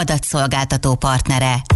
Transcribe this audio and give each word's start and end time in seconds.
adatszolgáltató 0.00 0.94
partnere. 0.94 1.75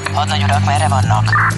Hadnagy 0.13 0.43
urak, 0.43 0.65
merre 0.65 0.87
vannak? 0.87 1.53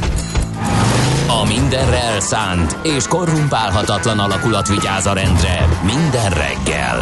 A 1.27 1.45
mindenre 1.45 2.01
elszánt 2.01 2.77
és 2.81 3.07
korrumpálhatatlan 3.07 4.19
alakulat 4.19 4.67
vigyáz 4.67 5.05
a 5.05 5.13
rendre 5.13 5.67
minden 5.83 6.29
reggel. 6.29 7.01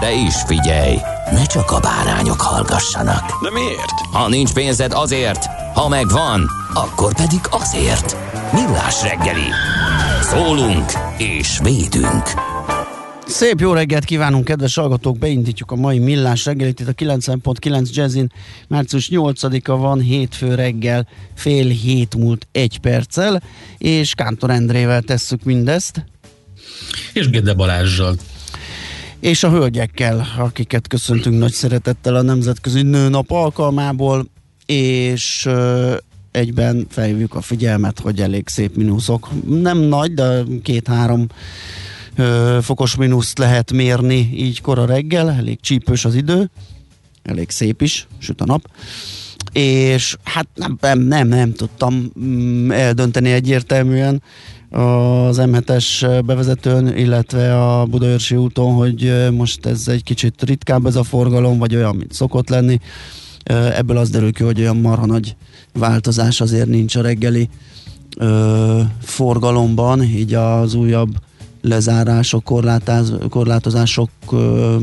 De 0.00 0.12
is 0.12 0.34
figyelj, 0.46 0.96
ne 1.32 1.44
csak 1.44 1.70
a 1.70 1.80
bárányok 1.80 2.40
hallgassanak. 2.40 3.42
De 3.42 3.50
miért? 3.50 4.00
Ha 4.12 4.28
nincs 4.28 4.52
pénzed 4.52 4.92
azért, 4.92 5.44
ha 5.74 5.88
megvan, 5.88 6.50
akkor 6.74 7.14
pedig 7.14 7.40
azért. 7.50 8.16
Millás 8.52 9.02
reggeli. 9.02 9.48
Szólunk 10.22 10.92
és 11.18 11.58
védünk. 11.62 12.22
Szép 13.26 13.60
jó 13.60 13.72
reggelt 13.72 14.04
kívánunk, 14.04 14.44
kedves 14.44 14.74
hallgatók! 14.74 15.18
Beindítjuk 15.18 15.70
a 15.70 15.76
mai 15.76 15.98
millás 15.98 16.44
reggelit 16.44 16.80
itt 16.80 16.88
a 16.88 16.92
90.9 16.92 17.90
Jazzin. 17.90 18.32
Március 18.68 19.08
8-a 19.12 19.76
van, 19.76 20.00
hétfő 20.00 20.54
reggel, 20.54 21.08
fél 21.34 21.68
hét 21.68 22.16
múlt 22.16 22.46
egy 22.52 22.78
perccel, 22.78 23.42
és 23.78 24.14
Kántor 24.14 24.50
Endrével 24.50 25.02
tesszük 25.02 25.42
mindezt. 25.42 26.04
És 27.12 27.30
Gede 27.30 27.54
Balázsjal. 27.54 28.16
És 29.20 29.42
a 29.42 29.50
hölgyekkel, 29.50 30.26
akiket 30.38 30.88
köszöntünk 30.88 31.38
nagy 31.38 31.52
szeretettel 31.52 32.14
a 32.14 32.22
Nemzetközi 32.22 32.82
Nőnap 32.82 33.30
alkalmából, 33.30 34.26
és 34.66 35.48
egyben 36.30 36.86
felhívjuk 36.88 37.34
a 37.34 37.40
figyelmet, 37.40 37.98
hogy 37.98 38.20
elég 38.20 38.48
szép 38.48 38.76
mínuszok. 38.76 39.28
Nem 39.46 39.78
nagy, 39.78 40.14
de 40.14 40.42
két-három 40.62 41.26
fokos 42.60 42.96
mínuszt 42.96 43.38
lehet 43.38 43.72
mérni 43.72 44.30
így 44.32 44.60
kora 44.60 44.84
reggel, 44.84 45.30
elég 45.30 45.60
csípős 45.60 46.04
az 46.04 46.14
idő, 46.14 46.50
elég 47.22 47.50
szép 47.50 47.82
is, 47.82 48.06
süt 48.18 48.40
a 48.40 48.44
nap. 48.44 48.70
És 49.52 50.16
hát 50.22 50.46
nem, 50.54 50.76
nem, 50.80 50.98
nem, 50.98 51.28
nem 51.28 51.52
tudtam 51.52 52.12
mm, 52.20 52.70
eldönteni 52.70 53.30
egyértelműen 53.30 54.22
az 54.70 55.40
M7-es 55.40 56.20
bevezetőn, 56.26 56.96
illetve 56.96 57.62
a 57.62 57.84
Budaörsi 57.84 58.36
úton, 58.36 58.74
hogy 58.74 59.28
most 59.32 59.66
ez 59.66 59.88
egy 59.88 60.02
kicsit 60.02 60.42
ritkább 60.42 60.86
ez 60.86 60.96
a 60.96 61.02
forgalom, 61.02 61.58
vagy 61.58 61.74
olyan, 61.74 61.96
mint 61.96 62.12
szokott 62.12 62.48
lenni. 62.48 62.80
Ebből 63.74 63.96
az 63.96 64.10
derül 64.10 64.32
ki, 64.32 64.42
hogy 64.42 64.60
olyan 64.60 64.76
marha 64.76 65.06
nagy 65.06 65.36
változás 65.72 66.40
azért 66.40 66.68
nincs 66.68 66.96
a 66.96 67.02
reggeli 67.02 67.48
forgalomban, 69.00 70.02
így 70.02 70.34
az 70.34 70.74
újabb 70.74 71.14
lezárások, 71.60 72.44
korlátáz, 72.44 73.12
korlátozások 73.30 74.10
ö, 74.30 74.76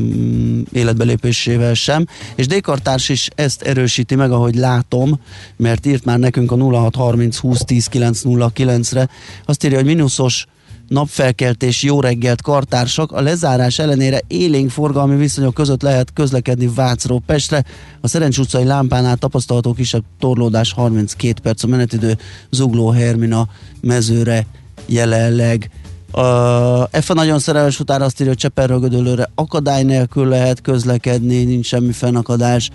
életbelépésével 0.72 1.74
sem. 1.74 2.06
És 2.34 2.46
Dékartárs 2.46 3.08
is 3.08 3.28
ezt 3.34 3.62
erősíti 3.62 4.14
meg, 4.14 4.32
ahogy 4.32 4.54
látom, 4.54 5.20
mert 5.56 5.86
írt 5.86 6.04
már 6.04 6.18
nekünk 6.18 6.52
a 6.52 6.56
0630 6.56 7.36
20 7.36 7.60
10 7.60 7.86
909 7.86 8.92
re 8.92 9.08
Azt 9.44 9.64
írja, 9.64 9.76
hogy 9.76 9.86
mínuszos 9.86 10.46
napfelkeltés, 10.88 11.82
jó 11.82 12.00
reggelt, 12.00 12.42
kartársak. 12.42 13.12
A 13.12 13.20
lezárás 13.20 13.78
ellenére 13.78 14.20
élénk 14.26 14.70
forgalmi 14.70 15.16
viszonyok 15.16 15.54
között 15.54 15.82
lehet 15.82 16.12
közlekedni 16.12 16.70
Vácról 16.74 17.22
Pestre. 17.26 17.64
A 18.00 18.08
Szerencs 18.08 18.38
utcai 18.38 18.64
lámpánál 18.64 19.16
tapasztalható 19.16 19.72
kisebb 19.72 20.04
torlódás 20.18 20.72
32 20.72 21.40
perc 21.42 21.62
a 21.62 21.66
menetidő 21.66 22.18
Zugló 22.50 22.88
Hermina 22.90 23.48
mezőre 23.80 24.46
jelenleg 24.86 25.70
a 26.10 27.00
F 27.00 27.08
nagyon 27.08 27.38
szerelmes 27.38 27.80
után 27.80 28.02
azt 28.02 28.20
írja, 28.20 28.32
hogy 28.32 28.42
Cseperrögödölőre 28.42 29.30
akadály 29.34 29.82
nélkül 29.82 30.28
lehet 30.28 30.60
közlekedni, 30.60 31.44
nincs 31.44 31.66
semmi 31.66 31.92
fennakadás, 31.92 32.70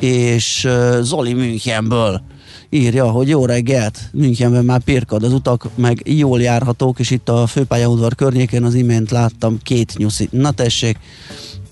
és 0.00 0.64
uh, 0.64 1.00
Zoli 1.00 1.32
Münchenből 1.32 2.22
írja, 2.70 3.10
hogy 3.10 3.28
jó 3.28 3.46
reggelt, 3.46 3.98
Münchenben 4.12 4.64
már 4.64 4.80
pirkad 4.80 5.22
az 5.22 5.32
utak, 5.32 5.68
meg 5.74 6.02
jól 6.04 6.40
járhatók, 6.40 6.98
és 6.98 7.10
itt 7.10 7.28
a 7.28 7.46
főpályaudvar 7.46 8.14
környékén 8.14 8.64
az 8.64 8.74
imént 8.74 9.10
láttam 9.10 9.58
két 9.62 9.94
nyuszit. 9.96 10.32
Na 10.32 10.50
tessék, 10.50 10.98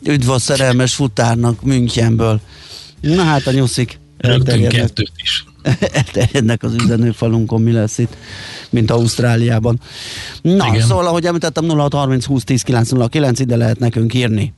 üdv 0.04 0.30
a 0.30 0.38
szerelmes 0.38 0.94
futárnak 0.94 1.62
Münchenből. 1.62 2.40
Na 3.00 3.22
hát 3.22 3.46
a 3.46 3.52
nyuszik. 3.52 4.00
Rögtön 4.18 4.68
kettőt 4.68 5.12
is. 5.22 5.44
elterjednek 5.92 6.62
az 6.62 6.74
üzenőfalunkon, 6.74 7.62
mi 7.62 7.72
lesz 7.72 7.98
itt, 7.98 8.16
mint 8.70 8.90
Ausztráliában. 8.90 9.80
Na, 10.42 10.54
Igen. 10.54 10.74
Igen. 10.74 10.86
szóval, 10.86 11.06
ahogy 11.06 11.24
említettem, 11.24 11.68
0630 11.68 12.24
20 12.24 12.44
10 12.44 12.62
909, 12.62 13.40
ide 13.40 13.56
lehet 13.56 13.78
nekünk 13.78 14.14
írni. 14.14 14.54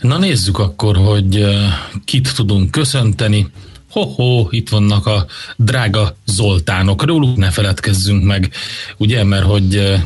Na 0.00 0.18
nézzük 0.18 0.58
akkor, 0.58 0.96
hogy 0.96 1.36
eh, 1.36 1.72
kit 2.04 2.34
tudunk 2.34 2.70
köszönteni. 2.70 3.48
Ho-ho, 3.90 4.46
itt 4.50 4.68
vannak 4.68 5.06
a 5.06 5.26
drága 5.56 6.16
Zoltánok, 6.24 7.04
róluk 7.04 7.36
ne 7.36 7.50
feledkezzünk 7.50 8.24
meg, 8.24 8.50
ugye, 8.96 9.24
mert 9.24 9.44
hogy 9.44 9.76
eh, 9.76 10.02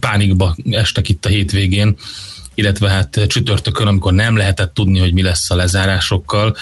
pánikba 0.00 0.56
estek 0.70 1.08
itt 1.08 1.24
a 1.24 1.28
hétvégén, 1.28 1.96
illetve 2.54 2.88
hát 2.88 3.20
csütörtökön, 3.26 3.86
amikor 3.86 4.12
nem 4.12 4.36
lehetett 4.36 4.74
tudni, 4.74 4.98
hogy 4.98 5.12
mi 5.12 5.22
lesz 5.22 5.50
a 5.50 5.54
lezárásokkal, 5.54 6.56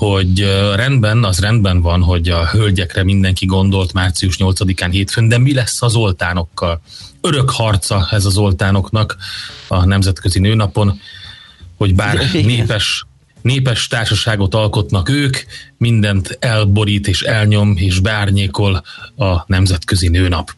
hogy 0.00 0.40
rendben, 0.74 1.24
az 1.24 1.38
rendben 1.38 1.80
van, 1.80 2.02
hogy 2.02 2.28
a 2.28 2.46
hölgyekre 2.46 3.04
mindenki 3.04 3.46
gondolt 3.46 3.92
március 3.92 4.36
8-án 4.38 4.88
hétfőn, 4.90 5.28
de 5.28 5.38
mi 5.38 5.54
lesz 5.54 5.82
az 5.82 5.92
Zoltánokkal? 5.92 6.80
Örök 7.20 7.50
harca 7.50 8.08
ez 8.10 8.24
az 8.24 8.32
Zoltánoknak 8.32 9.16
a 9.68 9.84
Nemzetközi 9.84 10.38
Nőnapon, 10.38 11.00
hogy 11.76 11.94
bár 11.94 12.14
Igen. 12.14 12.44
népes, 12.44 13.06
népes 13.42 13.86
társaságot 13.86 14.54
alkotnak 14.54 15.08
ők, 15.08 15.36
mindent 15.76 16.36
elborít 16.40 17.08
és 17.08 17.22
elnyom 17.22 17.76
és 17.76 17.98
beárnyékol 17.98 18.82
a 19.16 19.44
Nemzetközi 19.46 20.08
Nőnap. 20.08 20.50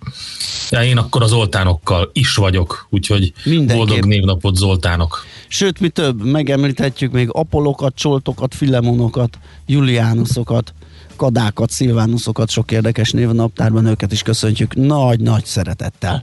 Ja, 0.71 0.83
én 0.83 0.99
akkor 0.99 1.23
az 1.23 1.31
Zoltánokkal 1.31 2.11
is 2.13 2.35
vagyok, 2.35 2.87
úgyhogy 2.91 3.33
Mindenképp. 3.45 3.77
boldog 3.77 4.05
névnapot 4.05 4.57
Zoltánok. 4.57 5.25
Sőt, 5.53 5.81
mi 5.81 5.89
több, 5.89 6.25
megemlíthetjük 6.25 7.13
még 7.13 7.29
apolokat, 7.33 7.95
csoltokat, 7.95 8.55
filemonokat, 8.55 9.39
juliánuszokat, 9.67 10.75
kadákat, 11.17 11.71
szilvánuszokat, 11.71 12.51
sok 12.51 12.71
érdekes 12.71 13.11
névnaptárban 13.11 13.87
őket 13.87 14.13
is 14.13 14.23
köszöntjük 14.23 14.75
nagy-nagy 14.75 15.45
szeretettel. 15.45 16.23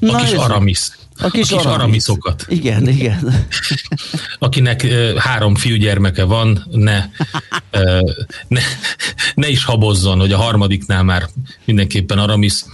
A 0.00 0.16
kis 0.16 0.32
Aramisz. 0.32 0.98
A 1.18 1.30
kis, 1.30 1.50
aramis. 1.50 1.72
aramiszokat. 1.72 2.44
Igen, 2.48 2.88
igen. 2.88 3.46
akinek 4.38 4.82
ö, 4.82 5.14
három 5.18 5.54
fiúgyermeke 5.54 6.24
van, 6.24 6.66
ne, 6.70 7.04
ne, 8.48 8.60
ne 9.34 9.48
is 9.48 9.64
habozzon, 9.64 10.18
hogy 10.18 10.32
a 10.32 10.36
harmadiknál 10.36 11.02
már 11.02 11.28
mindenképpen 11.64 12.18
Aramis 12.18 12.64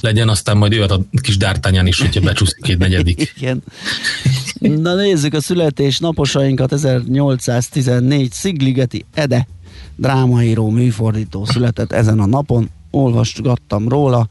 legyen, 0.00 0.28
aztán 0.28 0.56
majd 0.56 0.72
jöhet 0.72 0.90
a 0.90 1.00
kis 1.22 1.36
D'Artagnan 1.36 1.84
is, 1.86 2.00
hogyha 2.00 2.20
becsúszik 2.20 2.68
egy 2.68 2.78
negyedik. 2.78 3.32
Igen. 3.36 3.62
Na 4.60 4.94
nézzük 4.94 5.34
a 5.34 5.40
születésnaposainkat. 5.40 6.72
1814 6.72 8.32
Szigligeti 8.32 9.04
Ede, 9.14 9.46
drámaíró, 9.96 10.68
műfordító 10.70 11.44
született 11.44 11.92
ezen 11.92 12.20
a 12.20 12.26
napon. 12.26 12.70
Olvasgattam 12.90 13.88
róla. 13.88 14.28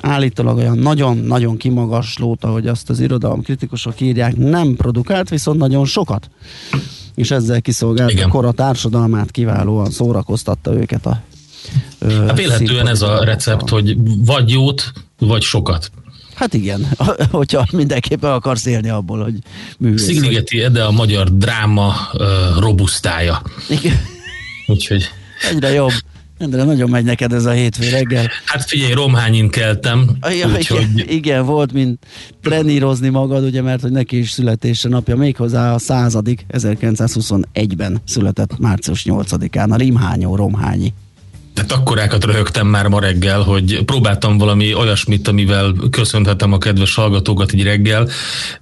Állítólag 0.00 0.56
olyan 0.56 0.78
nagyon-nagyon 0.78 1.56
kimagaslót, 1.56 2.44
ahogy 2.44 2.66
azt 2.66 2.90
az 2.90 3.00
irodalom 3.00 3.42
kritikusok 3.42 4.00
írják, 4.00 4.36
nem 4.36 4.74
produkált, 4.74 5.28
viszont 5.28 5.58
nagyon 5.58 5.84
sokat. 5.84 6.30
És 7.14 7.30
ezzel 7.30 7.60
kiszolgálta 7.60 8.24
a 8.24 8.28
kora 8.28 8.52
társadalmát, 8.52 9.30
kiválóan 9.30 9.90
szórakoztatta 9.90 10.72
őket 10.72 11.06
a 11.06 11.22
Hát 12.00 12.36
véletlenül 12.36 12.88
ez 12.88 13.02
a 13.02 13.24
recept, 13.24 13.68
hogy 13.68 13.96
vagy 14.24 14.50
jót, 14.50 14.92
vagy 15.18 15.42
sokat. 15.42 15.90
Hát 16.34 16.54
igen, 16.54 16.88
hogyha 17.30 17.66
mindenképpen 17.72 18.30
akarsz 18.30 18.66
élni 18.66 18.88
abból, 18.88 19.22
hogy 19.22 19.34
művész 19.78 20.06
vagy. 20.06 20.14
Szigligeti 20.14 20.62
Ede 20.62 20.84
a 20.84 20.90
magyar 20.90 21.36
dráma 21.36 21.94
ö, 22.12 22.48
robusztája. 22.58 23.42
Igen. 23.68 24.00
Úgyhogy, 24.66 25.08
Egyre 25.50 25.68
jobb. 25.68 25.92
Endre, 26.38 26.64
nagyon 26.64 26.90
megy 26.90 27.04
neked 27.04 27.32
ez 27.32 27.44
a 27.44 27.50
hétfő 27.50 27.88
reggel. 27.88 28.30
hát 28.44 28.64
figyelj, 28.64 28.92
Romhányin 28.92 29.50
keltem, 29.50 30.16
Ja, 30.20 30.58
igen, 30.58 31.08
igen, 31.08 31.44
volt, 31.44 31.72
mint 31.72 32.06
trenírozni 32.42 33.08
magad, 33.08 33.44
ugye, 33.44 33.62
mert 33.62 33.82
hogy 33.82 33.90
neki 33.90 34.18
is 34.18 34.30
születése 34.30 34.88
napja, 34.88 35.16
méghozzá 35.16 35.74
a 35.74 35.78
századik, 35.78 36.46
1921-ben 36.48 38.02
született 38.04 38.58
március 38.58 39.04
8-án, 39.08 39.70
a 39.70 39.76
Rimhányó 39.76 40.36
Romhányi. 40.36 40.92
Tehát 41.54 41.72
akkorákat 41.72 42.24
röhögtem 42.24 42.66
már 42.66 42.86
ma 42.88 43.00
reggel, 43.00 43.40
hogy 43.42 43.84
próbáltam 43.84 44.38
valami 44.38 44.74
olyasmit, 44.74 45.28
amivel 45.28 45.74
köszönhetem 45.90 46.52
a 46.52 46.58
kedves 46.58 46.94
hallgatókat 46.94 47.52
egy 47.52 47.62
reggel, 47.62 48.08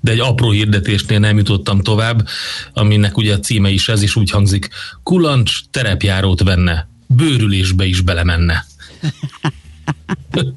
de 0.00 0.10
egy 0.10 0.20
apró 0.20 0.50
hirdetésnél 0.50 1.18
nem 1.18 1.36
jutottam 1.36 1.80
tovább, 1.80 2.28
aminek 2.72 3.16
ugye 3.16 3.34
a 3.34 3.38
címe 3.38 3.70
is 3.70 3.88
ez 3.88 4.02
is 4.02 4.16
úgy 4.16 4.30
hangzik, 4.30 4.68
kulancs 5.02 5.60
terepjárót 5.70 6.42
venne, 6.42 6.88
bőrülésbe 7.06 7.84
is 7.84 8.00
belemenne. 8.00 8.66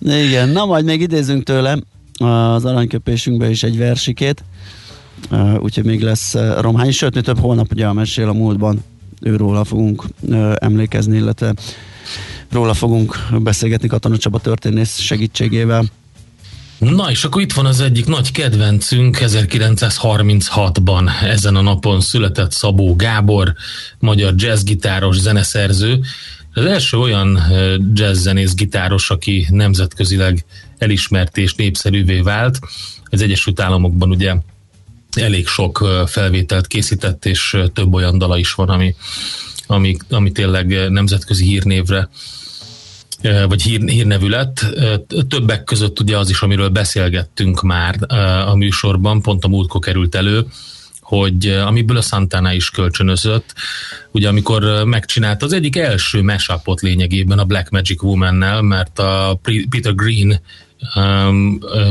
Igen, 0.00 0.48
na 0.48 0.64
majd 0.64 0.84
még 0.84 1.00
idézünk 1.00 1.42
tőle 1.42 1.78
az 2.18 2.64
aranyköpésünkbe 2.64 3.50
is 3.50 3.62
egy 3.62 3.78
versikét, 3.78 4.44
úgyhogy 5.58 5.84
még 5.84 6.02
lesz 6.02 6.34
Romhány, 6.60 6.90
sőt, 6.90 7.14
mi 7.14 7.20
több 7.20 7.38
holnap 7.38 7.72
ugye 7.72 7.86
a 7.86 7.92
mesél 7.92 8.28
a 8.28 8.32
múltban, 8.32 8.84
őróla 9.20 9.64
fogunk 9.64 10.04
emlékezni, 10.54 11.16
illetve 11.16 11.54
róla 12.50 12.74
fogunk 12.74 13.18
beszélgetni 13.42 13.88
Katona 13.88 14.16
Csaba 14.16 14.38
történész 14.38 14.98
segítségével. 14.98 15.84
Na 16.78 17.10
és 17.10 17.24
akkor 17.24 17.42
itt 17.42 17.52
van 17.52 17.66
az 17.66 17.80
egyik 17.80 18.06
nagy 18.06 18.30
kedvencünk, 18.30 19.18
1936-ban 19.20 21.22
ezen 21.22 21.56
a 21.56 21.60
napon 21.60 22.00
született 22.00 22.52
Szabó 22.52 22.96
Gábor, 22.96 23.52
magyar 23.98 24.34
jazzgitáros, 24.36 25.16
zeneszerző. 25.16 26.00
Az 26.54 26.64
első 26.64 26.98
olyan 26.98 27.38
jazzzenész 27.94 28.54
gitáros, 28.54 29.10
aki 29.10 29.46
nemzetközileg 29.50 30.44
elismert 30.78 31.36
és 31.36 31.54
népszerűvé 31.54 32.20
vált. 32.20 32.58
Az 33.04 33.22
Egyesült 33.22 33.60
Államokban 33.60 34.10
ugye 34.10 34.34
elég 35.16 35.46
sok 35.46 35.88
felvételt 36.06 36.66
készített, 36.66 37.26
és 37.26 37.56
több 37.72 37.94
olyan 37.94 38.18
dala 38.18 38.38
is 38.38 38.52
van, 38.52 38.68
ami, 38.68 38.94
ami, 39.66 39.96
ami 40.10 40.32
tényleg 40.32 40.90
nemzetközi 40.90 41.44
hírnévre 41.44 42.08
vagy 43.48 43.62
hír, 43.62 43.88
hírnevű 43.88 44.28
lett. 44.28 44.66
Többek 45.28 45.64
között 45.64 46.00
ugye 46.00 46.18
az 46.18 46.30
is, 46.30 46.40
amiről 46.40 46.68
beszélgettünk 46.68 47.62
már 47.62 47.96
a 48.46 48.54
műsorban, 48.56 49.22
pont 49.22 49.44
a 49.44 49.48
múltkor 49.48 49.80
került 49.80 50.14
elő, 50.14 50.46
hogy 51.00 51.46
amiből 51.46 51.96
a 51.96 52.00
Santana 52.00 52.52
is 52.52 52.70
kölcsönözött, 52.70 53.54
ugye 54.10 54.28
amikor 54.28 54.84
megcsinálta 54.84 55.44
az 55.44 55.52
egyik 55.52 55.76
első 55.76 56.22
mashupot 56.22 56.80
lényegében 56.80 57.38
a 57.38 57.44
Black 57.44 57.70
Magic 57.70 58.02
Woman-nel, 58.02 58.62
mert 58.62 58.98
a 58.98 59.40
Peter 59.68 59.94
Green 59.94 60.40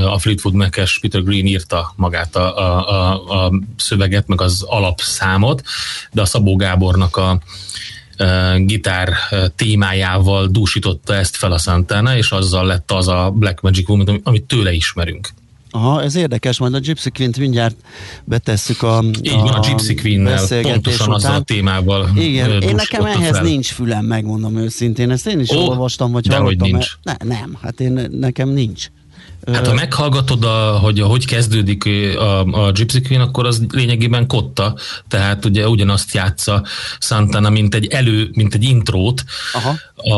a 0.06 0.20
Fleetwood 0.20 0.56
Mac-es 0.56 1.00
Peter 1.00 1.24
Green 1.24 1.46
írta 1.46 1.94
magát 1.96 2.36
a, 2.36 2.58
a, 2.58 3.46
a, 3.46 3.52
szöveget, 3.76 4.28
meg 4.28 4.42
az 4.42 4.64
alapszámot, 4.68 5.64
de 6.12 6.22
a 6.22 6.26
Szabó 6.26 6.56
Gábornak 6.56 7.18
a 7.18 7.40
uh, 8.20 8.56
gitár 8.56 9.10
uh, 9.32 9.46
témájával 9.56 10.48
dúsította 10.48 11.16
ezt 11.16 11.36
fel 11.36 11.52
a 11.52 11.58
Santana, 11.58 12.18
és 12.18 12.32
azzal 12.32 12.66
lett 12.66 12.92
az 12.92 13.08
a 13.08 13.32
Black 13.36 13.62
Magic 13.62 13.90
Woman, 13.90 14.08
ami- 14.08 14.22
amit 14.24 14.44
tőle 14.44 14.72
ismerünk. 14.72 15.30
Aha, 15.72 16.02
ez 16.04 16.16
érdekes, 16.16 16.60
majd 16.60 16.74
a 16.74 16.80
Gypsy 16.80 17.10
Queen-t 17.10 17.38
mindjárt 17.38 17.76
betesszük 18.24 18.82
a 18.84 19.04
Így 19.22 19.32
van, 19.32 19.48
a 19.54 19.68
Gypsy 19.70 19.96
Queen-nel, 19.96 20.36
beszélgetés 20.36 20.74
pontosan 20.74 21.12
azzal 21.12 21.30
a 21.32 21.34
után. 21.34 21.46
témával 21.46 22.10
Igen, 22.16 22.62
én 22.62 22.76
nekem 22.76 23.06
ehhez 23.06 23.36
fel. 23.36 23.44
nincs 23.44 23.72
fülem, 23.72 24.06
megmondom 24.06 24.58
őszintén. 24.58 25.12
Ezt 25.12 25.28
én 25.28 25.40
is 25.40 25.50
Ó, 25.50 25.58
olvastam, 25.60 26.12
vagy 26.12 26.28
hallottam. 26.28 26.70
nincs. 26.70 26.88
Ne, 27.04 27.14
nem, 27.24 27.58
hát 27.62 27.80
én, 27.80 28.08
nekem 28.12 28.50
nincs. 28.50 28.88
Hát 29.54 29.68
ha 29.68 29.74
meghallgatod, 29.74 30.44
a, 30.44 30.78
hogy 30.82 31.00
hogy 31.00 31.26
kezdődik 31.26 31.86
a, 32.18 32.66
a 32.66 32.72
Gypsy 32.72 33.02
Queen, 33.02 33.22
akkor 33.22 33.46
az 33.46 33.66
lényegében 33.72 34.28
kotta, 34.28 34.76
tehát 35.08 35.46
ugye 35.46 35.68
ugyanazt 35.70 36.14
játsza 36.14 36.64
Santana, 37.00 37.50
mint 37.50 37.76
egy 37.76 37.86
elő, 37.88 38.30
mint 38.34 38.54
egy 38.54 38.64
intrót 38.64 39.24
Aha. 39.54 39.76
a, 39.96 40.16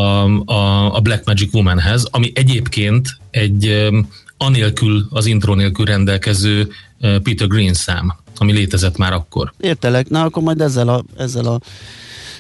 a, 0.54 0.94
a 0.96 1.00
Black 1.00 1.26
Magic 1.26 1.54
Womanhez, 1.54 2.08
ami 2.12 2.32
egyébként 2.36 3.18
egy 3.32 3.88
anélkül, 4.38 5.08
az 5.10 5.26
intro 5.26 5.56
nélkül 5.56 5.86
rendelkező 5.86 6.68
ö, 7.00 7.20
Peter 7.20 7.48
Green 7.48 7.74
szám, 7.74 8.14
ami 8.38 8.52
létezett 8.52 8.98
már 8.98 9.14
akkor. 9.14 9.54
Értelek, 9.60 10.10
na 10.10 10.24
akkor 10.24 10.44
majd 10.44 10.62
ezzel 10.62 10.88
a, 10.88 11.04
ezzel 11.18 11.46
a 11.46 11.60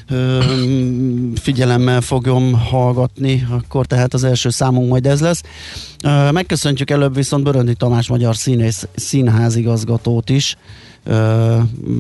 ö, 0.09 0.39
figyelemmel 1.35 2.01
fogom 2.01 2.53
hallgatni, 2.53 3.47
akkor 3.49 3.85
tehát 3.85 4.13
az 4.13 4.23
első 4.23 4.49
számunk 4.49 4.89
majd 4.89 5.05
ez 5.05 5.21
lesz. 5.21 5.43
Ö, 6.03 6.31
megköszöntjük 6.31 6.89
előbb 6.89 7.15
viszont 7.15 7.43
Böröndi 7.43 7.75
Tamás 7.75 8.07
magyar 8.07 8.35
színész 8.35 8.87
színházigazgatót 8.95 10.29
is, 10.29 10.55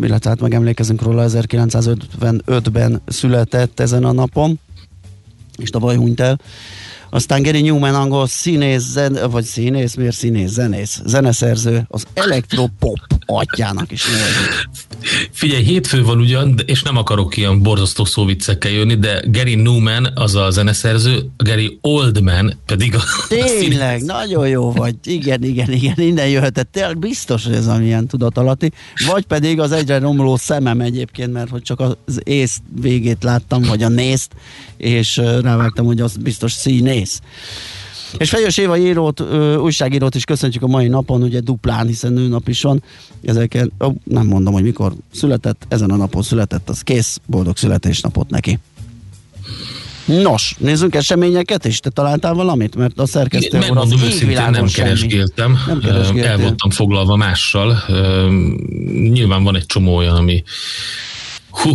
illetve 0.01 0.29
hát 0.29 0.39
megemlékezünk 0.39 1.01
róla, 1.01 1.25
1955-ben 1.27 3.01
született 3.05 3.79
ezen 3.79 4.03
a 4.03 4.11
napon, 4.11 4.59
és 5.57 5.69
tavaly 5.69 5.95
hunyt 5.95 6.19
el. 6.19 6.39
Aztán 7.13 7.41
Gary 7.41 7.61
Newman 7.61 7.95
angol 7.95 8.27
színész, 8.27 8.81
zen, 8.81 9.17
vagy 9.31 9.43
színész, 9.43 9.95
miért 9.95 10.15
színész, 10.15 10.51
zenész, 10.51 11.01
zeneszerző, 11.05 11.85
az 11.87 12.05
elektropop 12.13 12.99
atyának 13.25 13.91
is 13.91 14.05
nevezik. 14.05 14.69
Figyelj, 15.31 15.63
hétfő 15.63 16.03
van 16.03 16.19
ugyan, 16.19 16.59
és 16.65 16.81
nem 16.81 16.97
akarok 16.97 17.37
ilyen 17.37 17.61
borzasztó 17.61 18.05
szóviccekkel 18.05 18.71
jönni, 18.71 18.95
de 18.95 19.23
Gary 19.27 19.55
Newman 19.55 20.11
az 20.15 20.35
a 20.35 20.49
zeneszerző, 20.49 21.29
Gary 21.37 21.77
Oldman 21.81 22.59
pedig 22.65 22.95
a 22.95 23.01
Tényleg, 23.27 24.01
a 24.01 24.05
nagyon 24.05 24.47
jó 24.47 24.71
vagy. 24.71 24.95
Igen, 25.03 25.43
igen, 25.43 25.71
igen, 25.71 25.95
innen 25.97 26.27
jöhetett. 26.27 26.71
Tényleg 26.71 26.97
biztos, 26.97 27.45
hogy 27.45 27.53
ez 27.53 27.67
amilyen 27.67 28.07
tudatalatti. 28.07 28.71
Vagy 29.07 29.25
pedig 29.25 29.59
az 29.59 29.71
egyre 29.71 29.99
romló 29.99 30.35
szemem 30.35 30.81
egyébként, 30.81 31.33
mert 31.33 31.49
hogy 31.49 31.61
csak 31.61 31.79
az 31.79 32.21
ész 32.23 32.57
végét 32.81 33.23
láttam, 33.23 33.61
vagy 33.61 33.83
a 33.83 33.89
nészt, 33.89 34.31
és 34.77 35.17
rávágtam, 35.17 35.85
hogy 35.85 36.01
az 36.01 36.17
biztos 36.17 36.51
színész. 36.51 37.02
És 38.17 38.29
Fejős 38.29 38.57
Éva 38.57 38.77
írót, 38.77 39.19
ö, 39.19 39.55
újságírót 39.55 40.15
is 40.15 40.23
köszöntjük 40.23 40.63
a 40.63 40.67
mai 40.67 40.87
napon, 40.87 41.23
ugye 41.23 41.39
duplán, 41.39 41.87
hiszen 41.87 42.13
nőnap 42.13 42.47
is 42.47 42.61
van. 42.61 42.83
Ezeket, 43.25 43.69
ó, 43.85 43.93
nem 44.03 44.25
mondom, 44.25 44.53
hogy 44.53 44.63
mikor 44.63 44.93
született, 45.13 45.65
ezen 45.67 45.89
a 45.89 45.95
napon 45.95 46.21
született, 46.21 46.69
az 46.69 46.81
kész, 46.81 47.19
boldog 47.25 47.57
születésnapot 47.57 48.29
neki. 48.29 48.59
Nos, 50.05 50.55
nézzünk 50.57 50.95
eseményeket 50.95 51.65
is. 51.65 51.79
Te 51.79 51.89
találtál 51.89 52.33
valamit? 52.33 52.75
Mert 52.75 52.99
a 52.99 53.05
szerkesztő 53.05 53.59
úr 53.69 53.77
az 53.77 53.91
őszintén, 53.91 54.49
nem 54.51 54.65
keresgéltem. 54.65 55.57
Nem 55.67 55.79
keresgéltem. 55.79 56.31
El 56.31 56.37
voltam 56.37 56.69
foglalva 56.69 57.15
mással. 57.15 57.83
Nyilván 59.09 59.43
van 59.43 59.55
egy 59.55 59.65
csomó 59.65 59.95
olyan, 59.95 60.15
ami 60.15 60.43
hú, 61.49 61.71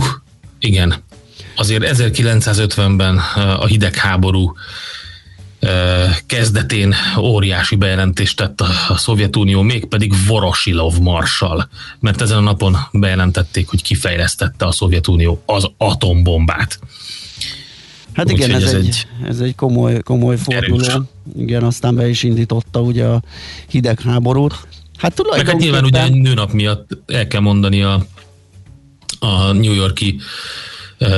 igen. 0.58 0.94
Azért 1.56 1.96
1950-ben 1.96 3.18
a 3.36 3.66
hidegháború 3.66 4.54
kezdetén 6.26 6.94
óriási 7.18 7.76
bejelentést 7.76 8.36
tett 8.36 8.60
a, 8.60 8.68
a 8.88 8.96
Szovjetunió, 8.96 9.62
mégpedig 9.62 10.12
Vorosilov 10.26 10.98
marsal, 10.98 11.68
mert 12.00 12.20
ezen 12.20 12.36
a 12.36 12.40
napon 12.40 12.76
bejelentették, 12.92 13.68
hogy 13.68 13.82
kifejlesztette 13.82 14.66
a 14.66 14.72
Szovjetunió 14.72 15.42
az 15.46 15.70
atombombát. 15.76 16.78
Hát 18.12 18.30
igen, 18.30 18.50
ez, 18.50 18.62
ez, 18.62 18.72
egy, 18.72 18.86
egy, 18.86 19.06
ez 19.28 19.40
egy 19.40 19.54
komoly, 19.54 20.00
komoly 20.02 20.36
forduló. 20.36 20.84
Erős. 20.84 20.96
Igen, 21.36 21.62
aztán 21.62 21.94
be 21.94 22.08
is 22.08 22.22
indította 22.22 22.80
ugye 22.80 23.04
a 23.04 23.22
hidegháborút. 23.68 24.68
Hát 24.96 25.14
tulajdonképpen... 25.14 25.70
Meg 25.70 25.74
hát 25.74 25.90
nyilván 25.90 26.10
ugye 26.12 26.22
nőnap 26.22 26.52
miatt 26.52 26.90
el 27.06 27.26
kell 27.26 27.40
mondani 27.40 27.82
a, 27.82 28.06
a 29.18 29.52
New 29.52 29.72
Yorki 29.72 30.20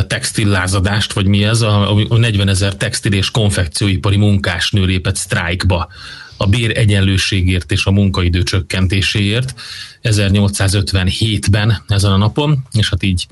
textillázadást, 0.06 1.12
vagy 1.12 1.26
mi 1.26 1.44
ez, 1.44 1.60
a, 1.60 1.96
a 2.08 2.16
40 2.16 2.48
ezer 2.48 2.74
textil 2.76 3.12
és 3.12 3.30
konfekcióipari 3.30 4.16
munkásnő 4.16 4.84
lépett 4.84 5.16
sztrájkba 5.16 5.88
a 6.36 6.46
bér 6.46 6.78
egyenlőségért 6.78 7.72
és 7.72 7.84
a 7.84 7.90
munkaidő 7.90 8.42
csökkentéséért 8.42 9.54
1857-ben 10.02 11.82
ezen 11.88 12.12
a 12.12 12.16
napon, 12.16 12.66
és 12.72 12.90
hát 12.90 13.02
így 13.02 13.26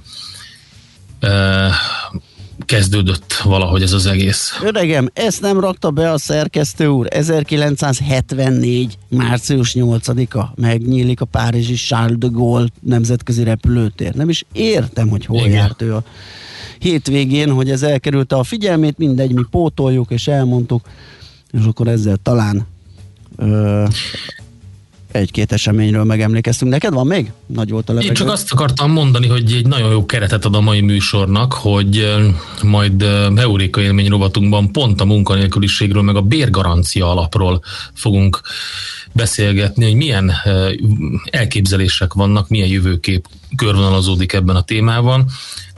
kezdődött 2.64 3.32
valahogy 3.44 3.82
ez 3.82 3.92
az 3.92 4.06
egész. 4.06 4.58
Öregem, 4.62 5.10
ezt 5.12 5.40
nem 5.40 5.60
rakta 5.60 5.90
be 5.90 6.10
a 6.10 6.18
szerkesztő 6.18 6.86
úr. 6.86 7.06
1974. 7.10 8.98
március 9.08 9.72
8-a 9.74 10.44
megnyílik 10.54 11.20
a 11.20 11.24
Párizsi 11.24 11.74
Charles 11.74 12.18
de 12.18 12.26
Gaulle 12.30 12.68
nemzetközi 12.80 13.42
repülőtér. 13.42 14.14
Nem 14.14 14.28
is 14.28 14.44
értem, 14.52 15.08
hogy 15.08 15.24
hol 15.24 15.38
Igen. 15.38 15.50
járt 15.50 15.82
ő 15.82 15.94
a 15.94 16.02
hétvégén, 16.78 17.50
hogy 17.50 17.70
ez 17.70 17.82
elkerülte 17.82 18.36
a 18.36 18.42
figyelmét, 18.42 18.98
mindegy, 18.98 19.32
mi 19.32 19.44
pótoljuk 19.50 20.10
és 20.10 20.28
elmondtuk, 20.28 20.88
és 21.50 21.64
akkor 21.64 21.88
ezzel 21.88 22.16
talán 22.22 22.66
ö, 23.36 23.84
egy-két 25.12 25.52
eseményről 25.52 26.04
megemlékeztünk. 26.04 26.70
Neked 26.70 26.92
van 26.92 27.06
még? 27.06 27.32
Nagy 27.46 27.70
volt 27.70 27.88
a 27.88 27.92
levegő. 27.92 28.08
Én 28.08 28.14
csak 28.14 28.30
azt 28.30 28.52
akartam 28.52 28.90
mondani, 28.90 29.26
hogy 29.26 29.52
egy 29.52 29.66
nagyon 29.66 29.90
jó 29.90 30.06
keretet 30.06 30.44
ad 30.44 30.54
a 30.54 30.60
mai 30.60 30.80
műsornak, 30.80 31.52
hogy 31.52 32.14
majd 32.62 33.02
Euréka 33.36 33.80
élmény 33.80 34.08
rovatunkban 34.08 34.72
pont 34.72 35.00
a 35.00 35.04
munkanélküliségről, 35.04 36.02
meg 36.02 36.16
a 36.16 36.22
bérgarancia 36.22 37.10
alapról 37.10 37.60
fogunk 37.94 38.40
beszélgetni, 39.12 39.84
hogy 39.84 39.94
milyen 39.94 40.32
elképzelések 41.24 42.12
vannak, 42.12 42.48
milyen 42.48 42.68
jövőkép 42.68 43.28
körvonalazódik 43.56 44.32
ebben 44.32 44.56
a 44.56 44.62
témában. 44.62 45.24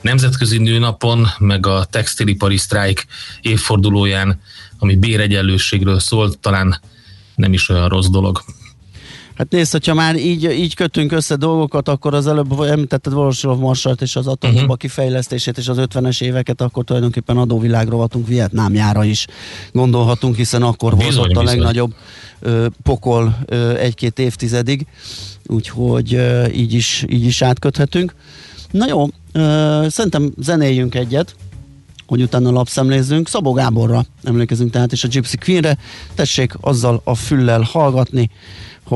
Nemzetközi 0.01 0.59
nőnapon, 0.59 1.27
meg 1.39 1.67
a 1.67 1.85
textilipari 1.91 2.57
sztrájk 2.57 3.07
évfordulóján, 3.41 4.41
ami 4.79 4.97
béregyenlőségről 4.97 5.99
szólt, 6.01 6.39
talán 6.39 6.81
nem 7.35 7.53
is 7.53 7.69
olyan 7.69 7.89
rossz 7.89 8.07
dolog. 8.07 8.43
Hát 9.41 9.51
nézd, 9.51 9.73
hogyha 9.73 9.95
már 9.95 10.17
így, 10.17 10.45
így 10.45 10.75
kötünk 10.75 11.13
össze 11.13 11.37
dolgokat, 11.37 11.89
akkor 11.89 12.15
az 12.15 12.27
előbb 12.27 12.61
említetted 12.61 13.13
Vorosilov 13.13 13.59
Marsalt 13.59 14.03
és 14.03 14.17
az 14.17 14.27
atombomba 14.27 14.63
uh-huh. 14.63 14.79
kifejlesztését 14.79 15.59
és 15.59 15.69
az 15.69 15.77
50-es 15.81 16.23
éveket, 16.23 16.61
akkor 16.61 16.85
tulajdonképpen 16.85 17.37
adóvilágrovatunk 17.37 18.27
Vietnámjára 18.27 19.05
is 19.05 19.27
gondolhatunk, 19.73 20.37
hiszen 20.37 20.63
akkor 20.63 20.97
bizony, 20.97 21.15
volt 21.17 21.31
ott 21.31 21.37
a 21.37 21.43
legnagyobb 21.43 21.95
ö, 22.41 22.67
pokol 22.83 23.39
ö, 23.47 23.77
egy-két 23.77 24.19
évtizedig, 24.19 24.87
úgyhogy 25.47 26.15
ö, 26.15 26.47
így, 26.47 26.75
is, 26.75 27.05
így 27.09 27.25
is 27.25 27.43
átköthetünk. 27.43 28.15
Na 28.71 28.87
jó, 28.89 29.07
ö, 29.33 29.87
szerintem 29.89 30.33
zenéljünk 30.39 30.95
egyet, 30.95 31.35
hogy 32.07 32.23
utána 32.23 32.51
lapszemlézzünk. 32.51 33.29
Szabó 33.29 33.53
Gáborra 33.53 34.05
emlékezünk 34.25 34.71
tehát, 34.71 34.93
és 34.93 35.05
a 35.05 35.09
Gypsy 35.09 35.37
Queenre. 35.37 35.79
Tessék 36.15 36.53
azzal 36.61 37.01
a 37.05 37.15
füllel 37.15 37.61
hallgatni, 37.61 38.31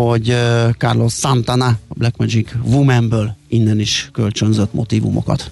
hogy 0.03 0.37
Carlos 0.79 1.13
Santana, 1.13 1.67
a 1.67 1.95
Black 1.95 2.17
Magic 2.17 2.51
Womanből 2.65 3.37
innen 3.49 3.81
is 3.81 4.09
kölcsönzött 4.13 4.73
motivumokat. 4.73 5.51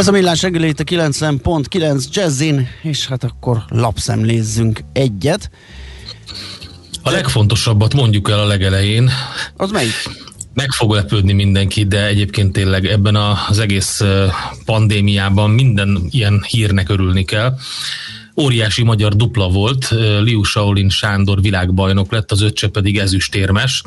Ez 0.00 0.08
a 0.08 0.12
millás 0.12 0.42
reggeli 0.42 0.68
itt 0.68 0.80
a 0.80 0.84
90.9 0.84 2.04
Jazzin, 2.10 2.68
és 2.82 3.06
hát 3.06 3.24
akkor 3.24 3.64
lapszemlézzünk 3.68 4.80
egyet. 4.92 5.50
A 7.02 7.10
legfontosabbat 7.10 7.94
mondjuk 7.94 8.30
el 8.30 8.38
a 8.38 8.46
legelején. 8.46 9.10
Az 9.56 9.70
melyik? 9.70 9.92
Meg 10.54 10.70
fog 10.70 10.92
lepődni 10.92 11.32
mindenki, 11.32 11.84
de 11.84 12.06
egyébként 12.06 12.52
tényleg 12.52 12.86
ebben 12.86 13.16
az 13.48 13.58
egész 13.58 14.00
pandémiában 14.64 15.50
minden 15.50 16.02
ilyen 16.10 16.44
hírnek 16.48 16.88
örülni 16.88 17.24
kell. 17.24 17.54
Óriási 18.36 18.82
magyar 18.82 19.16
dupla 19.16 19.48
volt, 19.48 19.88
Liu 20.20 20.42
Shaolin 20.42 20.88
Sándor 20.88 21.40
világbajnok 21.40 22.12
lett, 22.12 22.32
az 22.32 22.42
öccse 22.42 22.68
pedig 22.68 22.98
ezüstérmes. 22.98 23.82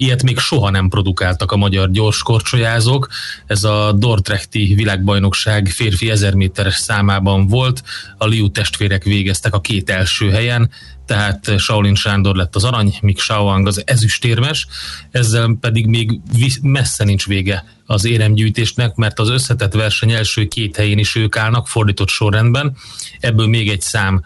Ilyet 0.00 0.22
még 0.22 0.38
soha 0.38 0.70
nem 0.70 0.88
produkáltak 0.88 1.52
a 1.52 1.56
magyar 1.56 1.90
gyorskorcsolyázók. 1.90 3.08
Ez 3.46 3.64
a 3.64 3.92
Dortrechti 3.92 4.74
világbajnokság 4.74 5.68
férfi 5.68 6.10
1000 6.10 6.34
méteres 6.34 6.74
számában 6.74 7.46
volt. 7.46 7.82
A 8.16 8.26
Liu 8.26 8.50
testvérek 8.50 9.04
végeztek 9.04 9.54
a 9.54 9.60
két 9.60 9.90
első 9.90 10.30
helyen, 10.30 10.70
tehát 11.06 11.58
Shaolin 11.58 11.94
Sándor 11.94 12.36
lett 12.36 12.56
az 12.56 12.64
arany, 12.64 12.94
míg 13.00 13.18
Shaoang 13.18 13.66
az 13.66 13.82
ezüstérmes, 13.86 14.66
ezzel 15.10 15.56
pedig 15.60 15.86
még 15.86 16.20
messze 16.62 17.04
nincs 17.04 17.26
vége 17.26 17.64
az 17.86 18.04
éremgyűjtésnek, 18.04 18.94
mert 18.94 19.18
az 19.18 19.28
összetett 19.28 19.72
verseny 19.72 20.12
első 20.12 20.46
két 20.46 20.76
helyén 20.76 20.98
is 20.98 21.14
ők 21.14 21.36
állnak, 21.36 21.68
fordított 21.68 22.08
sorrendben. 22.08 22.76
Ebből 23.20 23.46
még 23.46 23.68
egy 23.68 23.80
szám 23.80 24.24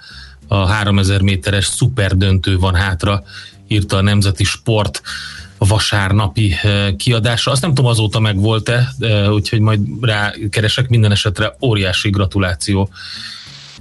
a 0.48 0.66
3000 0.66 1.20
méteres 1.20 1.66
szuperdöntő 1.66 2.58
van 2.58 2.74
hátra, 2.74 3.22
írta 3.68 3.96
a 3.96 4.02
Nemzeti 4.02 4.44
Sport 4.44 5.02
vasárnapi 5.64 6.54
kiadása. 6.96 7.50
Azt 7.50 7.62
nem 7.62 7.74
tudom 7.74 7.90
azóta 7.90 8.20
meg 8.20 8.40
volt-e, 8.40 8.94
úgyhogy 9.30 9.60
majd 9.60 9.80
rákeresek 10.00 10.88
minden 10.88 11.10
esetre 11.10 11.56
óriási 11.60 12.10
gratuláció. 12.10 12.88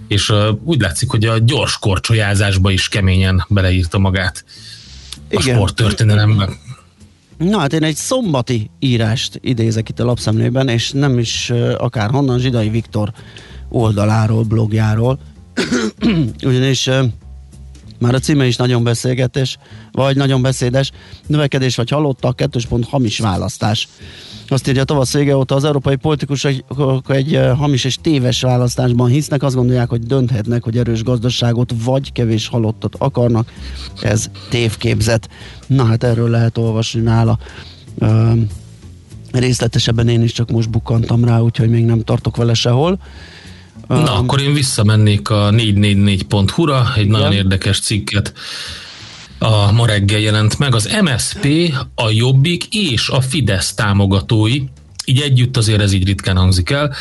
És 0.08 0.34
úgy 0.64 0.82
látszik, 0.82 1.10
hogy 1.10 1.26
a 1.26 1.38
gyors 1.38 1.80
korcsolyázásba 1.80 2.72
is 2.72 2.90
keményen 2.90 3.46
beleírta 3.50 3.98
magát 3.98 4.44
a 5.14 5.42
Igen. 5.42 5.56
sporttörténelemben. 5.56 6.58
Na 7.38 7.60
hát 7.60 7.74
én 7.74 7.84
egy 7.84 7.96
szombati 7.96 8.70
írást 8.80 9.40
idézek 9.42 9.90
itt 9.90 10.00
a 10.00 10.06
lapszemlében, 10.06 10.68
és 10.68 10.92
nem 10.92 11.20
is 11.20 11.50
uh, 11.50 11.74
akár 11.78 12.10
honnan, 12.10 12.40
Zsidai 12.40 12.70
Viktor 12.70 13.12
oldaláról, 13.70 14.44
blogjáról. 14.44 15.20
Ugyanis 16.44 16.90
már 18.00 18.14
a 18.14 18.20
címe 18.20 18.46
is 18.46 18.56
nagyon 18.56 18.84
beszélgetés, 18.84 19.58
vagy 19.92 20.16
nagyon 20.16 20.42
beszédes. 20.42 20.92
Növekedés 21.28 21.76
vagy 21.76 21.90
halottak, 21.90 22.36
kettős 22.36 22.66
pont 22.66 22.88
hamis 22.88 23.20
választás. 23.20 23.88
Azt 24.48 24.68
írja 24.68 24.84
tavasz 24.84 25.14
vége 25.14 25.36
óta 25.36 25.56
az 25.56 25.64
európai 25.64 25.96
politikusok 25.96 27.04
egy 27.08 27.40
hamis 27.58 27.84
és 27.84 27.98
téves 28.02 28.42
választásban 28.42 29.10
hisznek, 29.10 29.44
azt 29.44 29.56
gondolják, 29.56 29.90
hogy 29.90 30.00
dönthetnek, 30.00 30.64
hogy 30.64 30.78
erős 30.78 31.04
gazdaságot 31.04 31.74
vagy 31.84 32.12
kevés 32.12 32.48
halottat 32.48 32.96
akarnak. 32.98 33.52
Ez 34.02 34.30
tévképzet. 34.50 35.30
Na 35.68 35.84
hát 35.84 36.04
erről 36.04 36.30
lehet 36.30 36.58
olvasni 36.58 37.02
nála. 37.02 37.40
részletesebben 39.32 40.08
én 40.08 40.22
is 40.22 40.32
csak 40.32 40.52
most 40.52 40.70
bukkantam 40.70 41.26
rá, 41.26 41.40
úgyhogy 41.40 41.70
még 41.70 41.86
nem 41.86 42.04
tartok 42.04 42.36
vele 42.38 42.54
sehol. 42.54 43.00
Na, 43.88 44.14
akkor 44.14 44.42
én 44.42 44.54
visszamennék 44.54 45.30
a 45.30 45.50
444.hu-ra, 45.52 46.92
egy 46.96 47.06
igen. 47.06 47.20
nagyon 47.20 47.34
érdekes 47.34 47.80
cikket 47.80 48.34
a 49.44 49.72
ma 49.72 49.86
reggel 49.86 50.20
jelent 50.20 50.60
meg. 50.60 50.76
Az 50.76 50.98
MSP, 51.02 51.74
a 51.96 52.10
Jobbik 52.10 52.74
és 52.76 53.10
a 53.10 53.22
Fidesz 53.22 53.74
támogatói, 53.74 54.62
így 55.06 55.20
együtt 55.20 55.58
azért 55.58 55.82
ez 55.82 55.94
így 55.94 56.06
ritkán 56.06 56.38
hangzik 56.38 56.70
el, 56.70 56.94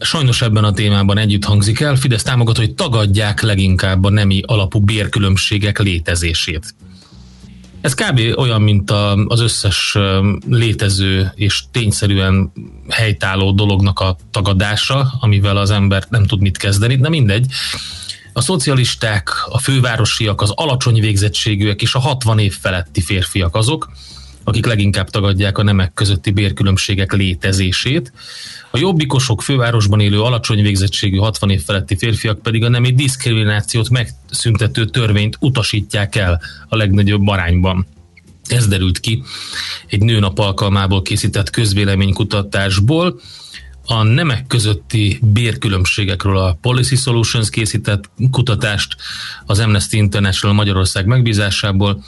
sajnos 0.00 0.42
ebben 0.42 0.64
a 0.64 0.72
témában 0.72 1.18
együtt 1.18 1.44
hangzik 1.44 1.80
el, 1.80 1.96
Fidesz 1.96 2.22
támogatói 2.22 2.74
tagadják 2.74 3.40
leginkább 3.40 4.04
a 4.04 4.10
nemi 4.10 4.42
alapú 4.46 4.80
bérkülönbségek 4.80 5.78
létezését. 5.78 6.74
Ez 7.80 7.94
kb. 7.94 8.20
olyan, 8.36 8.62
mint 8.62 8.90
a, 8.90 9.14
az 9.14 9.40
összes 9.40 9.98
létező 10.48 11.32
és 11.34 11.62
tényszerűen 11.70 12.52
helytálló 12.88 13.52
dolognak 13.52 14.00
a 14.00 14.16
tagadása, 14.30 15.12
amivel 15.20 15.56
az 15.56 15.70
ember 15.70 16.04
nem 16.08 16.26
tud 16.26 16.40
mit 16.40 16.58
kezdeni, 16.58 16.96
de 16.96 17.08
mindegy. 17.08 17.46
A 18.32 18.40
szocialisták, 18.40 19.28
a 19.48 19.58
fővárosiak, 19.58 20.40
az 20.40 20.50
alacsony 20.50 21.00
végzettségűek 21.00 21.82
és 21.82 21.94
a 21.94 21.98
60 21.98 22.38
év 22.38 22.56
feletti 22.60 23.00
férfiak 23.00 23.54
azok, 23.54 23.90
akik 24.44 24.66
leginkább 24.66 25.10
tagadják 25.10 25.58
a 25.58 25.62
nemek 25.62 25.94
közötti 25.94 26.30
bérkülönbségek 26.30 27.12
létezését. 27.12 28.12
A 28.70 28.78
jobbikosok 28.78 29.42
fővárosban 29.42 30.00
élő 30.00 30.20
alacsony 30.20 30.62
végzettségű 30.62 31.16
60 31.16 31.50
év 31.50 31.62
feletti 31.62 31.96
férfiak 31.96 32.42
pedig 32.42 32.64
a 32.64 32.68
nemi 32.68 32.92
diszkriminációt 32.92 33.88
megszüntető 33.88 34.84
törvényt 34.84 35.36
utasítják 35.40 36.16
el 36.16 36.40
a 36.68 36.76
legnagyobb 36.76 37.28
arányban. 37.28 37.86
Ez 38.46 38.66
derült 38.66 39.00
ki 39.00 39.22
egy 39.86 40.00
nőnap 40.00 40.38
alkalmából 40.38 41.02
készített 41.02 41.50
közvéleménykutatásból. 41.50 43.20
A 43.86 44.02
nemek 44.02 44.46
közötti 44.46 45.18
bérkülönbségekről 45.22 46.38
a 46.38 46.58
Policy 46.60 46.96
Solutions 46.96 47.50
készített 47.50 48.10
kutatást 48.30 48.96
az 49.46 49.58
Amnesty 49.58 49.92
International 49.92 50.56
Magyarország 50.56 51.06
megbízásából, 51.06 52.04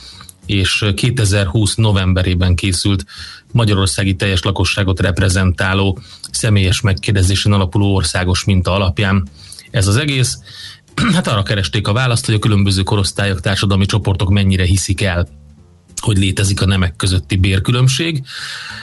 és 0.46 0.84
2020 0.94 1.74
novemberében 1.74 2.54
készült 2.54 3.04
magyarországi 3.52 4.14
teljes 4.14 4.42
lakosságot 4.42 5.00
reprezentáló 5.00 5.98
személyes 6.30 6.80
megkérdezésen 6.80 7.52
alapuló 7.52 7.94
országos 7.94 8.44
minta 8.44 8.72
alapján. 8.72 9.28
Ez 9.70 9.87
az 9.87 9.96
egész. 9.96 10.38
Hát 11.14 11.26
arra 11.26 11.42
keresték 11.42 11.88
a 11.88 11.92
választ, 11.92 12.26
hogy 12.26 12.34
a 12.34 12.38
különböző 12.38 12.82
korosztályok, 12.82 13.40
társadalmi 13.40 13.87
csoportok 13.87 14.30
mennyire 14.30 14.64
hiszik 14.64 15.02
el 15.02 15.28
hogy 16.05 16.19
létezik 16.19 16.62
a 16.62 16.67
nemek 16.67 16.97
közötti 16.97 17.37
bérkülönbség. 17.37 18.23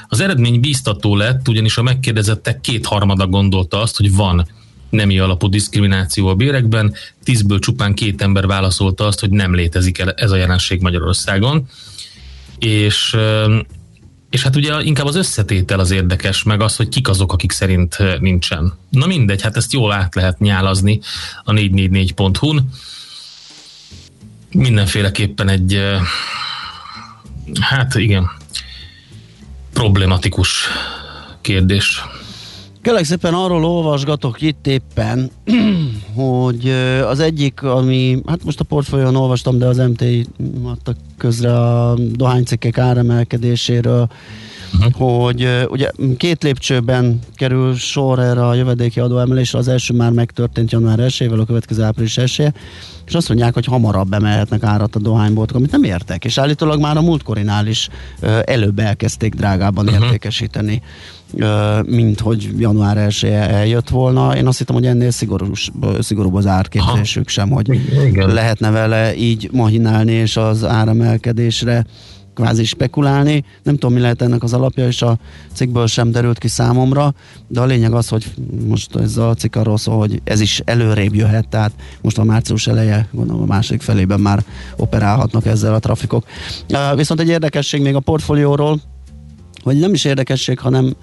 Az 0.08 0.20
eredmény 0.20 0.60
bíztató 0.60 1.16
lett, 1.16 1.48
ugyanis 1.48 1.78
a 1.78 1.82
megkérdezettek 1.82 2.62
kétharmada 2.62 3.28
gondolta 3.28 3.82
azt, 3.82 3.98
hogy 3.98 4.16
van 4.16 4.48
nemi 4.90 5.20
alapú 5.20 5.48
diszkrimináció 5.48 6.28
a 6.28 6.36
bérekben, 6.36 6.94
tízből 7.24 7.60
csupán 7.60 7.94
két 7.94 8.22
ember 8.22 8.48
válaszolta 8.48 9.06
azt, 9.06 9.20
hogy 9.20 9.30
nem 9.30 9.56
létezik 9.56 10.04
ez 10.16 10.32
a 10.32 10.36
jelenség 10.36 10.82
Magyarországon. 10.82 11.68
És 12.60 13.18
és 14.32 14.44
hát 14.44 14.56
ugye 14.56 14.82
inkább 14.82 15.06
az 15.06 15.16
összetétel 15.16 15.80
az 15.80 15.92
érdekes, 15.92 16.44
meg 16.44 16.62
az, 16.62 16.76
hogy 16.76 16.90
kik 16.90 17.10
azok, 17.10 17.34
akik 17.34 17.52
szerint 17.52 17.98
nincsen. 18.20 18.74
Na 18.90 19.06
mindegy, 19.06 19.42
hát 19.42 19.58
ezt 19.58 19.74
jól 19.74 19.92
át 19.92 20.16
lehet 20.16 20.40
nyálazni 20.40 21.00
a 21.44 21.52
444.hu-n. 21.52 22.70
Mindenféleképpen 24.52 25.50
egy, 25.50 25.82
hát 27.60 27.96
igen, 27.96 28.30
problematikus 29.74 30.68
kérdés. 31.42 32.02
Kérlek 32.82 33.04
szépen 33.04 33.34
arról 33.34 33.66
olvasgatok 33.66 34.42
itt 34.42 34.68
éppen, 34.68 35.32
hogy 36.16 36.70
az 37.08 37.20
egyik, 37.20 37.64
ami, 37.64 38.22
hát 38.26 38.44
most 38.44 38.60
a 38.60 38.64
portfólión 38.64 39.16
olvastam, 39.16 39.58
de 39.58 39.66
az 39.66 39.78
MT 39.78 40.04
adtak 40.64 40.96
közre 41.18 41.60
a 41.60 41.94
dohánycikkek 42.12 42.78
áremelkedéséről, 42.78 44.08
uh-huh. 44.74 44.94
hogy 44.94 45.68
ugye 45.70 45.92
két 46.18 46.44
lépcsőben 46.44 47.20
kerül 47.36 47.76
sor 47.76 48.20
erre 48.20 48.48
a 48.48 48.54
jövedéki 48.54 49.00
adóemelésre, 49.00 49.60
az 49.60 49.68
első 49.68 49.94
már 49.94 50.12
megtörtént 50.12 50.72
január 50.72 51.00
1 51.00 51.30
a 51.32 51.46
következő 51.46 51.84
április 51.84 52.18
1 52.18 52.54
és 53.12 53.17
azt 53.17 53.28
mondják, 53.28 53.54
hogy 53.54 53.65
hamarabb 53.65 54.13
emelhetnek 54.13 54.63
árat 54.63 54.95
a 54.95 55.00
dohányboltok, 55.00 55.56
amit 55.56 55.71
nem 55.71 55.84
értek, 55.84 56.26
és 56.26 56.38
állítólag 56.38 56.80
már 56.80 56.97
a 56.97 57.02
múltkorinál 57.02 57.67
is 57.67 57.89
előbb 58.43 58.80
elkezdték 58.80 59.34
drágában 59.34 59.88
uh-huh. 59.88 60.04
értékesíteni 60.04 60.82
mint 61.86 62.19
hogy 62.19 62.50
január 62.58 62.97
1 62.97 63.24
eljött 63.24 63.89
volna. 63.89 64.36
Én 64.36 64.47
azt 64.47 64.58
hittem, 64.58 64.76
hogy 64.76 64.86
ennél 64.86 65.12
szigorús, 65.12 65.71
szigorúbb 66.00 66.34
az 66.34 66.47
árképzésük 66.47 67.28
sem, 67.28 67.50
hogy 67.50 67.80
Igen. 68.08 68.34
lehetne 68.34 68.69
vele 68.69 69.15
így 69.15 69.50
mahinálni, 69.52 70.12
és 70.12 70.38
az 70.38 70.63
áremelkedésre 70.63 71.86
kvázi 72.34 72.63
spekulálni. 72.63 73.44
Nem 73.63 73.74
tudom, 73.74 73.94
mi 73.94 74.00
lehet 74.02 74.22
ennek 74.22 74.44
az 74.44 74.54
alapja, 74.54 74.88
és 74.88 75.02
a 75.02 75.17
cikkből 75.54 75.88
sem 75.88 76.12
derült 76.12 76.38
ki 76.38 76.48
számomra, 76.48 77.13
de 77.48 77.60
a 77.60 77.65
lényeg 77.65 77.94
az, 77.94 78.08
hogy 78.08 78.34
most 78.67 78.96
ez 78.96 79.17
a 79.17 79.34
cikk 79.34 79.56
arról 79.56 79.78
szól, 79.78 79.98
hogy 79.98 80.22
ez 80.24 80.39
is 80.39 80.62
előrébb 80.65 81.15
jöhet, 81.15 81.48
tehát 81.48 81.72
most 82.02 82.17
a 82.17 82.24
március 82.24 82.67
eleje, 82.67 83.08
gondolom 83.12 83.41
a 83.41 83.46
másik 83.46 83.82
felében 83.82 84.20
már 84.20 84.44
operálhatnak 84.76 85.46
ezzel 85.46 85.74
a 85.74 85.80
trafikok. 85.80 86.26
Viszont 86.96 87.20
egy 87.20 87.28
érdekesség 87.28 87.82
még 87.82 87.96
a 87.96 88.00
portfólióról, 88.00 88.80
vagy 89.63 89.80
nem 89.80 89.93
is 89.93 90.06
érdekesség, 90.06 90.60
hanem 90.60 90.95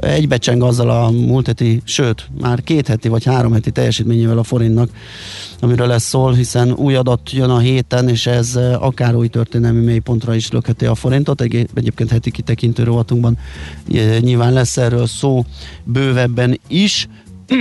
egybecseng 0.00 0.62
azzal 0.62 0.90
a 0.90 1.10
múlt 1.10 1.46
heti, 1.46 1.80
sőt, 1.84 2.28
már 2.40 2.62
két 2.62 2.86
heti 2.86 3.08
vagy 3.08 3.24
három 3.24 3.52
heti 3.52 3.70
teljesítményével 3.70 4.38
a 4.38 4.42
forintnak, 4.42 4.90
amiről 5.60 5.86
lesz 5.86 6.08
szól, 6.08 6.32
hiszen 6.32 6.72
új 6.72 6.94
adat 6.94 7.32
jön 7.32 7.50
a 7.50 7.58
héten, 7.58 8.08
és 8.08 8.26
ez 8.26 8.58
akár 8.78 9.14
új 9.14 9.28
történelmi 9.28 9.84
mélypontra 9.84 10.34
is 10.34 10.50
lökheti 10.50 10.84
a 10.84 10.94
forintot. 10.94 11.40
Egy, 11.40 11.68
egyébként 11.74 12.10
heti 12.10 12.30
kitekintő 12.30 12.82
rovatunkban 12.82 13.38
nyilván 14.20 14.52
lesz 14.52 14.76
erről 14.76 15.06
szó 15.06 15.44
bővebben 15.84 16.60
is, 16.68 17.08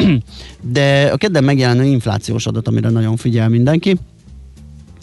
de 0.74 1.10
a 1.14 1.18
kedden 1.18 1.44
megjelenő 1.44 1.84
inflációs 1.84 2.46
adat, 2.46 2.68
amire 2.68 2.90
nagyon 2.90 3.16
figyel 3.16 3.50
mindenki, 3.50 3.98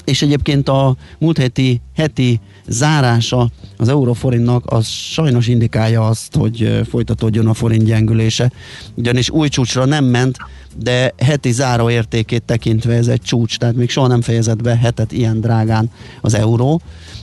és 0.09 0.23
egyébként 0.23 0.69
a 0.69 0.97
múlt 1.19 1.39
heti, 1.39 1.81
heti 1.97 2.41
zárása 2.69 3.51
az 3.77 3.89
euróforintnak 3.89 4.63
az 4.67 4.87
sajnos 4.87 5.47
indikálja 5.47 6.07
azt, 6.07 6.35
hogy 6.37 6.81
folytatódjon 6.89 7.47
a 7.47 7.55
forint 7.55 7.85
gyengülése. 7.85 8.53
Ugyanis 8.95 9.31
új 9.31 9.49
csúcsra 9.49 9.85
nem 9.85 10.05
ment, 10.05 10.37
de 10.77 11.15
heti 11.19 11.53
záróértékét 11.53 12.43
tekintve 12.43 12.95
ez 12.95 13.09
egy 13.09 13.21
csúcs, 13.21 13.59
tehát 13.59 13.75
még 13.75 13.91
soha 13.91 14.07
nem 14.07 14.21
fejezett 14.21 14.63
be 14.63 14.77
hetet 14.77 15.13
ilyen 15.13 15.41
drágán 15.41 15.91
az 16.21 16.35
euró 16.35 16.81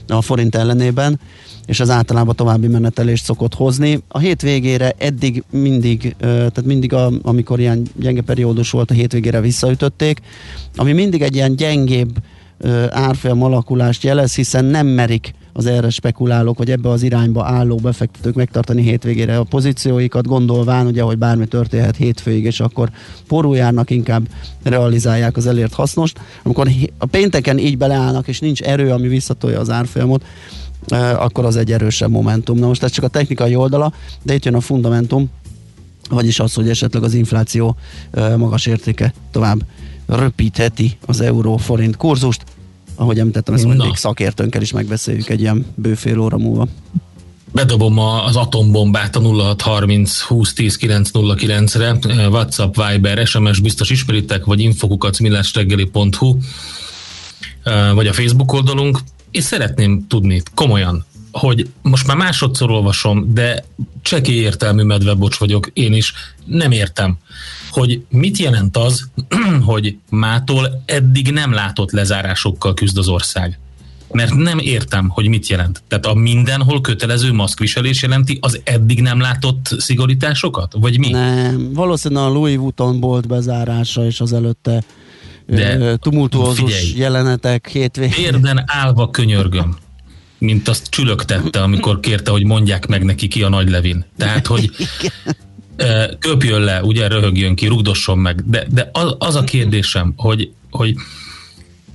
a 0.08 0.22
forint 0.22 0.54
ellenében 0.54 1.20
és 1.66 1.80
az 1.80 1.90
általában 1.90 2.36
további 2.36 2.66
menetelést 2.66 3.24
szokott 3.24 3.54
hozni. 3.54 4.02
A 4.08 4.18
hétvégére 4.18 4.94
eddig 4.98 5.44
mindig, 5.50 6.16
tehát 6.18 6.64
mindig 6.64 6.92
a, 6.92 7.10
amikor 7.22 7.60
ilyen 7.60 7.82
gyenge 7.94 8.22
periódus 8.22 8.70
volt, 8.70 8.90
a 8.90 8.94
hétvégére 8.94 9.40
visszaütötték, 9.40 10.20
ami 10.76 10.92
mindig 10.92 11.22
egy 11.22 11.34
ilyen 11.34 11.56
gyengébb 11.56 12.18
árfolyam 12.90 13.42
alakulást 13.42 14.02
jelez, 14.02 14.34
hiszen 14.34 14.64
nem 14.64 14.86
merik 14.86 15.34
az 15.52 15.66
erre 15.66 15.90
spekulálók, 15.90 16.58
vagy 16.58 16.70
ebbe 16.70 16.88
az 16.88 17.02
irányba 17.02 17.44
álló 17.44 17.76
befektetők 17.76 18.34
megtartani 18.34 18.82
hétvégére 18.82 19.38
a 19.38 19.42
pozícióikat, 19.42 20.26
gondolván 20.26 20.86
ugye, 20.86 21.02
hogy 21.02 21.18
bármi 21.18 21.46
történhet 21.46 21.96
hétfőig, 21.96 22.44
és 22.44 22.60
akkor 22.60 22.90
járnak, 23.52 23.90
inkább 23.90 24.28
realizálják 24.62 25.36
az 25.36 25.46
elért 25.46 25.74
hasznost. 25.74 26.20
Amikor 26.42 26.68
a 26.98 27.06
pénteken 27.06 27.58
így 27.58 27.78
beleállnak, 27.78 28.28
és 28.28 28.40
nincs 28.40 28.62
erő, 28.62 28.90
ami 28.90 29.08
visszatolja 29.08 29.60
az 29.60 29.70
árfolyamot, 29.70 30.24
akkor 31.16 31.44
az 31.44 31.56
egy 31.56 31.72
erősebb 31.72 32.10
momentum. 32.10 32.58
Na 32.58 32.66
most 32.66 32.82
ez 32.82 32.90
csak 32.90 33.04
a 33.04 33.08
technikai 33.08 33.54
oldala, 33.54 33.92
de 34.22 34.34
itt 34.34 34.44
jön 34.44 34.54
a 34.54 34.60
fundamentum, 34.60 35.30
vagyis 36.10 36.40
az, 36.40 36.54
hogy 36.54 36.68
esetleg 36.68 37.02
az 37.02 37.14
infláció 37.14 37.76
magas 38.36 38.66
értéke 38.66 39.12
tovább 39.30 39.64
röpítheti 40.06 40.98
az 41.06 41.20
euró-forint 41.20 41.96
kurzust. 41.96 42.44
Ahogy 42.94 43.18
említettem, 43.18 43.54
ezt 43.54 43.66
mindig 43.66 43.94
szakértőnkkel 43.94 44.62
is 44.62 44.72
megbeszéljük 44.72 45.28
egy 45.28 45.40
ilyen 45.40 45.66
bőfél 45.74 46.18
óra 46.18 46.38
múlva. 46.38 46.68
Bedobom 47.52 47.98
az 47.98 48.36
atombombát 48.36 49.16
a 49.16 49.20
0630 49.20 50.26
2010 50.26 50.78
909-re, 50.80 52.28
WhatsApp, 52.28 52.74
Viber, 52.76 53.26
SMS 53.26 53.60
biztos 53.60 53.90
ismeritek, 53.90 54.44
vagy 54.44 54.60
infokukat 54.60 55.18
millásreggeli.hu, 55.18 56.38
vagy 57.94 58.06
a 58.06 58.12
Facebook 58.12 58.52
oldalunk. 58.52 58.98
És 59.30 59.44
szeretném 59.44 60.06
tudni 60.08 60.42
komolyan, 60.54 61.04
hogy 61.32 61.68
most 61.82 62.06
már 62.06 62.16
másodszor 62.16 62.70
olvasom, 62.70 63.34
de 63.34 63.64
csekély 64.02 64.40
értelmű 64.40 64.82
medvebocs 64.82 65.36
vagyok, 65.36 65.70
én 65.72 65.94
is 65.94 66.12
nem 66.44 66.70
értem 66.70 67.18
hogy 67.80 68.04
mit 68.08 68.38
jelent 68.38 68.76
az, 68.76 69.10
hogy 69.70 69.96
mától 70.10 70.82
eddig 70.84 71.32
nem 71.32 71.52
látott 71.52 71.90
lezárásokkal 71.90 72.74
küzd 72.74 72.98
az 72.98 73.08
ország. 73.08 73.58
Mert 74.12 74.34
nem 74.34 74.58
értem, 74.58 75.08
hogy 75.08 75.28
mit 75.28 75.48
jelent. 75.48 75.82
Tehát 75.88 76.06
a 76.06 76.14
mindenhol 76.14 76.80
kötelező 76.80 77.32
maszkviselés 77.32 78.02
jelenti 78.02 78.38
az 78.40 78.60
eddig 78.64 79.00
nem 79.00 79.20
látott 79.20 79.74
szigorításokat? 79.78 80.72
Vagy 80.78 80.98
mi? 80.98 81.10
Nem, 81.10 81.72
valószínűleg 81.72 82.24
a 82.24 82.28
Louis 82.28 82.56
Vuitton 82.56 83.00
bolt 83.00 83.26
bezárása 83.26 84.04
és 84.06 84.20
az 84.20 84.32
előtte 84.32 84.84
de 85.46 85.96
tumultuózus 85.96 86.74
figyelj, 86.74 86.98
jelenetek 86.98 87.68
hétvégén. 87.68 88.24
Érden 88.24 88.62
állva 88.66 89.10
könyörgöm 89.10 89.76
mint 90.38 90.68
azt 90.68 90.86
csülögtette, 90.88 91.62
amikor 91.62 92.00
kérte, 92.00 92.30
hogy 92.30 92.44
mondják 92.44 92.86
meg 92.86 93.04
neki 93.04 93.28
ki 93.28 93.42
a 93.42 93.48
nagy 93.48 93.70
levin. 93.70 94.04
Tehát, 94.16 94.46
hogy 94.46 94.70
köpjön 96.18 96.60
le, 96.60 96.82
ugye 96.82 97.08
röhögjön 97.08 97.54
ki, 97.54 97.66
rugdosson 97.66 98.18
meg, 98.18 98.50
de, 98.50 98.66
de 98.70 98.90
az, 98.92 99.14
az 99.18 99.34
a 99.34 99.44
kérdésem, 99.44 100.12
hogy, 100.16 100.52
hogy 100.70 100.94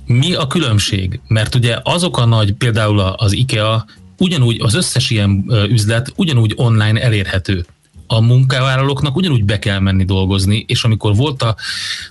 mi 0.06 0.34
a 0.34 0.46
különbség? 0.46 1.20
Mert 1.28 1.54
ugye 1.54 1.78
azok 1.82 2.18
a 2.18 2.24
nagy, 2.24 2.52
például 2.52 3.00
az 3.00 3.32
IKEA, 3.32 3.84
ugyanúgy 4.18 4.60
az 4.60 4.74
összes 4.74 5.10
ilyen 5.10 5.44
üzlet 5.68 6.12
ugyanúgy 6.16 6.52
online 6.56 7.00
elérhető. 7.00 7.66
A 8.06 8.20
munkavállalóknak 8.20 9.16
ugyanúgy 9.16 9.44
be 9.44 9.58
kell 9.58 9.78
menni 9.78 10.04
dolgozni, 10.04 10.64
és 10.68 10.84
amikor 10.84 11.16
volt 11.16 11.42
a 11.42 11.56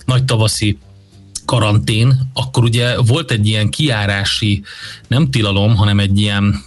nagy 0.04 0.24
tavaszi 0.24 0.78
karantén, 1.44 2.30
akkor 2.32 2.64
ugye 2.64 3.00
volt 3.00 3.30
egy 3.30 3.46
ilyen 3.46 3.70
kiárási, 3.70 4.62
nem 5.08 5.30
tilalom, 5.30 5.76
hanem 5.76 5.98
egy 5.98 6.20
ilyen 6.20 6.62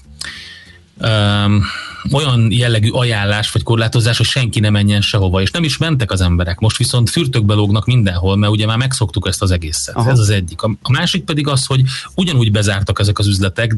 um, 1.01 1.63
olyan 2.11 2.51
jellegű 2.51 2.89
ajánlás 2.89 3.51
vagy 3.51 3.63
korlátozás, 3.63 4.17
hogy 4.17 4.25
senki 4.25 4.59
ne 4.59 4.69
menjen 4.69 5.01
sehova, 5.01 5.41
és 5.41 5.51
nem 5.51 5.63
is 5.63 5.77
mentek 5.77 6.11
az 6.11 6.21
emberek. 6.21 6.59
Most 6.59 6.77
viszont 6.77 7.09
fürtökbe 7.09 7.53
lógnak 7.53 7.85
mindenhol, 7.85 8.35
mert 8.35 8.51
ugye 8.51 8.65
már 8.65 8.77
megszoktuk 8.77 9.27
ezt 9.27 9.41
az 9.41 9.51
egészet. 9.51 9.95
Aha. 9.95 10.09
Ez 10.09 10.19
az 10.19 10.29
egyik. 10.29 10.61
A, 10.61 10.91
másik 10.91 11.23
pedig 11.23 11.47
az, 11.47 11.65
hogy 11.65 11.81
ugyanúgy 12.15 12.51
bezártak 12.51 12.99
ezek 12.99 13.19
az 13.19 13.27
üzletek, 13.27 13.77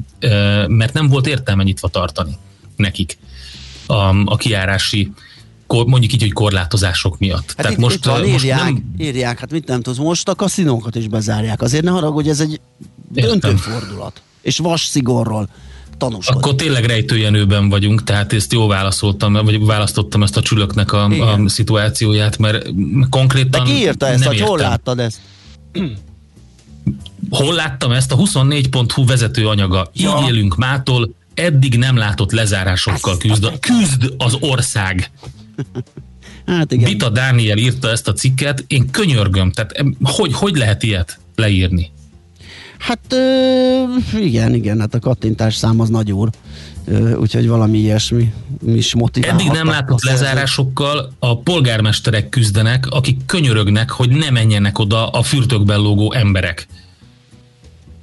mert 0.68 0.94
nem 0.94 1.08
volt 1.08 1.28
értelme 1.28 1.63
nyitva 1.63 1.88
tartani 1.88 2.38
nekik 2.76 3.18
a, 3.86 3.94
a 4.26 4.36
kiárási 4.36 5.12
mondjuk 5.68 6.13
így, 6.13 6.22
hogy 6.22 6.34
korlátozások 6.34 7.18
miatt. 7.18 7.48
Hát 7.48 7.56
Tehát 7.56 7.72
itt, 7.72 7.78
most, 7.78 7.96
itt 7.96 8.06
van, 8.06 8.30
most 8.30 8.44
írják, 8.44 8.63
nem... 8.63 8.94
írják, 8.98 9.40
hát 9.40 9.52
mit 9.52 9.68
nem 9.68 9.82
tudsz, 9.82 9.98
most 9.98 10.30
a 10.30 10.36
kaszinókat 10.36 10.96
is 10.96 11.08
bezárják. 11.08 11.62
Azért 11.62 11.84
ne 11.84 11.92
haragudj, 11.92 12.30
ez 12.30 12.40
egy 12.40 12.60
döntő 13.10 13.56
fordulat. 13.56 14.22
És 14.42 14.58
vas 14.58 14.86
szigorról 14.86 15.50
tanúskodni. 15.97 16.41
Akkor 16.41 16.55
tényleg 16.55 16.86
rejtőjenőben 16.86 17.69
vagyunk, 17.69 18.03
tehát 18.03 18.33
ezt 18.33 18.53
jó 18.53 18.67
válaszoltam, 18.67 19.33
vagy 19.33 19.65
választottam 19.65 20.23
ezt 20.23 20.38
a 20.38 20.41
csülöknek 20.41 20.93
a, 20.93 21.05
a 21.05 21.49
szituációját, 21.49 22.38
mert 22.38 22.67
konkrétan 23.10 23.63
De 23.63 23.71
ki 23.71 23.77
írta 23.77 24.07
ezt, 24.07 24.23
hogy 24.23 24.39
hol 24.39 24.57
láttad 24.57 24.99
ezt? 24.99 25.19
Hol 27.29 27.53
láttam 27.53 27.91
ezt? 27.91 28.12
A 28.12 28.15
24.hu 28.15 29.05
vezető 29.05 29.47
anyaga. 29.47 29.89
Ja. 29.93 30.19
Így 30.21 30.29
élünk 30.29 30.55
mától, 30.55 31.10
eddig 31.33 31.77
nem 31.77 31.97
látott 31.97 32.31
lezárásokkal 32.31 33.17
küzd, 33.17 33.60
küzd 33.60 34.13
az 34.17 34.38
ország. 34.39 35.12
Hát 36.45 36.71
igen. 36.71 36.89
Vita 36.89 37.10
Dániel 37.10 37.57
írta 37.57 37.89
ezt 37.89 38.07
a 38.07 38.13
cikket, 38.13 38.63
én 38.67 38.89
könyörgöm, 38.91 39.51
tehát 39.51 39.83
hogy, 40.03 40.33
hogy 40.33 40.55
lehet 40.55 40.83
ilyet 40.83 41.19
leírni? 41.36 41.91
Hát 42.80 43.00
ö, 43.10 43.84
igen, 44.20 44.54
igen, 44.54 44.80
hát 44.80 44.94
a 44.94 45.00
kattintás 45.00 45.56
szám 45.56 45.80
az 45.80 45.90
nagy 45.90 46.12
úr. 46.12 46.30
úgyhogy 47.20 47.48
valami 47.48 47.78
ilyesmi 47.78 48.34
is 48.66 48.96
motivál. 48.96 49.30
Eddig 49.30 49.52
nem 49.52 49.68
látott 49.68 50.04
lezárásokkal 50.04 51.13
a 51.20 51.40
polgármesterek 51.40 52.30
küzdenek, 52.30 52.88
akik 52.90 53.26
könyörögnek, 53.26 53.90
hogy 53.90 54.10
ne 54.10 54.30
menjenek 54.30 54.80
oda 54.80 55.10
a 55.10 55.24
fürtökben 55.24 55.80
lógó 55.80 56.13
emberek 56.13 56.68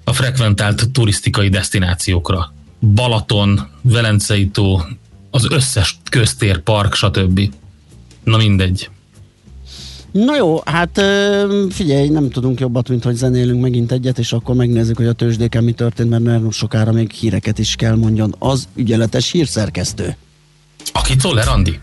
a 0.04 0.12
frekventált 0.12 0.90
turisztikai 0.90 1.48
destinációkra. 1.48 2.52
Balaton, 2.80 3.68
Velencei 3.82 4.48
tó, 4.48 4.80
az 5.30 5.46
összes 5.50 5.98
köztér, 6.10 6.58
park, 6.58 6.94
stb. 6.94 7.50
Na 8.24 8.36
mindegy. 8.36 8.88
Na 10.14 10.36
jó, 10.36 10.60
hát 10.64 11.02
figyelj, 11.70 12.08
nem 12.08 12.30
tudunk 12.30 12.60
jobbat, 12.60 12.88
mint 12.88 13.04
hogy 13.04 13.14
zenélünk 13.14 13.60
megint 13.60 13.92
egyet, 13.92 14.18
és 14.18 14.32
akkor 14.32 14.54
megnézzük, 14.54 14.96
hogy 14.96 15.06
a 15.06 15.12
tőzsdéken 15.12 15.64
mi 15.64 15.72
történt, 15.72 16.10
mert 16.10 16.22
nagyon 16.22 16.50
sokára 16.50 16.92
még 16.92 17.10
híreket 17.10 17.58
is 17.58 17.74
kell 17.74 17.94
mondjon 17.94 18.34
az 18.38 18.68
ügyeletes 18.74 19.30
hírszerkesztő. 19.30 20.16
Aki 20.92 21.16
Toller 21.16 21.48
Andi. 21.48 21.80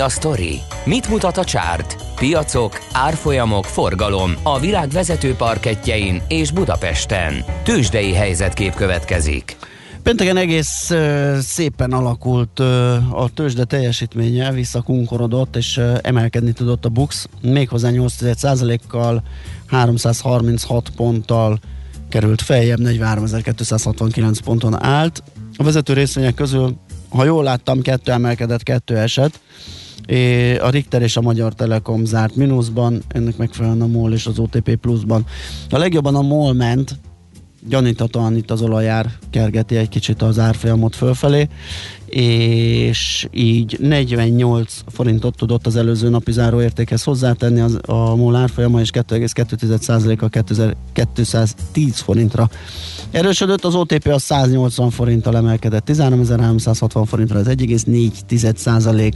Mi 0.00 0.06
a 0.06 0.08
sztori? 0.08 0.60
Mit 0.84 1.08
mutat 1.08 1.36
a 1.36 1.44
csárt? 1.44 1.96
Piacok, 2.14 2.78
árfolyamok, 2.92 3.64
forgalom 3.64 4.34
a 4.42 4.58
világ 4.60 4.88
vezető 4.88 5.34
parketjein 5.34 6.22
és 6.28 6.50
Budapesten. 6.50 7.44
Tősdei 7.64 8.12
helyzetkép 8.12 8.74
következik. 8.74 9.56
Pénteken 10.02 10.36
egész 10.36 10.90
uh, 10.90 11.36
szépen 11.38 11.92
alakult 11.92 12.58
uh, 12.58 13.22
a 13.22 13.28
tőzsde 13.34 13.64
teljesítménye, 13.64 14.52
visszakunkorodott 14.52 15.56
és 15.56 15.76
uh, 15.76 15.98
emelkedni 16.02 16.52
tudott 16.52 16.84
a 16.84 16.88
BUX, 16.88 17.28
méghozzá 17.42 17.88
8%-kal 17.92 19.22
336 19.66 20.90
ponttal 20.96 21.58
került 22.08 22.42
feljebb, 22.42 22.78
43.269 22.82 24.38
ponton 24.44 24.82
állt. 24.82 25.22
A 25.56 25.62
vezető 25.62 25.92
részvények 25.92 26.34
közül, 26.34 26.76
ha 27.08 27.24
jól 27.24 27.44
láttam, 27.44 27.82
kettő 27.82 28.12
emelkedett, 28.12 28.62
kettő 28.62 28.96
eset. 28.96 29.40
A 30.60 30.70
Richter 30.70 31.02
és 31.02 31.16
a 31.16 31.20
Magyar 31.20 31.54
Telekom 31.54 32.04
zárt 32.04 32.36
mínuszban, 32.36 33.02
ennek 33.08 33.36
megfelelően 33.36 33.80
a 33.80 33.86
MOL 33.86 34.12
és 34.12 34.26
az 34.26 34.38
OTP 34.38 34.76
pluszban. 34.76 35.26
A 35.70 35.78
legjobban 35.78 36.14
a 36.14 36.22
MOL 36.22 36.52
ment, 36.52 36.98
gyaníthatóan 37.68 38.36
itt 38.36 38.50
az 38.50 38.62
olajár 38.62 39.10
kergeti 39.30 39.76
egy 39.76 39.88
kicsit 39.88 40.22
az 40.22 40.38
árfolyamot 40.38 40.96
fölfelé, 40.96 41.48
és 42.06 43.28
így 43.30 43.78
48 43.80 44.76
forintot 44.86 45.36
tudott 45.36 45.66
az 45.66 45.76
előző 45.76 46.08
napi 46.08 46.32
záróértékhez 46.32 47.02
hozzátenni 47.02 47.60
az, 47.60 47.78
a 47.86 48.14
MOL 48.14 48.36
árfolyama, 48.36 48.80
és 48.80 48.90
2,2%-a 48.92 50.28
2210 50.92 51.98
forintra 51.98 52.50
erősödött, 53.10 53.64
az 53.64 53.74
OTP 53.74 54.06
a 54.06 54.18
180 54.18 54.90
forinttal 54.90 55.36
emelkedett, 55.36 55.90
13.360 55.90 57.04
forintra, 57.06 57.38
ez 57.38 57.46
1,4%. 57.46 59.12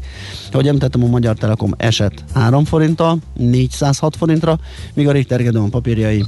Ahogy 0.52 0.66
említettem, 0.66 1.04
a 1.04 1.07
Magyar 1.07 1.37
Telekom 1.37 1.74
esett 1.76 2.24
3 2.35 2.64
forinttal, 2.64 3.18
406 3.35 4.16
forintra, 4.16 4.59
míg 4.94 5.09
a 5.09 5.12
Richter 5.12 5.42
Gedeon 5.42 5.70
papírjai 5.70 6.24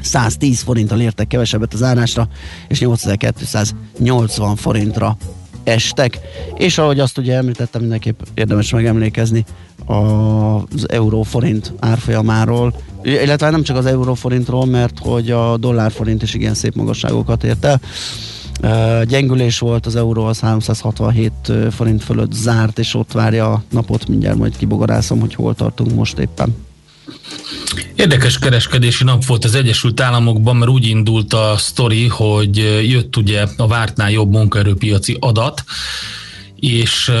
110 0.00 0.60
forinttal 0.60 1.00
értek 1.00 1.26
kevesebbet 1.26 1.74
az 1.74 1.82
árásra, 1.82 2.28
és 2.68 2.80
8280 2.80 4.56
forintra 4.56 5.16
estek. 5.64 6.18
És 6.54 6.78
ahogy 6.78 7.00
azt 7.00 7.18
ugye 7.18 7.36
említettem, 7.36 7.80
mindenképp 7.80 8.20
érdemes 8.34 8.72
megemlékezni 8.72 9.44
az 9.86 10.88
euró-forint 10.88 11.72
árfolyamáról, 11.78 12.74
illetve 13.02 13.50
nem 13.50 13.62
csak 13.62 13.76
az 13.76 13.86
euró-forintról, 13.86 14.66
mert 14.66 14.98
hogy 14.98 15.30
a 15.30 15.56
dollár-forint 15.56 16.22
is 16.22 16.34
igen 16.34 16.54
szép 16.54 16.74
magasságokat 16.74 17.44
ért 17.44 17.64
el. 17.64 17.80
Gyengülés 19.04 19.58
volt, 19.58 19.86
az 19.86 19.96
euró 19.96 20.24
az 20.24 20.40
367 20.40 21.32
forint 21.70 22.02
fölött 22.02 22.32
zárt, 22.32 22.78
és 22.78 22.94
ott 22.94 23.12
várja 23.12 23.52
a 23.52 23.62
napot, 23.70 24.08
mindjárt 24.08 24.38
majd 24.38 24.56
kibogarászom, 24.56 25.20
hogy 25.20 25.34
hol 25.34 25.54
tartunk 25.54 25.94
most 25.94 26.18
éppen. 26.18 26.54
Érdekes 27.94 28.38
kereskedési 28.38 29.04
nap 29.04 29.24
volt 29.24 29.44
az 29.44 29.54
Egyesült 29.54 30.00
Államokban, 30.00 30.56
mert 30.56 30.70
úgy 30.70 30.86
indult 30.86 31.32
a 31.32 31.54
sztori, 31.56 32.06
hogy 32.06 32.56
jött 32.90 33.16
ugye 33.16 33.46
a 33.56 33.66
vártnál 33.66 34.10
jobb 34.10 34.30
munkaerőpiaci 34.30 35.16
adat, 35.20 35.64
és 36.56 37.12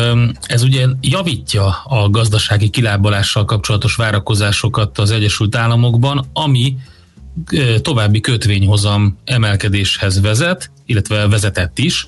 ez 0.46 0.62
ugye 0.62 0.86
javítja 1.00 1.82
a 1.84 2.10
gazdasági 2.10 2.68
kilábalással 2.68 3.44
kapcsolatos 3.44 3.94
várakozásokat 3.94 4.98
az 4.98 5.10
Egyesült 5.10 5.56
Államokban, 5.56 6.30
ami 6.32 6.76
további 7.82 8.20
kötvényhozam 8.20 9.18
emelkedéshez 9.24 10.20
vezet, 10.20 10.70
illetve 10.86 11.28
vezetett 11.28 11.78
is, 11.78 12.06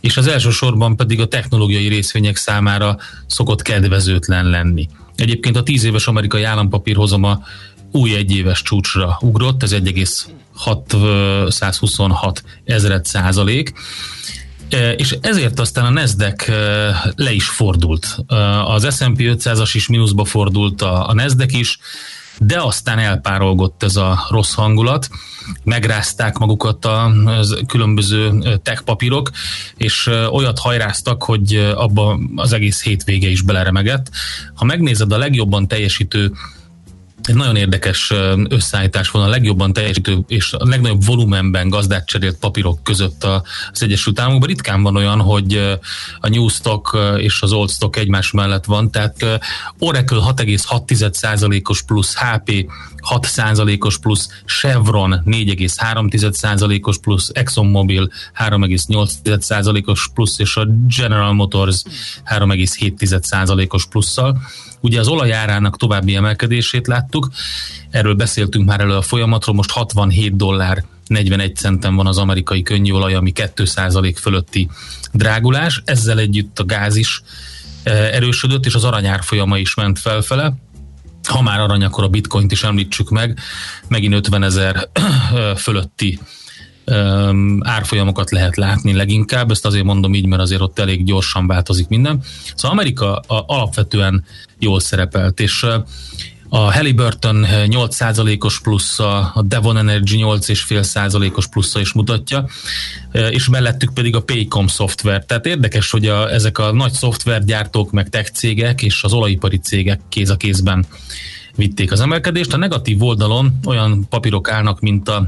és 0.00 0.16
az 0.16 0.26
elsősorban 0.26 0.96
pedig 0.96 1.20
a 1.20 1.26
technológiai 1.26 1.88
részvények 1.88 2.36
számára 2.36 2.96
szokott 3.26 3.62
kedvezőtlen 3.62 4.50
lenni. 4.50 4.88
Egyébként 5.16 5.56
a 5.56 5.62
10 5.62 5.84
éves 5.84 6.06
amerikai 6.06 6.42
állampapírhozama 6.42 7.42
új 7.92 8.14
egyéves 8.14 8.62
csúcsra 8.62 9.18
ugrott, 9.20 9.62
ez 9.62 9.72
1,626 9.72 12.44
ezred 12.64 13.04
százalék, 13.04 13.72
e, 14.68 14.92
és 14.92 15.16
ezért 15.20 15.60
aztán 15.60 15.84
a 15.84 15.90
Nasdaq 15.90 16.52
e, 16.52 17.12
le 17.16 17.32
is 17.32 17.48
fordult. 17.48 18.16
E, 18.28 18.62
az 18.62 18.96
S&P 18.96 19.18
500-as 19.18 19.70
is 19.72 19.88
mínuszba 19.88 20.24
fordult, 20.24 20.82
a 20.82 21.12
Nasdaq 21.14 21.58
is, 21.58 21.78
de 22.38 22.62
aztán 22.62 22.98
elpárolgott 22.98 23.82
ez 23.82 23.96
a 23.96 24.26
rossz 24.30 24.54
hangulat, 24.54 25.08
megrázták 25.64 26.38
magukat 26.38 26.84
a 26.84 27.12
különböző 27.66 28.42
tech 28.62 28.82
papírok, 28.82 29.30
és 29.76 30.10
olyat 30.30 30.58
hajráztak, 30.58 31.22
hogy 31.22 31.54
abba 31.74 32.18
az 32.36 32.52
egész 32.52 32.82
hétvége 32.82 33.28
is 33.28 33.42
beleremegett. 33.42 34.10
Ha 34.54 34.64
megnézed 34.64 35.12
a 35.12 35.18
legjobban 35.18 35.68
teljesítő 35.68 36.32
egy 37.24 37.34
nagyon 37.34 37.56
érdekes 37.56 38.12
összeállítás 38.48 39.10
van 39.10 39.22
a 39.22 39.28
legjobban 39.28 39.72
teljesítő 39.72 40.18
és 40.26 40.52
a 40.52 40.66
legnagyobb 40.66 41.04
volumenben 41.04 41.68
gazdát 41.68 42.06
cserélt 42.06 42.36
papírok 42.36 42.82
között 42.82 43.24
az 43.72 43.82
Egyesült 43.82 44.20
Államokban. 44.20 44.48
Ritkán 44.48 44.82
van 44.82 44.96
olyan, 44.96 45.20
hogy 45.20 45.78
a 46.20 46.28
New 46.28 46.48
Stock 46.48 46.98
és 47.16 47.42
az 47.42 47.52
Old 47.52 47.70
Stock 47.70 47.96
egymás 47.96 48.30
mellett 48.30 48.64
van, 48.64 48.90
tehát 48.90 49.40
Oracle 49.78 50.18
6,6%-os 50.34 51.82
plusz, 51.82 52.16
HP 52.18 52.70
6%-os 53.10 53.98
plusz, 53.98 54.28
Chevron 54.46 55.22
4,3%-os 55.26 56.98
plusz, 56.98 57.30
ExxonMobil 57.32 58.10
3,8%-os 58.38 60.10
plusz, 60.14 60.38
és 60.38 60.56
a 60.56 60.66
General 60.96 61.32
Motors 61.32 61.82
3,7%-os 62.26 63.86
plusszal. 63.86 64.38
Ugye 64.84 65.00
az 65.00 65.08
olajárának 65.08 65.76
további 65.76 66.14
emelkedését 66.14 66.86
láttuk, 66.86 67.30
erről 67.90 68.14
beszéltünk 68.14 68.66
már 68.66 68.80
elő 68.80 68.96
a 68.96 69.02
folyamatról, 69.02 69.54
most 69.54 69.70
67 69.70 70.36
dollár 70.36 70.84
41 71.06 71.56
centen 71.56 71.94
van 71.94 72.06
az 72.06 72.18
amerikai 72.18 72.62
könnyűolaj, 72.62 73.14
ami 73.14 73.32
2% 73.34 74.14
fölötti 74.20 74.68
drágulás, 75.12 75.82
ezzel 75.84 76.18
együtt 76.18 76.58
a 76.58 76.64
gáz 76.64 76.96
is 76.96 77.22
eh, 77.82 78.14
erősödött, 78.14 78.66
és 78.66 78.74
az 78.74 78.84
aranyár 78.84 79.22
folyama 79.22 79.58
is 79.58 79.74
ment 79.74 79.98
felfele. 79.98 80.54
Ha 81.28 81.42
már 81.42 81.60
arany, 81.60 81.84
akkor 81.84 82.04
a 82.04 82.08
bitcoint 82.08 82.52
is 82.52 82.62
említsük 82.62 83.10
meg, 83.10 83.38
megint 83.88 84.14
50 84.14 84.42
ezer 84.42 84.88
fölötti 85.56 86.18
árfolyamokat 87.60 88.30
lehet 88.30 88.56
látni 88.56 88.92
leginkább, 88.92 89.50
ezt 89.50 89.66
azért 89.66 89.84
mondom 89.84 90.14
így, 90.14 90.26
mert 90.26 90.42
azért 90.42 90.60
ott 90.60 90.78
elég 90.78 91.04
gyorsan 91.04 91.46
változik 91.46 91.88
minden. 91.88 92.22
Szóval 92.54 92.78
Amerika 92.78 93.20
alapvetően 93.26 94.24
jól 94.64 94.80
szerepelt, 94.80 95.40
és 95.40 95.66
a 96.48 96.72
Halliburton 96.72 97.46
8%-os 97.48 98.60
plusza, 98.60 99.18
a 99.34 99.42
Devon 99.42 99.76
Energy 99.76 100.16
8,5%-os 100.16 101.46
plusza 101.46 101.80
is 101.80 101.92
mutatja, 101.92 102.46
és 103.30 103.48
mellettük 103.48 103.92
pedig 103.94 104.16
a 104.16 104.22
Paycom 104.22 104.66
szoftver. 104.66 105.24
Tehát 105.24 105.46
érdekes, 105.46 105.90
hogy 105.90 106.06
a, 106.06 106.32
ezek 106.32 106.58
a 106.58 106.72
nagy 106.72 106.92
szoftvergyártók, 106.92 107.90
meg 107.90 108.08
tech 108.08 108.30
cégek 108.32 108.82
és 108.82 109.02
az 109.02 109.12
olajipari 109.12 109.58
cégek 109.58 110.00
kéz 110.08 110.30
a 110.30 110.36
kézben 110.36 110.86
vitték 111.56 111.92
az 111.92 112.00
emelkedést. 112.00 112.52
A 112.52 112.56
negatív 112.56 113.02
oldalon 113.02 113.58
olyan 113.64 114.06
papírok 114.08 114.50
állnak, 114.50 114.80
mint 114.80 115.08
a 115.08 115.26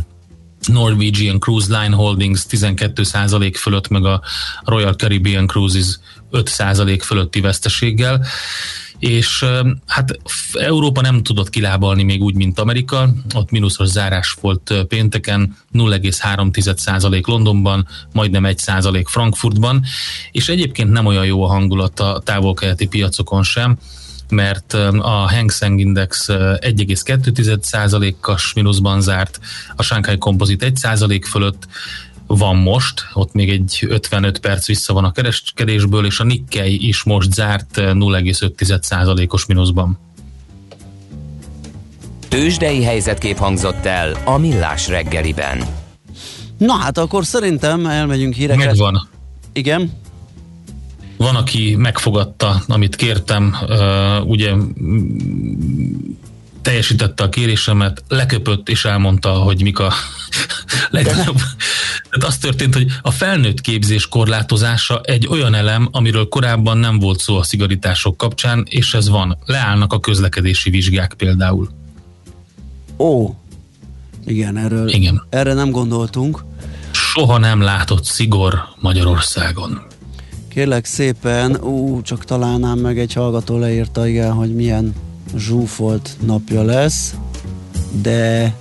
Norwegian 0.67 1.39
Cruise 1.39 1.81
Line 1.81 1.97
Holdings 1.97 2.43
12% 2.51 3.55
fölött, 3.57 3.89
meg 3.89 4.05
a 4.05 4.23
Royal 4.65 4.93
Caribbean 4.93 5.47
Cruises 5.47 5.99
5% 6.33 7.01
fölötti 7.03 7.41
veszteséggel 7.41 8.27
és 8.99 9.45
hát 9.87 10.19
Európa 10.53 11.01
nem 11.01 11.23
tudott 11.23 11.51
kilábalni 11.51 12.03
még 12.03 12.23
úgy, 12.23 12.35
mint 12.35 12.59
Amerika, 12.59 13.09
ott 13.35 13.51
mínuszos 13.51 13.89
zárás 13.89 14.37
volt 14.41 14.75
pénteken, 14.89 15.57
0,3% 15.73 17.27
Londonban, 17.27 17.89
majdnem 18.13 18.45
1% 18.47 19.05
Frankfurtban, 19.07 19.85
és 20.33 20.49
egyébként 20.49 20.91
nem 20.91 21.07
olyan 21.07 21.25
jó 21.25 21.43
a 21.43 21.49
hangulat 21.49 22.01
a 22.01 22.23
távol-keleti 22.25 22.87
piacokon 22.87 23.43
sem, 23.43 23.79
mert 24.29 24.73
a 24.99 25.31
Hang 25.31 25.51
Seng 25.51 25.81
Index 25.81 26.27
1,2%-as 26.29 28.53
mínuszban 28.53 29.01
zárt, 29.01 29.41
a 29.77 29.83
Shanghai 29.83 30.19
Composite 30.19 30.71
1% 30.75 31.23
fölött 31.31 31.67
van 32.27 32.57
most, 32.57 33.05
ott 33.13 33.33
még 33.33 33.51
egy 33.51 33.79
55 33.89 34.39
perc 34.39 34.67
vissza 34.67 34.93
van 34.93 35.05
a 35.05 35.13
kereskedésből, 35.13 36.07
és 36.07 36.21
a 36.21 36.25
Nikkei 36.25 36.87
is 36.89 37.03
most 37.03 37.33
zárt 37.33 37.69
0,5%-os 37.75 39.47
mínuszban. 39.47 39.99
Tőzsdei 42.29 42.83
helyzetkép 42.83 43.37
hangzott 43.37 43.85
el 43.87 44.17
a 44.25 44.37
Millás 44.37 44.89
reggeliben. 44.89 45.65
Na 46.59 46.73
hát 46.73 46.99
akkor 46.99 47.25
szerintem 47.25 47.87
elmegyünk 47.87 48.35
híreket. 48.35 48.67
Megvan. 48.67 49.09
Igen? 49.53 49.93
Van, 51.17 51.37
aki 51.37 51.75
megfogadta, 51.79 52.63
amit 52.69 52.97
kértem, 52.97 53.57
uh, 53.63 54.29
ugye 54.29 54.53
teljesítette 56.67 57.23
a 57.23 57.29
kérésemet, 57.29 58.03
leköpött 58.09 58.69
és 58.69 58.85
elmondta, 58.85 59.31
hogy 59.31 59.63
mik 59.63 59.79
a 59.79 59.93
legnagyobb 60.91 61.37
Tehát 62.11 62.27
az 62.27 62.39
történt, 62.39 62.75
hogy 62.75 62.87
a 63.03 63.11
felnőtt 63.11 63.61
képzés 63.61 64.09
korlátozása 64.09 65.01
egy 65.01 65.27
olyan 65.27 65.55
elem, 65.55 65.89
amiről 65.93 66.29
korábban 66.29 66.79
nem 66.79 66.99
volt 66.99 67.21
szó 67.21 67.37
a 67.37 67.43
szigorítások 67.43 68.17
kapcsán, 68.17 68.67
és 68.71 68.95
ez 68.95 69.09
van. 69.09 69.39
Leállnak 69.45 69.93
a 69.93 70.01
közlekedési 70.01 70.71
vizsgák 70.71 71.15
például. 71.15 71.69
Ó, 72.99 73.35
igen, 74.25 74.57
erről, 74.57 74.89
Igen. 74.89 75.23
erre 75.29 75.53
nem 75.53 75.71
gondoltunk. 75.71 76.45
Soha 76.91 77.39
nem 77.39 77.61
látott 77.61 78.05
szigor 78.05 78.63
Magyarországon. 78.81 79.83
Kérlek 80.49 80.85
szépen, 80.85 81.57
ú, 81.57 82.03
csak 82.03 82.25
találnám 82.25 82.79
meg, 82.79 82.99
egy 82.99 83.13
hallgató 83.13 83.59
leírta, 83.59 84.07
igen, 84.07 84.33
hogy 84.33 84.55
milyen 84.55 84.95
zsúfolt 85.37 86.17
napja 86.27 86.63
lesz, 86.63 87.15
de 88.03 88.55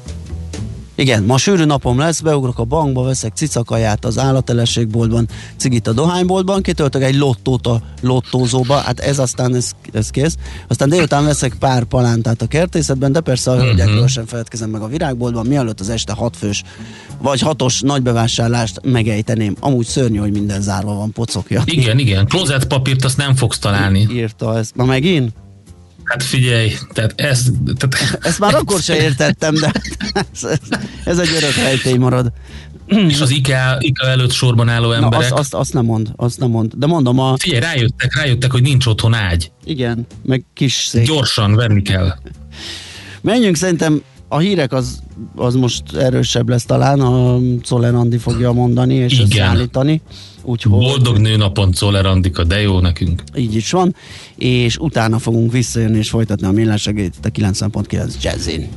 igen, 0.97 1.23
ma 1.23 1.37
sűrű 1.37 1.63
napom 1.63 1.99
lesz, 1.99 2.19
beugrok 2.21 2.59
a 2.59 2.63
bankba, 2.63 3.03
veszek 3.03 3.33
cicakaját 3.35 4.05
az 4.05 4.17
állatelességboltban, 4.17 5.27
cigit 5.57 5.87
a 5.87 5.93
dohányboltban, 5.93 6.61
kitöltök 6.61 7.03
egy 7.03 7.15
lottót 7.15 7.67
a 7.67 7.81
lottózóba, 8.01 8.75
hát 8.75 8.99
ez 8.99 9.19
aztán 9.19 9.55
ez, 9.55 9.71
ez 9.93 10.09
kész. 10.09 10.35
Aztán 10.67 10.89
délután 10.89 11.25
veszek 11.25 11.55
pár 11.59 11.83
palántát 11.83 12.41
a 12.41 12.47
kertészetben, 12.47 13.11
de 13.11 13.19
persze 13.19 13.51
a 13.51 13.55
hölgyekről 13.55 13.95
Mhm. 13.97 14.05
sem 14.05 14.25
feledkezem 14.25 14.69
meg 14.69 14.81
a 14.81 14.87
virágboltban, 14.87 15.45
mielőtt 15.45 15.79
az 15.79 15.89
este 15.89 16.13
hatfős 16.13 16.63
vagy 17.21 17.39
hatos 17.41 17.81
nagybevásárlást 17.81 18.79
megejteném. 18.83 19.55
Amúgy 19.59 19.85
szörnyű, 19.85 20.17
hogy 20.17 20.31
minden 20.31 20.61
zárva 20.61 20.93
van, 20.93 21.11
pocokja. 21.11 21.61
Igen, 21.65 21.99
igen. 21.99 22.25
Klozetpapírt 22.27 23.03
azt 23.05 23.17
nem 23.17 23.35
fogsz 23.35 23.59
találni. 23.59 24.07
Írta 24.11 24.57
ezt. 24.57 24.75
Ma 24.75 24.85
megint? 24.85 25.33
Hát 26.05 26.23
figyelj, 26.23 26.71
tehát 26.93 27.13
ez... 27.15 27.45
Tehát, 27.77 28.25
Ezt 28.25 28.39
már 28.39 28.55
akkor 28.55 28.81
se 28.81 29.01
értettem, 29.01 29.53
de 29.53 29.71
ez, 30.31 30.59
ez 31.03 31.17
egy 31.19 31.29
örök 31.37 31.55
rejtély 31.55 31.97
marad. 31.97 32.31
és 32.85 33.19
az 33.21 33.29
IKEA, 33.29 33.77
IKEA 33.79 34.09
előtt 34.09 34.31
sorban 34.31 34.69
álló 34.69 34.87
Na, 34.87 34.95
emberek... 34.95 35.19
azt, 35.21 35.31
azt, 35.31 35.53
azt 35.53 35.73
nem 35.73 35.85
mond, 35.85 36.11
azt 36.15 36.39
nem 36.39 36.49
mond. 36.49 36.73
De 36.75 36.85
mondom, 36.85 37.19
a, 37.19 37.37
Figyelj, 37.37 37.61
rájöttek, 37.61 38.15
rájöttek, 38.15 38.51
hogy 38.51 38.61
nincs 38.61 38.85
otthon 38.85 39.13
ágy. 39.13 39.51
igen, 39.63 40.07
meg 40.23 40.45
kis 40.53 40.73
szék. 40.73 41.05
Gyorsan 41.07 41.55
venni 41.55 41.81
kell. 41.81 42.13
Menjünk, 43.21 43.55
szerintem 43.55 44.01
a 44.35 44.39
hírek 44.39 44.73
az, 44.73 44.99
az 45.35 45.55
most 45.55 45.95
erősebb 45.95 46.49
lesz 46.49 46.65
talán, 46.65 46.99
a 46.99 47.37
Czoller 47.63 47.95
Andi 47.95 48.17
fogja 48.17 48.51
mondani 48.51 48.93
és 48.93 49.13
Igen. 49.13 49.25
összeállítani. 49.25 50.01
Úgyhogy 50.43 50.71
Boldog 50.71 51.17
nőnapon 51.17 51.71
Czoller 51.71 52.05
Andika, 52.05 52.43
de 52.43 52.61
jó 52.61 52.79
nekünk. 52.79 53.23
így 53.35 53.55
is 53.55 53.71
van, 53.71 53.95
és 54.35 54.77
utána 54.77 55.19
fogunk 55.19 55.51
visszajönni 55.51 55.97
és 55.97 56.09
folytatni 56.09 56.47
a 56.47 56.51
millásegét 56.51 57.13
a 57.23 57.27
90.9 57.27 58.21
Jazzin. 58.21 58.67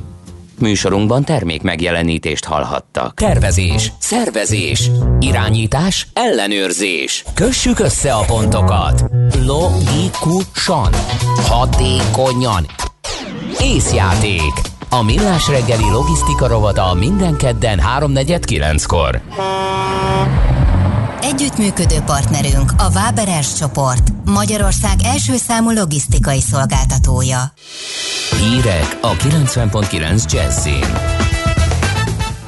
Műsorunkban 0.59 1.23
termék 1.23 1.61
megjelenítést 1.61 2.45
hallhattak. 2.45 3.13
Tervezés, 3.13 3.91
szervezés, 3.99 4.89
irányítás, 5.19 6.07
ellenőrzés. 6.13 7.23
Kössük 7.33 7.79
össze 7.79 8.13
a 8.13 8.23
pontokat. 8.25 9.03
Logikusan, 9.45 10.93
hatékonyan. 11.47 12.65
Észjáték. 13.61 14.51
A 14.91 15.03
millás 15.03 15.47
reggeli 15.47 15.89
logisztika 15.89 16.47
rovata 16.47 16.93
minden 16.93 17.35
kedden 17.35 17.81
3.49-kor. 17.99 19.21
Együttműködő 21.21 21.99
partnerünk 22.05 22.71
a 22.77 22.89
Váberes 22.89 23.53
csoport, 23.53 24.07
Magyarország 24.25 24.99
első 25.03 25.35
számú 25.35 25.71
logisztikai 25.71 26.41
szolgáltatója. 26.41 27.53
Hírek 28.39 28.97
a 29.01 29.11
90.9 29.11 30.31
Jazzin. 30.31 30.97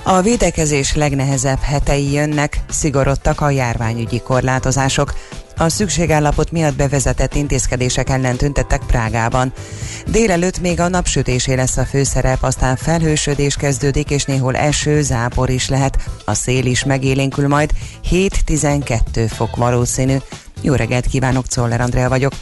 A 0.03 0.21
védekezés 0.21 0.95
legnehezebb 0.95 1.59
hetei 1.59 2.11
jönnek, 2.11 2.59
szigorodtak 2.69 3.41
a 3.41 3.49
járványügyi 3.49 4.19
korlátozások. 4.19 5.13
A 5.61 5.69
szükségállapot 5.69 6.51
miatt 6.51 6.75
bevezetett 6.75 7.35
intézkedések 7.35 8.09
ellen 8.09 8.37
tüntettek 8.37 8.81
Prágában. 8.87 9.53
Délelőtt 10.07 10.59
még 10.59 10.79
a 10.79 10.87
napsütésé 10.87 11.53
lesz 11.53 11.77
a 11.77 11.85
főszerep, 11.85 12.43
aztán 12.43 12.75
felhősödés 12.75 13.55
kezdődik, 13.55 14.09
és 14.09 14.25
néhol 14.25 14.55
eső, 14.55 15.01
zápor 15.01 15.49
is 15.49 15.69
lehet. 15.69 15.97
A 16.25 16.33
szél 16.33 16.65
is 16.65 16.83
megélénkül 16.83 17.47
majd, 17.47 17.71
7-12 18.11 19.31
fok 19.35 19.55
valószínű. 19.55 20.15
Jó 20.61 20.73
reggelt 20.73 21.05
kívánok, 21.05 21.47
Czoller 21.47 21.81
Andrea 21.81 22.09
vagyok. 22.09 22.33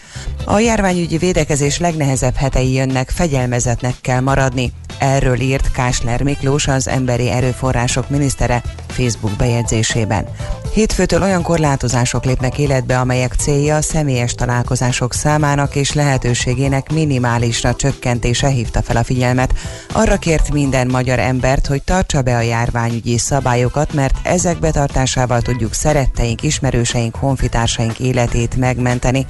A 0.45 0.59
járványügyi 0.59 1.17
védekezés 1.17 1.79
legnehezebb 1.79 2.35
hetei 2.35 2.73
jönnek, 2.73 3.09
fegyelmezetnek 3.09 3.95
kell 4.01 4.19
maradni. 4.19 4.71
Erről 4.99 5.39
írt 5.39 5.71
Kásler 5.71 6.21
Miklós, 6.21 6.67
az 6.67 6.87
Emberi 6.87 7.29
Erőforrások 7.29 8.09
minisztere 8.09 8.61
Facebook 8.87 9.35
bejegyzésében. 9.35 10.27
Hétfőtől 10.73 11.21
olyan 11.21 11.41
korlátozások 11.41 12.25
lépnek 12.25 12.57
életbe, 12.57 12.99
amelyek 12.99 13.33
célja 13.33 13.75
a 13.75 13.81
személyes 13.81 14.33
találkozások 14.33 15.13
számának 15.13 15.75
és 15.75 15.93
lehetőségének 15.93 16.91
minimálisra 16.93 17.75
csökkentése 17.75 18.47
hívta 18.47 18.81
fel 18.81 18.95
a 18.95 19.03
figyelmet. 19.03 19.53
Arra 19.93 20.17
kért 20.17 20.51
minden 20.51 20.87
magyar 20.87 21.19
embert, 21.19 21.67
hogy 21.67 21.83
tartsa 21.83 22.21
be 22.21 22.35
a 22.35 22.41
járványügyi 22.41 23.17
szabályokat, 23.17 23.93
mert 23.93 24.15
ezek 24.23 24.59
betartásával 24.59 25.41
tudjuk 25.41 25.73
szeretteink, 25.73 26.43
ismerőseink, 26.43 27.15
honfitársaink 27.15 27.99
életét 28.09 28.55
megmenteni. 28.55 29.25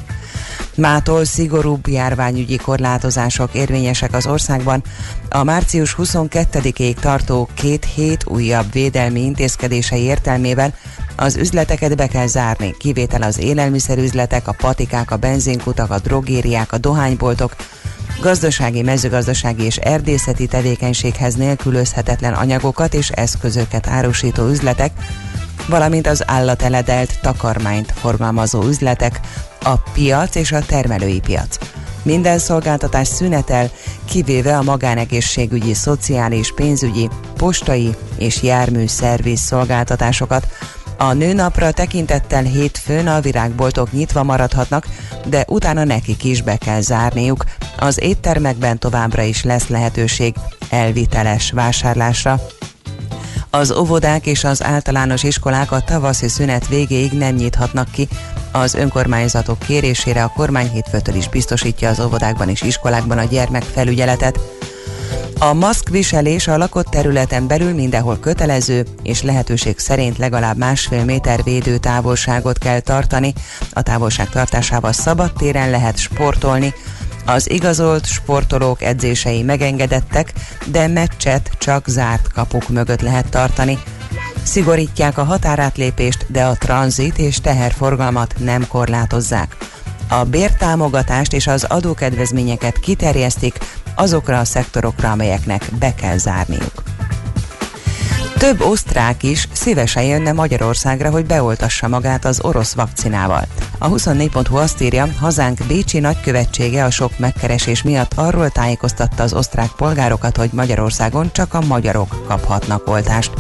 Mától 0.76 1.26
szigorúbb 1.26 1.88
járványügyi 1.88 2.58
korlátozások 2.58 3.54
érvényesek 3.54 4.14
az 4.14 4.28
országban. 4.28 4.84
A 5.30 5.44
március 5.44 5.96
22-ig 5.98 6.94
tartó 6.94 7.50
két 7.54 7.86
hét 7.96 8.26
újabb 8.28 8.72
védelmi 8.72 9.22
intézkedései 9.22 10.02
értelmében 10.02 10.74
az 11.16 11.36
üzleteket 11.36 11.96
be 11.96 12.08
kell 12.08 12.28
zárni, 12.28 12.76
kivétel 12.78 13.22
az 13.22 13.40
élelmiszerüzletek, 13.40 14.48
a 14.48 14.56
patikák, 14.58 15.12
a 15.12 15.18
benzinkutak, 15.18 15.92
a 15.92 16.00
drogériák, 16.00 16.72
a 16.72 16.78
dohányboltok, 16.78 17.56
gazdasági, 18.22 18.82
mezőgazdasági 18.82 19.64
és 19.64 19.76
erdészeti 19.76 20.48
tevékenységhez 20.48 21.36
nélkülözhetetlen 21.36 22.34
anyagokat 22.34 22.94
és 22.94 23.10
eszközöket 23.10 23.88
árusító 23.88 24.48
üzletek, 24.48 24.92
valamint 25.68 26.08
az 26.08 26.24
állateledelt 26.28 27.20
takarmányt 27.22 27.94
forgalmazó 27.96 28.64
üzletek, 28.64 29.20
a 29.64 29.76
piac 29.94 30.36
és 30.36 30.52
a 30.52 30.66
termelői 30.66 31.20
piac. 31.20 31.58
Minden 32.04 32.40
szolgáltatás 32.40 33.08
szünetel, 33.08 33.70
kivéve 34.06 34.58
a 34.58 34.64
magánegészségügyi, 34.64 35.74
szociális, 35.74 36.54
pénzügyi, 36.54 37.10
postai 37.36 37.96
és 38.18 38.44
járműszerviz 38.44 39.40
szolgáltatásokat. 39.40 40.48
A 40.98 41.14
nőnapra 41.14 41.72
tekintettel 41.72 42.44
hétfőn 42.44 43.08
a 43.08 43.20
virágboltok 43.20 43.92
nyitva 43.92 44.24
maradhatnak, 44.24 44.88
de 45.26 45.46
utána 45.48 45.84
nekik 45.84 46.24
is 46.24 46.42
be 46.42 46.58
kell 46.58 46.82
zárniuk. 46.82 47.44
Az 47.78 48.02
éttermekben 48.02 48.80
továbbra 48.80 49.22
is 49.22 49.44
lesz 49.44 49.68
lehetőség 49.68 50.36
elviteles 50.70 51.52
vásárlásra. 51.52 52.40
Az 53.52 53.72
óvodák 53.72 54.26
és 54.26 54.44
az 54.44 54.64
általános 54.64 55.24
iskolák 55.24 55.72
a 55.72 55.80
tavaszi 55.82 56.28
szünet 56.28 56.68
végéig 56.68 57.12
nem 57.12 57.36
nyithatnak 57.36 57.92
ki. 57.92 58.08
Az 58.52 58.74
önkormányzatok 58.74 59.60
kérésére 59.60 60.24
a 60.24 60.32
kormány 60.36 60.70
hétfőtől 60.70 61.16
is 61.16 61.30
biztosítja 61.30 61.90
az 61.90 62.00
óvodákban 62.00 62.50
és 62.50 62.62
iskolákban 62.62 63.18
a 63.18 63.24
gyermekfelügyeletet. 63.24 64.40
A 65.40 65.54
maszkviselés 65.54 66.48
a 66.48 66.58
lakott 66.58 66.86
területen 66.86 67.48
belül 67.48 67.74
mindenhol 67.74 68.20
kötelező, 68.20 68.86
és 69.04 69.22
lehetőség 69.22 69.80
szerint 69.80 70.18
legalább 70.18 70.58
másfél 70.58 71.04
méter 71.04 71.44
védő 71.44 71.78
távolságot 71.78 72.58
kell 72.58 72.80
tartani. 72.80 73.34
A 73.74 73.82
távolság 73.82 74.30
tartásával 74.30 74.92
szabad 74.92 75.34
téren 75.34 75.70
lehet 75.70 75.98
sportolni. 75.98 76.74
Az 77.34 77.50
igazolt 77.50 78.06
sportolók 78.06 78.82
edzései 78.82 79.44
megengedettek, 79.44 80.34
de 80.66 80.88
meccset 80.88 81.52
csak 81.58 81.88
zárt 81.88 82.32
kapuk 82.34 82.70
mögött 82.70 83.02
lehet 83.02 83.30
tartani. 83.30 83.78
Szigorítják 84.44 85.18
a 85.18 85.24
határátlépést, 85.24 86.26
de 86.28 86.46
a 86.46 86.56
tranzit 86.56 87.18
és 87.18 87.42
teherforgalmat 87.42 88.36
nem 88.38 88.68
korlátozzák. 88.68 89.58
A 90.08 90.24
bértámogatást 90.24 91.34
és 91.34 91.48
az 91.48 91.64
adókedvezményeket 91.64 92.80
kiterjesztik 92.80 93.58
azokra 93.96 94.40
a 94.40 94.46
szektorokra, 94.46 95.12
amelyeknek 95.12 95.66
be 95.80 95.94
kell 95.94 96.18
zárniuk. 96.18 96.84
Több 98.40 98.62
osztrák 98.62 99.24
is 99.24 99.48
szívesen 99.52 100.04
jönne 100.04 100.32
Magyarországra, 100.32 101.10
hogy 101.10 101.26
beoltassa 101.26 101.88
magát 101.88 102.26
az 102.26 102.40
orosz 102.44 102.74
vakcinával. 102.74 103.44
A 103.78 103.90
24.hu 103.90 104.56
azt 104.56 104.82
írja, 104.82 105.08
hazánk 105.20 105.58
Bécsi 105.68 106.00
nagykövetsége 106.00 106.84
a 106.84 106.90
sok 106.90 107.20
megkeresés 107.20 107.84
miatt 107.84 108.14
arról 108.16 108.50
tájékoztatta 108.50 109.24
az 109.24 109.34
osztrák 109.34 109.70
polgárokat, 109.78 110.38
hogy 110.38 110.50
Magyarországon 110.54 111.32
csak 111.32 111.54
a 111.54 111.62
magyarok 111.62 112.26
kaphatnak 112.28 112.88
oltást. 112.88 113.32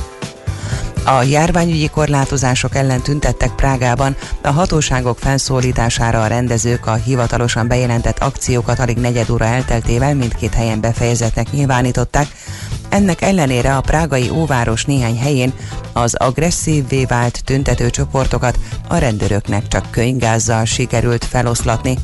A 1.05 1.23
járványügyi 1.23 1.89
korlátozások 1.89 2.75
ellen 2.75 3.01
tüntettek 3.01 3.55
Prágában, 3.55 4.15
a 4.41 4.51
hatóságok 4.51 5.19
felszólítására 5.19 6.21
a 6.21 6.27
rendezők 6.27 6.87
a 6.87 6.93
hivatalosan 6.93 7.67
bejelentett 7.67 8.19
akciókat 8.19 8.79
alig 8.79 8.97
negyed 8.97 9.29
óra 9.29 9.45
elteltével 9.45 10.15
mindkét 10.15 10.53
helyen 10.53 10.81
befejezetnek 10.81 11.51
nyilvánították. 11.51 12.27
Ennek 12.89 13.21
ellenére 13.21 13.75
a 13.75 13.81
prágai 13.81 14.29
óváros 14.29 14.85
néhány 14.85 15.17
helyén 15.17 15.53
az 15.93 16.15
agresszívvé 16.15 17.05
vált 17.05 17.43
tüntető 17.43 17.89
csoportokat 17.89 18.59
a 18.87 18.97
rendőröknek 18.97 19.67
csak 19.67 19.91
könygázzal 19.91 20.65
sikerült 20.65 21.25
feloszlatni. 21.25 21.97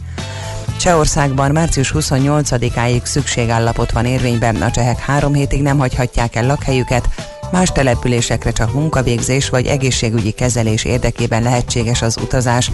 Csehországban 0.80 1.52
március 1.52 1.94
28-áig 1.96 3.04
szükségállapot 3.04 3.92
van 3.92 4.06
érvényben, 4.06 4.56
a 4.56 4.72
csehek 4.72 5.00
három 5.00 5.34
hétig 5.34 5.62
nem 5.62 5.78
hagyhatják 5.78 6.36
el 6.36 6.46
lakhelyüket, 6.46 7.10
Más 7.52 7.72
településekre 7.72 8.52
csak 8.52 8.74
munkavégzés 8.74 9.50
vagy 9.50 9.66
egészségügyi 9.66 10.32
kezelés 10.32 10.84
érdekében 10.84 11.44
lehetséges 11.44 12.02
az 12.02 12.18
utazás. 12.18 12.72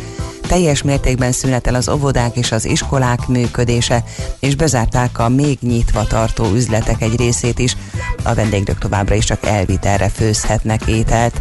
Teljes 0.47 0.81
mértékben 0.81 1.31
szünetel 1.31 1.75
az 1.75 1.89
óvodák 1.89 2.35
és 2.35 2.51
az 2.51 2.65
iskolák 2.65 3.27
működése, 3.27 4.03
és 4.39 4.55
bezárták 4.55 5.19
a 5.19 5.29
még 5.29 5.57
nyitva 5.61 6.03
tartó 6.03 6.45
üzletek 6.53 7.01
egy 7.01 7.15
részét 7.15 7.59
is. 7.59 7.77
A 8.23 8.33
vendégök 8.33 8.77
továbbra 8.77 9.15
is 9.15 9.25
csak 9.25 9.45
elvitelre 9.45 10.09
főzhetnek 10.09 10.87
ételt. 10.87 11.39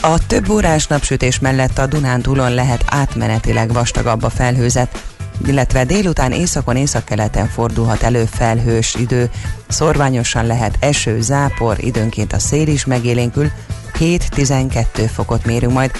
A 0.00 0.26
több 0.26 0.48
órás 0.48 0.86
napsütés 0.86 1.38
mellett 1.38 1.78
a 1.78 1.86
Dunántúlon 1.86 2.54
lehet 2.54 2.84
átmenetileg 2.86 3.72
vastagabb 3.72 4.22
a 4.22 4.30
felhőzet, 4.30 5.02
illetve 5.46 5.84
délután 5.84 6.32
északon 6.32 6.76
északkeleten 6.76 7.46
fordulhat 7.46 8.02
elő 8.02 8.24
felhős 8.24 8.94
idő. 8.94 9.30
Szorványosan 9.68 10.46
lehet 10.46 10.76
eső, 10.80 11.20
zápor, 11.20 11.76
időnként 11.78 12.32
a 12.32 12.38
szél 12.38 12.66
is 12.66 12.84
megélénkül, 12.84 13.50
7-12 13.98 15.10
fokot 15.12 15.44
mérünk 15.44 15.72
majd. 15.72 15.90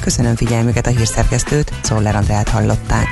Köszönöm 0.00 0.36
figyelmüket 0.36 0.86
a 0.86 0.90
hírszerkesztőt, 0.90 1.72
Czoller 1.82 2.16
Andrát 2.16 2.48
hallották. 2.48 3.06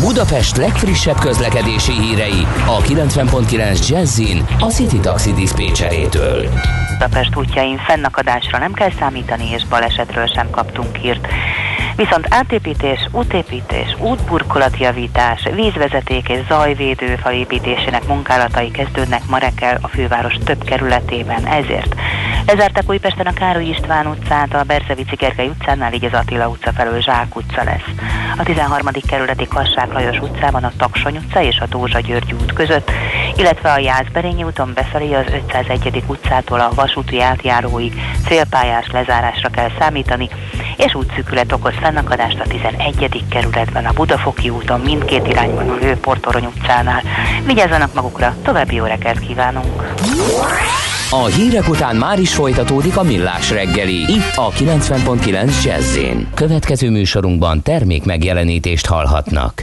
Budapest 0.00 0.56
legfrissebb 0.56 1.18
közlekedési 1.18 1.92
hírei 1.92 2.46
a 2.66 2.80
90.9 2.82 3.88
Jazzin 3.88 4.46
a 4.58 4.66
City 4.66 4.98
Taxi 4.98 5.32
Dispécsejétől. 5.32 6.48
Budapest 6.92 7.36
útjain 7.36 7.78
fennakadásra 7.78 8.58
nem 8.58 8.72
kell 8.72 8.90
számítani, 8.98 9.50
és 9.52 9.64
balesetről 9.66 10.26
sem 10.26 10.50
kaptunk 10.50 10.96
hírt. 10.96 11.26
Viszont 11.96 12.26
átépítés, 12.30 13.08
útépítés, 13.12 13.96
útburkolatjavítás, 13.98 15.48
vízvezeték 15.54 16.28
és 16.28 16.38
zajvédő 16.48 17.16
falépítésének 17.16 18.06
munkálatai 18.06 18.70
kezdődnek 18.70 19.22
ma 19.28 19.38
reggel 19.38 19.78
a 19.80 19.88
főváros 19.88 20.34
több 20.44 20.64
kerületében, 20.64 21.46
ezért 21.46 21.94
Lezártak 22.46 22.88
Újpesten 22.88 23.26
a 23.26 23.32
Károly 23.32 23.64
István 23.64 24.06
utcát, 24.06 24.54
a 24.54 24.62
Berzevici 24.62 25.14
Gergely 25.14 25.48
utcánál, 25.48 25.92
így 25.92 26.04
az 26.04 26.12
Attila 26.12 26.48
utca 26.48 26.72
felől 26.72 27.00
Zsák 27.00 27.36
utca 27.36 27.64
lesz. 27.64 27.88
A 28.36 28.42
13. 28.42 28.88
kerületi 29.08 29.46
Kassák 29.48 29.92
Lajos 29.92 30.18
utcában 30.18 30.64
a 30.64 30.72
Taksony 30.76 31.16
utca 31.16 31.42
és 31.42 31.58
a 31.58 31.66
Dózsa 31.66 32.00
György 32.00 32.32
út 32.32 32.52
között, 32.52 32.90
illetve 33.36 33.72
a 33.72 33.78
Jászberényi 33.78 34.44
úton 34.44 34.72
befelé 34.74 35.12
az 35.12 35.24
501. 35.48 36.02
utcától 36.06 36.60
a 36.60 36.70
vasúti 36.74 37.20
átjáróig 37.20 37.92
célpályás 38.28 38.90
lezárásra 38.92 39.48
kell 39.48 39.70
számítani, 39.78 40.28
és 40.76 40.94
útszűkület 40.94 41.52
okoz 41.52 41.74
fennakadást 41.80 42.40
a 42.40 42.48
11. 42.48 43.24
kerületben 43.30 43.84
a 43.84 43.92
Budafoki 43.92 44.50
úton 44.50 44.80
mindkét 44.80 45.26
irányban 45.26 45.68
a 45.68 45.74
Lőportorony 45.74 46.44
utcánál. 46.44 47.02
Vigyázzanak 47.46 47.94
magukra, 47.94 48.34
további 48.42 48.74
jó 48.74 48.84
reggelt 48.84 49.18
kívánunk! 49.18 49.82
A 51.10 51.24
hírek 51.24 51.68
után 51.68 51.96
már 51.96 52.18
is 52.18 52.34
folytatódik 52.34 52.96
a 52.96 53.02
millás 53.02 53.50
reggeli, 53.50 54.12
itt 54.12 54.32
a 54.34 54.50
90.9 54.50 55.64
jazz 55.64 55.98
Következő 56.34 56.90
műsorunkban 56.90 57.62
termék 57.62 58.04
megjelenítést 58.04 58.86
hallhatnak. 58.86 59.62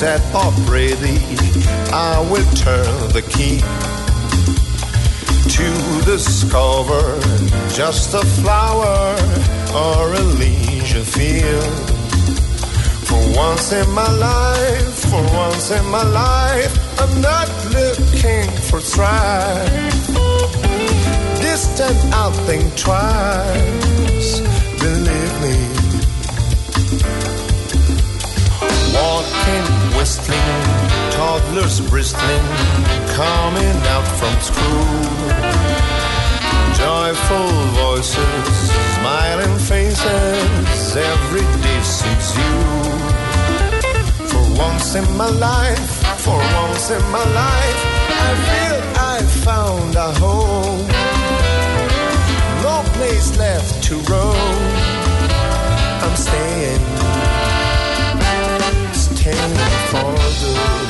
Set 0.00 0.22
ready 0.66 1.18
I 1.92 2.26
will 2.30 2.48
turn 2.66 2.96
the 3.12 3.20
key 3.34 3.60
to 5.56 5.68
discover 6.06 7.04
just 7.68 8.14
a 8.14 8.24
flower 8.40 9.14
or 9.84 10.14
a 10.14 10.24
leisure 10.40 11.04
field. 11.04 11.74
For 13.08 13.20
once 13.36 13.72
in 13.72 13.90
my 13.90 14.10
life, 14.30 14.94
for 15.10 15.22
once 15.36 15.70
in 15.70 15.84
my 15.90 16.04
life, 16.04 16.72
I'm 16.98 17.20
not 17.20 17.48
looking 17.76 18.48
for 18.68 18.80
strife. 18.80 19.96
Distant, 21.42 21.98
I'll 22.14 22.38
think 22.48 22.64
twice, 22.74 24.19
Walking, 28.92 29.66
whistling 29.96 30.90
toddlers 31.20 31.80
bristling, 31.90 32.46
coming 33.14 33.76
out 33.94 34.08
from 34.18 34.34
school. 34.40 35.10
Joyful 36.80 37.50
voices, 37.82 38.70
smiling 38.96 39.56
faces, 39.58 40.96
every 40.96 41.46
day 41.64 41.80
suits 41.82 42.30
you. 42.40 42.54
For 44.30 44.44
once 44.66 44.94
in 44.94 45.06
my 45.16 45.28
life, 45.28 45.92
for 46.24 46.38
once 46.62 46.90
in 46.90 47.02
my 47.10 47.24
life, 47.44 47.80
I 48.26 48.30
feel 48.48 48.78
I 49.14 49.16
found 49.46 49.94
a 49.96 50.10
home. 50.24 50.86
No 52.62 52.76
place 52.96 53.36
left 53.36 53.82
to 53.84 53.94
roam. 54.10 54.62
I'm 56.04 56.16
staying, 56.16 56.84
staying 59.20 59.54
for 59.90 60.14
good. 60.40 60.89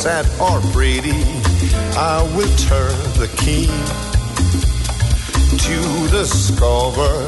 Sad 0.00 0.24
or 0.40 0.58
Brady, 0.72 1.22
I 1.94 2.22
will 2.34 2.48
turn 2.56 2.96
the 3.20 3.28
key 3.36 3.68
to 5.66 5.78
discover 6.08 7.26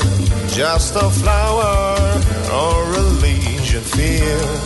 just 0.49 0.97
a 0.97 1.11
flower 1.11 1.99
or 2.49 2.79
a 2.97 3.05
legion 3.21 3.83
field. 3.83 4.61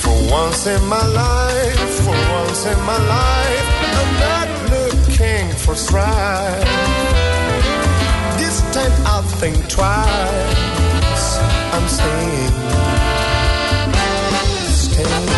For 0.00 0.16
once 0.32 0.66
in 0.66 0.82
my 0.86 1.06
life, 1.06 1.90
for 2.04 2.16
once 2.40 2.64
in 2.64 2.80
my 2.92 2.96
life, 2.96 3.66
I'm 4.00 4.12
not 4.26 4.48
looking 4.70 5.50
for 5.58 5.74
strife. 5.74 6.64
This 8.38 8.62
time 8.72 8.94
I'll 9.04 9.28
think 9.40 9.56
twice. 9.68 11.26
I'm 11.74 11.86
staying, 11.86 12.54
staying 14.72 15.37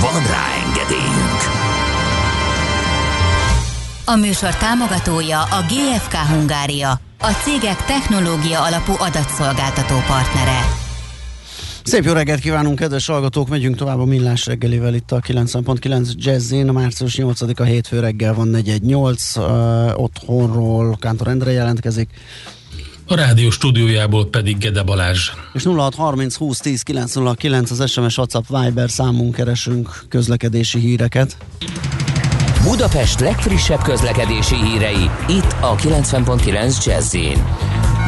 Van 0.00 0.22
rá 0.26 0.46
engedélyünk! 0.66 1.40
A 4.04 4.16
műsor 4.16 4.56
támogatója 4.56 5.42
a 5.42 5.64
GFK 5.68 6.14
Hungária, 6.14 7.00
a 7.18 7.30
cégek 7.30 7.84
technológia 7.84 8.62
alapú 8.62 8.92
adatszolgáltató 8.98 9.94
partnere. 10.06 10.82
Szép 11.84 12.04
jó 12.04 12.12
reggelt 12.12 12.40
kívánunk, 12.40 12.78
kedves 12.78 13.06
hallgatók! 13.06 13.48
Megyünk 13.48 13.76
tovább 13.76 13.98
a 13.98 14.04
Millás 14.04 14.46
reggelivel 14.46 14.94
itt 14.94 15.12
a 15.12 15.20
90.9 15.20 16.12
Jazzin. 16.16 16.68
A 16.68 16.72
március 16.72 17.18
8-a 17.18 17.62
hétfő 17.62 18.00
reggel 18.00 18.34
van 18.34 18.48
418. 18.48 19.36
Uh, 19.36 20.00
otthonról 20.00 20.96
Kántor 21.00 21.28
Endre 21.28 21.50
jelentkezik. 21.50 22.10
A 23.06 23.14
rádió 23.14 23.50
stúdiójából 23.50 24.26
pedig 24.26 24.58
Gede 24.58 24.82
Balázs. 24.82 25.30
És 25.52 25.64
0630 25.64 26.36
20 26.36 26.58
10 26.58 26.82
909 26.82 27.70
az 27.70 27.90
SMS 27.90 28.18
WhatsApp 28.18 28.44
Viber 28.48 28.90
számunk 28.90 29.34
keresünk 29.34 30.04
közlekedési 30.08 30.78
híreket. 30.78 31.36
Budapest 32.62 33.20
legfrissebb 33.20 33.82
közlekedési 33.82 34.54
hírei, 34.54 35.10
itt 35.28 35.56
a 35.60 35.74
90.9 35.74 36.84
jazz 36.84 37.16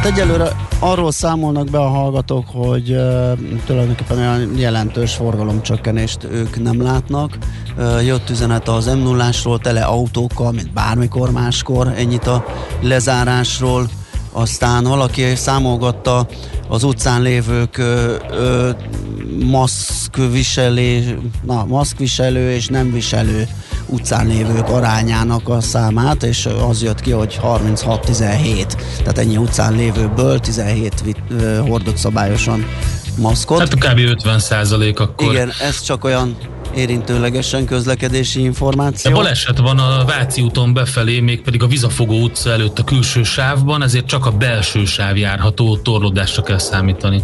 Egyelőre 0.05 0.57
arról 0.78 1.12
számolnak 1.12 1.70
be 1.70 1.78
a 1.78 1.88
hallgatók, 1.88 2.47
hogy 2.49 2.90
uh, 2.90 3.32
tulajdonképpen 3.66 4.18
olyan 4.18 4.59
jelentős 4.59 5.14
forgalomcsökkenést 5.14 6.24
ők 6.24 6.62
nem 6.62 6.82
látnak. 6.82 7.38
Uh, 7.78 8.05
jött 8.07 8.30
üzenet 8.30 8.68
az 8.68 8.86
m 8.86 8.99
0 8.99 9.30
tele 9.62 9.84
autókkal, 9.84 10.53
mint 10.53 10.72
bármikor 10.72 11.30
máskor, 11.30 11.92
ennyit 11.97 12.26
a 12.26 12.44
lezárásról 12.80 13.88
aztán 14.37 14.84
valaki 14.84 15.34
számolgatta 15.34 16.26
az 16.68 16.84
utcán 16.84 17.22
lévők 17.22 17.78
ö, 17.78 18.14
ö, 18.30 18.70
maszkviselő, 19.45 21.18
na, 21.43 21.64
maszkviselő 21.64 22.51
és 22.51 22.66
nem 22.66 22.93
viselő 22.93 23.49
utcán 23.87 24.26
lévők 24.26 24.68
arányának 24.68 25.49
a 25.49 25.61
számát, 25.61 26.22
és 26.22 26.49
az 26.68 26.82
jött 26.82 27.01
ki, 27.01 27.11
hogy 27.11 27.41
36-17. 27.43 28.66
Tehát 28.99 29.18
ennyi 29.18 29.37
utcán 29.37 29.72
lévőből 29.72 30.39
17 30.39 31.03
ö, 31.30 31.57
hordott 31.57 31.97
szabályosan 31.97 32.66
maszkot. 33.18 33.59
Hát 33.59 33.74
kb. 33.74 33.99
50 33.99 34.39
százalék 34.39 35.01
akkor. 35.01 35.32
Igen, 35.32 35.53
ez 35.61 35.80
csak 35.80 36.05
olyan 36.05 36.37
érintőlegesen 36.77 37.64
közlekedési 37.64 38.41
információ. 38.41 39.11
De 39.11 39.16
baleset 39.16 39.59
van 39.59 39.79
a 39.79 40.05
Váci 40.05 40.41
úton 40.41 40.72
befelé, 40.72 41.20
mégpedig 41.20 41.62
a 41.62 41.66
Vizafogó 41.66 42.22
utca 42.22 42.51
előtt 42.51 42.79
a 42.79 42.85
külső 42.85 43.22
sávban, 43.22 43.83
ezért 43.83 44.07
csak 44.07 44.27
a 44.27 44.31
belső 44.31 44.85
sáv 44.85 45.16
járható, 45.16 45.77
torlódásra 45.77 46.43
kell 46.43 46.59
számítani. 46.59 47.22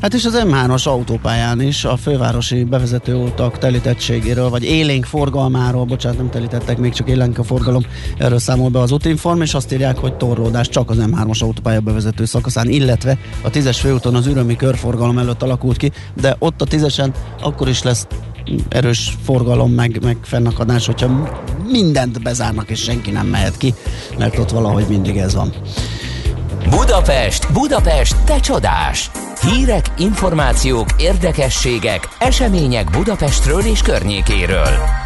Hát 0.00 0.14
és 0.14 0.24
az 0.24 0.42
M3-as 0.44 0.86
autópályán 0.86 1.60
is 1.60 1.84
a 1.84 1.96
fővárosi 1.96 2.64
bevezető 2.64 3.14
utak 3.14 3.58
telítettségéről, 3.58 4.48
vagy 4.48 4.64
élénk 4.64 5.04
forgalmáról, 5.04 5.84
bocsánat, 5.84 6.18
nem 6.18 6.30
telítettek, 6.30 6.78
még 6.78 6.92
csak 6.92 7.08
élénk 7.08 7.38
a 7.38 7.42
forgalom, 7.42 7.82
erről 8.18 8.38
számol 8.38 8.68
be 8.68 8.78
az 8.78 8.92
útinform, 8.92 9.40
és 9.40 9.54
azt 9.54 9.72
írják, 9.72 9.98
hogy 9.98 10.14
torlódás 10.14 10.68
csak 10.68 10.90
az 10.90 10.98
M3-as 11.00 11.42
autópálya 11.42 11.80
bevezető 11.80 12.24
szakaszán, 12.24 12.68
illetve 12.68 13.18
a 13.42 13.50
10-es 13.50 13.76
főúton 13.80 14.14
az 14.14 14.26
ürömi 14.26 14.56
körforgalom 14.56 15.18
előtt 15.18 15.42
alakult 15.42 15.76
ki, 15.76 15.92
de 16.20 16.36
ott 16.38 16.60
a 16.60 16.64
10-esen 16.64 17.14
akkor 17.40 17.68
is 17.68 17.82
lesz 17.82 18.06
erős 18.68 19.16
forgalom, 19.22 19.72
meg, 19.72 19.98
meg 20.02 20.16
fennakadás, 20.22 20.86
hogyha 20.86 21.30
mindent 21.70 22.22
bezárnak, 22.22 22.70
és 22.70 22.82
senki 22.82 23.10
nem 23.10 23.26
mehet 23.26 23.56
ki, 23.56 23.74
mert 24.18 24.38
ott 24.38 24.50
valahogy 24.50 24.84
mindig 24.88 25.16
ez 25.16 25.34
van. 25.34 25.52
Budapest, 26.70 27.52
Budapest, 27.52 28.16
te 28.24 28.40
csodás! 28.40 29.10
Hírek, 29.42 29.86
információk, 29.98 30.88
érdekességek, 30.98 32.08
események 32.18 32.90
Budapestről 32.90 33.60
és 33.60 33.82
környékéről. 33.82 34.99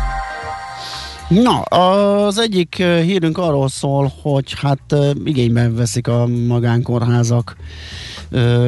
Na, 1.43 1.61
az 1.61 2.39
egyik 2.39 2.75
hírünk 2.77 3.39
arról 3.39 3.69
szól, 3.69 4.13
hogy 4.23 4.55
hát 4.57 4.95
igényben 5.25 5.75
veszik 5.75 6.09
a 6.09 6.27
magánkórházak 6.27 7.57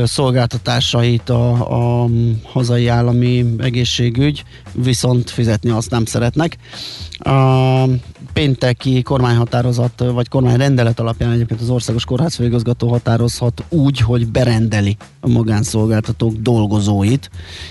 szolgáltatásait 0.05 1.29
a, 1.29 1.53
a 2.03 2.09
hazai 2.43 2.89
állami 2.89 3.45
egészségügy, 3.59 4.45
viszont 4.73 5.31
fizetni 5.31 5.71
azt 5.71 5.91
nem 5.91 6.05
szeretnek. 6.05 6.57
Pénteki 8.37 9.03
kormányhatározat, 9.03 10.05
vagy 10.13 10.29
kormányrendelet 10.29 11.01
alapján 11.01 11.33
egyébként 11.33 11.61
az 11.61 11.71
Országos 11.71 12.05
Kórház 12.05 12.41
határozhat 12.79 13.65
úgy, 13.69 14.01
hogy 14.01 14.29
berendeli 14.29 14.97
a 15.21 15.29
magánszolgáltatók 15.29 16.35
dolgozóit, 16.35 17.31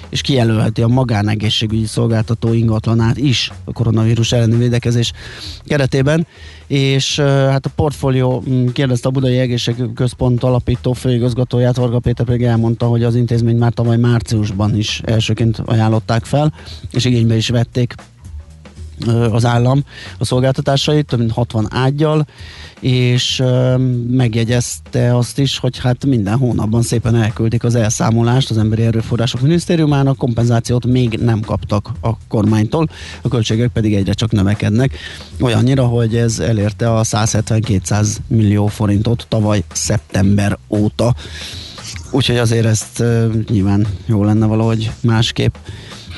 és 0.10 0.22
kijelölheti 0.22 0.82
a 0.82 0.88
magánegészségügyi 0.88 1.86
szolgáltató 1.86 2.54
ingatlanát 2.54 3.18
is 3.18 3.52
a 3.64 3.74
koronavírus 3.74 4.32
elleni 4.32 4.58
védekezés 4.58 5.12
keretében, 5.66 6.28
és 6.68 7.20
hát 7.20 7.66
a 7.66 7.72
portfólió 7.76 8.44
mm, 8.50 8.68
kérdezte 8.68 9.08
a 9.08 9.12
Budai 9.12 9.38
Egészségközpont 9.38 10.44
alapító 10.44 10.94
főigazgatóját, 10.94 11.76
Varga 11.76 12.00
Péter 12.00 12.26
pedig 12.26 12.44
elmondta, 12.44 12.86
hogy 12.86 13.04
az 13.04 13.16
intézményt 13.16 13.60
már 13.60 13.74
tavaly 13.74 13.98
márciusban 13.98 14.76
is 14.76 15.02
elsőként 15.04 15.62
ajánlották 15.66 16.26
fel, 16.26 16.54
és 16.92 17.06
igénybe 17.06 17.36
is 17.36 17.50
vették 17.50 17.94
az 19.32 19.46
állam 19.46 19.84
a 20.18 20.26
szolgáltatásait, 20.26 21.06
több 21.06 21.20
mint 21.20 21.32
60 21.32 21.68
ágyjal, 21.70 22.28
és 22.80 23.44
megjegyezte 24.10 25.18
azt 25.18 25.40
is, 25.40 25.58
hogy 25.58 25.78
hát 25.78 26.06
minden 26.06 26.38
hónapban 26.38 26.82
szépen 26.82 27.16
elküldik 27.16 27.64
az 27.64 27.76
elszámolást 27.76 28.50
az 28.50 28.58
Emberi 28.58 28.82
Erőforrások 28.82 29.42
Minisztériumának, 29.42 30.18
kompenzációt 30.18 30.86
még 30.86 31.20
nem 31.22 31.40
kaptak 31.40 31.92
a 32.02 32.10
kormánytól, 32.28 32.90
a 33.22 33.28
költségek 33.28 33.70
pedig 33.70 33.96
egyre 33.96 34.14
csak 34.14 34.32
növekednek, 34.32 34.98
olyannyira, 35.40 35.86
hogy 35.86 36.16
ez 36.16 36.40
elérte 36.40 36.94
a 36.94 37.04
170-200 37.04 38.08
millió 38.28 38.68
forintot 38.68 39.26
tavaly 39.30 39.64
szeptember 39.74 40.58
óta. 40.68 41.16
Úgyhogy 42.12 42.38
azért 42.38 42.66
ezt 42.66 43.04
nyilván 43.50 43.88
jó 44.06 44.24
lenne 44.24 44.46
valahogy 44.46 44.92
másképp 45.02 45.56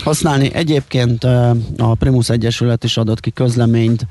használni. 0.08 0.54
Egyébként 0.54 1.24
a 1.78 1.96
Primus 2.00 2.30
Egyesület 2.30 2.84
is 2.84 2.98
adott 2.98 3.20
ki 3.20 3.32
közleményt, 3.32 4.08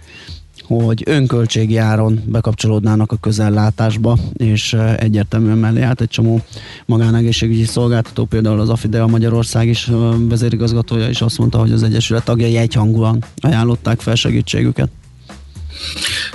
hogy 0.66 1.03
önköltségi 1.07 1.76
áron 1.76 2.22
bekapcsolódnának 2.26 3.12
a 3.12 3.16
közellátásba, 3.16 4.18
és 4.32 4.72
egyértelműen 4.97 5.59
mellé 5.59 5.80
állt 5.80 6.01
egy 6.01 6.09
csomó 6.09 6.40
magánegészségügyi 6.86 7.64
szolgáltató, 7.64 8.24
például 8.24 8.61
az 8.61 8.68
Afidea 8.68 9.07
Magyarország 9.07 9.68
is 9.68 9.90
vezérigazgatója 10.18 11.09
is 11.09 11.20
azt 11.20 11.38
mondta, 11.38 11.59
hogy 11.59 11.72
az 11.72 11.82
Egyesület 11.82 12.24
tagjai 12.24 12.57
egyhangúan 12.57 13.24
ajánlották 13.36 14.01
fel 14.01 14.14
segítségüket. 14.14 14.88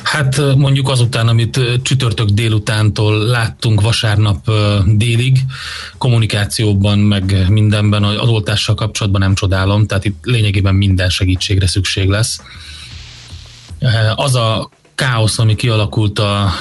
Hát 0.03 0.55
mondjuk 0.55 0.89
azután, 0.89 1.27
amit 1.27 1.59
csütörtök 1.81 2.29
délutántól 2.29 3.17
láttunk 3.17 3.81
vasárnap 3.81 4.51
délig, 4.85 5.39
kommunikációban, 5.97 6.99
meg 6.99 7.49
mindenben 7.49 8.03
az 8.03 8.27
oltással 8.27 8.75
kapcsolatban 8.75 9.21
nem 9.21 9.35
csodálom, 9.35 9.87
tehát 9.87 10.05
itt 10.05 10.17
lényegében 10.23 10.75
minden 10.75 11.09
segítségre 11.09 11.67
szükség 11.67 12.09
lesz. 12.09 12.41
Az 14.15 14.35
a 14.35 14.69
káosz, 14.95 15.39
ami 15.39 15.55
kialakult 15.55 16.19
a 16.19 16.51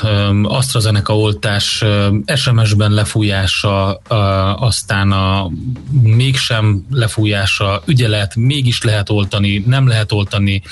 AstraZeneca 0.43 1.17
oltás 1.17 1.85
SMS-ben 2.35 2.93
lefújása, 2.93 3.95
aztán 4.59 5.13
a 5.13 5.51
mégsem 6.03 6.87
lefújása, 6.91 7.83
ügyelet, 7.87 8.37
mégis 8.37 8.83
lehet 8.83 9.11
oltani, 9.11 9.63
nem 9.67 9.89
lehet 9.89 10.13
oltani, 10.13 10.63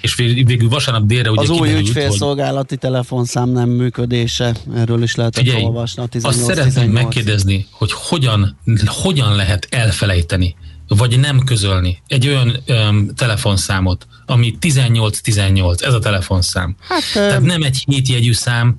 és 0.00 0.14
végül 0.14 0.68
vasárnap 0.68 1.06
délre 1.06 1.30
ugye 1.30 1.40
Az 1.40 1.50
új 1.50 1.72
ügyfélszolgálati 1.72 2.66
hogy... 2.68 2.78
telefonszám 2.78 3.48
nem 3.48 3.68
működése, 3.68 4.54
erről 4.74 5.02
is 5.02 5.14
lehet 5.14 5.36
Figyelj, 5.36 5.64
olvasni 5.64 6.02
a 6.02 6.06
18 6.06 6.36
Azt 6.36 6.46
szeretném 6.46 6.72
18. 6.72 7.02
megkérdezni, 7.02 7.66
hogy 7.70 7.92
hogyan, 7.92 8.56
hogyan 8.86 9.36
lehet 9.36 9.66
elfelejteni, 9.70 10.56
vagy 10.88 11.18
nem 11.18 11.38
közölni 11.44 12.02
egy 12.06 12.28
olyan 12.28 12.56
um, 12.68 13.14
telefonszámot, 13.14 14.06
ami 14.26 14.54
1818, 14.60 15.82
ez 15.82 15.94
a 15.94 15.98
telefonszám. 15.98 16.76
Hát, 16.88 17.02
Tehát 17.12 17.42
nem 17.42 17.62
egy 17.62 17.84
hétjegyű 17.86 18.32
szám, 18.32 18.76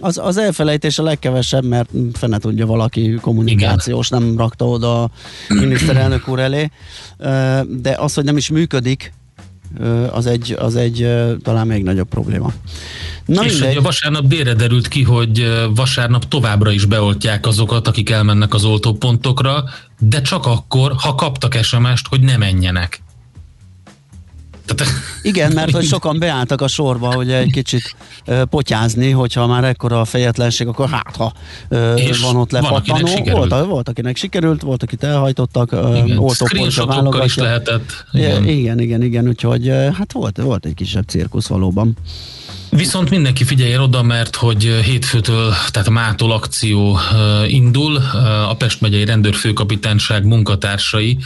Az, 0.00 0.18
az 0.18 0.36
elfelejtés 0.36 0.98
a 0.98 1.02
legkevesebb, 1.02 1.64
mert 1.64 1.90
fene 2.12 2.38
tudja 2.38 2.66
valaki 2.66 3.18
kommunikációs, 3.20 4.08
Igen. 4.08 4.22
nem 4.22 4.36
rakta 4.36 4.68
oda 4.68 5.02
a 5.02 5.10
miniszterelnök 5.48 6.28
úr 6.28 6.38
elé, 6.38 6.70
de 7.68 7.94
az, 7.96 8.14
hogy 8.14 8.24
nem 8.24 8.36
is 8.36 8.48
működik, 8.48 9.12
az 10.10 10.26
egy, 10.26 10.56
az 10.58 10.76
egy 10.76 11.08
talán 11.42 11.66
még 11.66 11.82
nagyobb 11.82 12.08
probléma. 12.08 12.52
Na 13.26 13.44
és 13.44 13.52
mindegy. 13.52 13.82
vasárnap 13.82 14.26
délre 14.26 14.54
derült 14.54 14.88
ki, 14.88 15.02
hogy 15.02 15.52
vasárnap 15.74 16.28
továbbra 16.28 16.70
is 16.70 16.84
beoltják 16.84 17.46
azokat, 17.46 17.88
akik 17.88 18.10
elmennek 18.10 18.54
az 18.54 18.64
oltópontokra, 18.64 19.64
de 19.98 20.20
csak 20.20 20.46
akkor, 20.46 20.92
ha 20.96 21.14
kaptak 21.14 21.54
SMS-t, 21.62 22.08
hogy 22.08 22.20
ne 22.20 22.36
menjenek. 22.36 23.02
Tehát... 24.74 24.92
Igen, 25.22 25.52
mert 25.52 25.70
hogy 25.70 25.84
sokan 25.84 26.18
beálltak 26.18 26.60
a 26.60 26.68
sorba, 26.68 27.14
hogy 27.14 27.32
egy 27.32 27.50
kicsit 27.50 27.96
uh, 28.26 28.42
potyázni, 28.42 29.10
hogyha 29.10 29.46
már 29.46 29.64
ekkora 29.64 30.00
a 30.00 30.04
fejetlenség, 30.04 30.66
akkor 30.66 30.88
hát 30.88 31.16
ha 31.16 31.32
uh, 31.70 32.20
van 32.22 32.36
ott 32.36 32.50
lepattanó. 32.50 33.08
Volt, 33.30 33.66
volt, 33.66 33.88
akinek 33.88 34.16
sikerült, 34.16 34.62
volt, 34.62 34.82
akit 34.82 35.04
elhajtottak, 35.04 35.72
oltópontja 36.16 36.86
válogatja. 36.86 37.24
is 37.24 37.36
lehetett. 37.36 38.04
Igen. 38.12 38.44
igen, 38.48 38.80
igen, 38.80 39.02
igen, 39.02 39.28
úgyhogy 39.28 39.68
uh, 39.68 39.94
hát 39.94 40.12
volt, 40.12 40.36
volt 40.36 40.66
egy 40.66 40.74
kisebb 40.74 41.04
cirkusz 41.06 41.46
valóban. 41.46 41.96
Viszont 42.76 43.10
mindenki 43.10 43.44
figyeljen 43.44 43.80
oda, 43.80 44.02
mert 44.02 44.36
hogy 44.36 44.62
hétfőtől, 44.62 45.54
tehát 45.70 45.90
mától 45.90 46.32
akció 46.32 46.98
indul, 47.46 47.96
a 48.48 48.54
Pest 48.54 48.80
megyei 48.80 49.04
rendőrfőkapitányság 49.04 50.24
munkatársai 50.24 51.18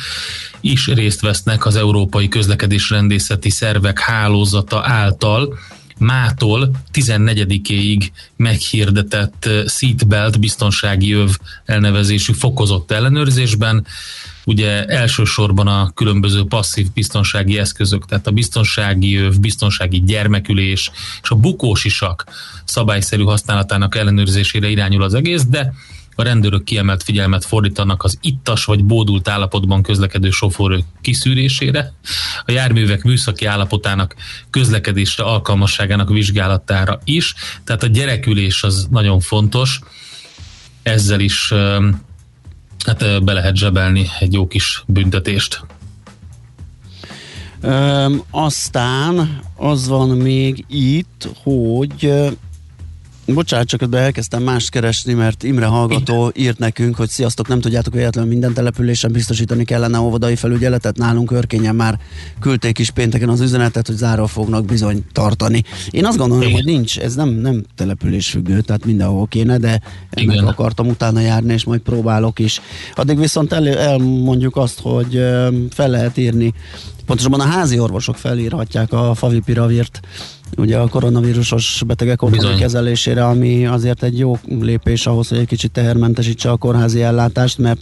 is 0.61 0.87
részt 0.87 1.21
vesznek 1.21 1.67
az 1.67 1.77
Európai 1.77 2.29
Közlekedésrendészeti 2.29 3.51
Szervek 3.51 3.99
hálózata 3.99 4.83
által. 4.85 5.59
Mától 5.99 6.71
14-éig 6.93 8.09
meghirdetett 8.37 9.49
seatbelt 9.67 10.41
biztonsági 10.41 11.13
öv 11.13 11.31
elnevezésű 11.65 12.33
fokozott 12.33 12.91
ellenőrzésben 12.91 13.87
ugye 14.47 14.85
elsősorban 14.85 15.67
a 15.67 15.91
különböző 15.95 16.45
passzív 16.45 16.87
biztonsági 16.95 17.59
eszközök, 17.59 18.07
tehát 18.07 18.27
a 18.27 18.31
biztonsági 18.31 19.17
öv, 19.17 19.39
biztonsági 19.41 20.03
gyermekülés 20.05 20.91
és 21.23 21.31
a 21.31 21.35
bukósisak 21.35 22.25
szabályszerű 22.65 23.23
használatának 23.23 23.97
ellenőrzésére 23.97 24.69
irányul 24.69 25.03
az 25.03 25.15
egész, 25.15 25.45
de 25.45 25.73
a 26.15 26.23
rendőrök 26.23 26.65
kiemelt 26.65 27.03
figyelmet 27.03 27.45
fordítanak 27.45 28.03
az 28.05 28.19
ittas 28.21 28.65
vagy 28.65 28.85
bódult 28.85 29.29
állapotban 29.29 29.83
közlekedő 29.83 30.31
sofőrök 30.31 30.85
kiszűrésére, 31.01 31.93
a 32.45 32.53
járművek 32.53 33.03
műszaki 33.03 33.45
állapotának 33.45 34.15
közlekedésre 34.51 35.25
alkalmasságának 35.25 36.09
vizsgálatára 36.09 37.01
is, 37.05 37.35
tehát 37.65 37.83
a 37.83 37.87
gyerekülés 37.87 38.63
az 38.63 38.87
nagyon 38.91 39.21
fontos, 39.21 39.81
ezzel 40.83 41.21
is 41.21 41.53
hát 42.87 43.25
be 43.25 43.33
lehet 43.33 43.57
zsebelni 43.57 44.07
egy 44.21 44.33
jó 44.33 44.47
kis 44.47 44.83
büntetést. 44.87 45.61
Öm, 47.61 48.23
aztán 48.31 49.41
az 49.57 49.89
van 49.89 50.09
még 50.09 50.65
itt, 50.69 51.29
hogy 51.43 52.13
Bocsánat, 53.35 53.67
csak 53.67 53.83
ebben 53.83 54.03
elkezdtem 54.03 54.43
mást 54.43 54.71
keresni, 54.71 55.13
mert 55.13 55.43
Imre 55.43 55.67
hallgató 55.67 56.33
írt 56.35 56.59
nekünk, 56.59 56.97
hogy 56.97 57.09
sziasztok, 57.09 57.49
nem 57.49 57.61
tudjátok 57.61 57.95
véletlenül 57.95 58.31
minden 58.31 58.53
településen 58.53 59.13
biztosítani 59.13 59.65
kellene 59.65 59.99
óvodai 59.99 60.37
felügyeletet. 60.37 60.97
Nálunk 60.97 61.31
örkényen 61.31 61.75
már 61.75 61.99
küldték 62.41 62.79
is 62.79 62.91
pénteken 62.91 63.29
az 63.29 63.41
üzenetet, 63.41 63.87
hogy 63.87 63.97
zárva 63.97 64.27
fognak 64.27 64.65
bizony 64.65 65.05
tartani. 65.13 65.63
Én 65.91 66.07
azt 66.07 66.19
gondolom, 66.19 66.43
Igen. 66.43 66.55
hogy 66.55 66.65
nincs, 66.65 66.99
ez 66.99 67.15
nem, 67.15 67.29
nem 67.29 67.65
település 67.75 68.31
függő, 68.31 68.61
tehát 68.61 68.85
mindenhol 68.85 69.27
kéne, 69.27 69.59
de 69.59 69.81
ennek 70.11 70.35
Igen. 70.35 70.47
akartam 70.47 70.89
utána 70.89 71.21
járni, 71.21 71.53
és 71.53 71.65
majd 71.65 71.81
próbálok 71.81 72.39
is. 72.39 72.61
Addig 72.95 73.19
viszont 73.19 73.53
el, 73.53 73.69
elmondjuk 73.69 74.57
azt, 74.57 74.81
hogy 74.81 75.21
fel 75.71 75.89
lehet 75.89 76.17
írni 76.17 76.55
Pontosabban 77.07 77.41
a 77.41 77.45
házi 77.47 77.79
orvosok 77.79 78.17
felírhatják 78.17 78.93
a 78.93 79.15
favipiravírt 79.15 80.01
ugye 80.57 80.79
a 80.79 80.89
koronavírusos 80.89 81.83
betegek 81.87 82.23
otthoni 82.23 82.59
kezelésére, 82.59 83.27
ami 83.27 83.67
azért 83.67 84.03
egy 84.03 84.19
jó 84.19 84.39
lépés 84.61 85.07
ahhoz, 85.07 85.29
hogy 85.29 85.39
egy 85.39 85.47
kicsit 85.47 85.71
tehermentesítse 85.71 86.51
a 86.51 86.57
kórházi 86.57 87.03
ellátást, 87.03 87.59
mert 87.59 87.81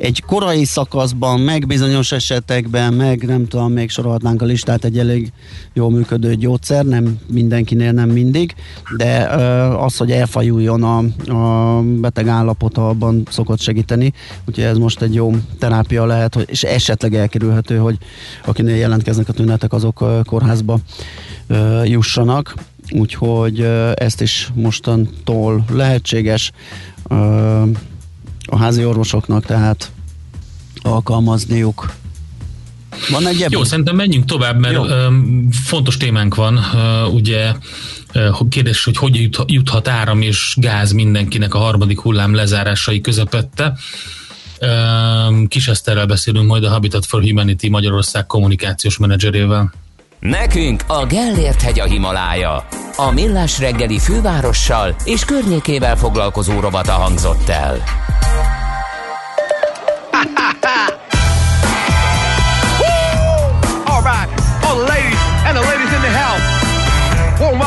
egy 0.00 0.22
korai 0.26 0.64
szakaszban, 0.64 1.40
meg 1.40 1.66
bizonyos 1.66 2.12
esetekben, 2.12 2.92
meg 2.92 3.26
nem 3.26 3.46
tudom, 3.48 3.72
még 3.72 3.90
sorolhatnánk 3.90 4.42
a 4.42 4.44
listát, 4.44 4.84
egy 4.84 4.98
elég 4.98 5.32
jól 5.72 5.90
működő 5.90 6.34
gyógyszer, 6.34 6.84
nem 6.84 7.18
mindenkinél, 7.26 7.92
nem 7.92 8.08
mindig, 8.08 8.54
de 8.96 9.22
az, 9.78 9.96
hogy 9.96 10.10
elfajuljon 10.10 10.82
a, 10.82 10.98
a 11.32 11.82
beteg 11.82 12.28
állapota, 12.28 12.88
abban 12.88 13.22
szokott 13.30 13.60
segíteni, 13.60 14.12
úgyhogy 14.46 14.64
ez 14.64 14.78
most 14.78 15.02
egy 15.02 15.14
jó 15.14 15.32
terápia 15.58 16.04
lehet, 16.04 16.34
hogy, 16.34 16.44
és 16.48 16.62
esetleg 16.62 17.14
elkerülhető, 17.14 17.76
hogy 17.76 17.98
akinél 18.44 18.76
jelentkeznek 18.76 19.28
a 19.28 19.32
tünetek, 19.32 19.72
azok 19.72 20.24
kórházba 20.24 20.78
jussanak, 21.84 22.54
úgyhogy 22.90 23.60
ezt 23.94 24.20
is 24.20 24.50
mostantól 24.54 25.64
lehetséges 25.72 26.52
a 28.50 28.56
házi 28.56 28.84
orvosoknak, 28.84 29.46
tehát 29.46 29.90
alkalmazniuk. 30.82 31.92
Van 33.10 33.26
egy 33.26 33.46
Jó, 33.48 33.64
szerintem 33.64 33.96
menjünk 33.96 34.24
tovább, 34.24 34.58
mert 34.58 34.74
Jó. 34.74 34.82
fontos 35.64 35.96
témánk 35.96 36.34
van. 36.34 36.60
ugye 37.12 37.52
kérdés, 38.48 38.84
hogy 38.84 38.96
hogy 38.96 39.28
juthat 39.46 39.88
áram 39.88 40.22
és 40.22 40.54
gáz 40.58 40.92
mindenkinek 40.92 41.54
a 41.54 41.58
harmadik 41.58 42.00
hullám 42.00 42.34
lezárásai 42.34 43.00
közepette. 43.00 43.76
Kis 45.48 45.68
Eszterrel 45.68 46.06
beszélünk 46.06 46.46
majd 46.46 46.64
a 46.64 46.70
Habitat 46.70 47.06
for 47.06 47.22
Humanity 47.22 47.68
Magyarország 47.68 48.26
kommunikációs 48.26 48.98
menedzserével. 48.98 49.72
Nekünk 50.20 50.82
a 50.86 51.06
Gellért 51.06 51.62
hegy 51.62 51.80
a 51.80 51.84
Himalája. 51.84 52.66
A 52.96 53.10
Millás 53.10 53.58
reggeli 53.58 53.98
fővárossal 53.98 54.94
és 55.04 55.24
környékével 55.24 55.96
foglalkozó 55.96 56.60
robata 56.60 56.92
hangzott 56.92 57.48
el. 57.48 57.78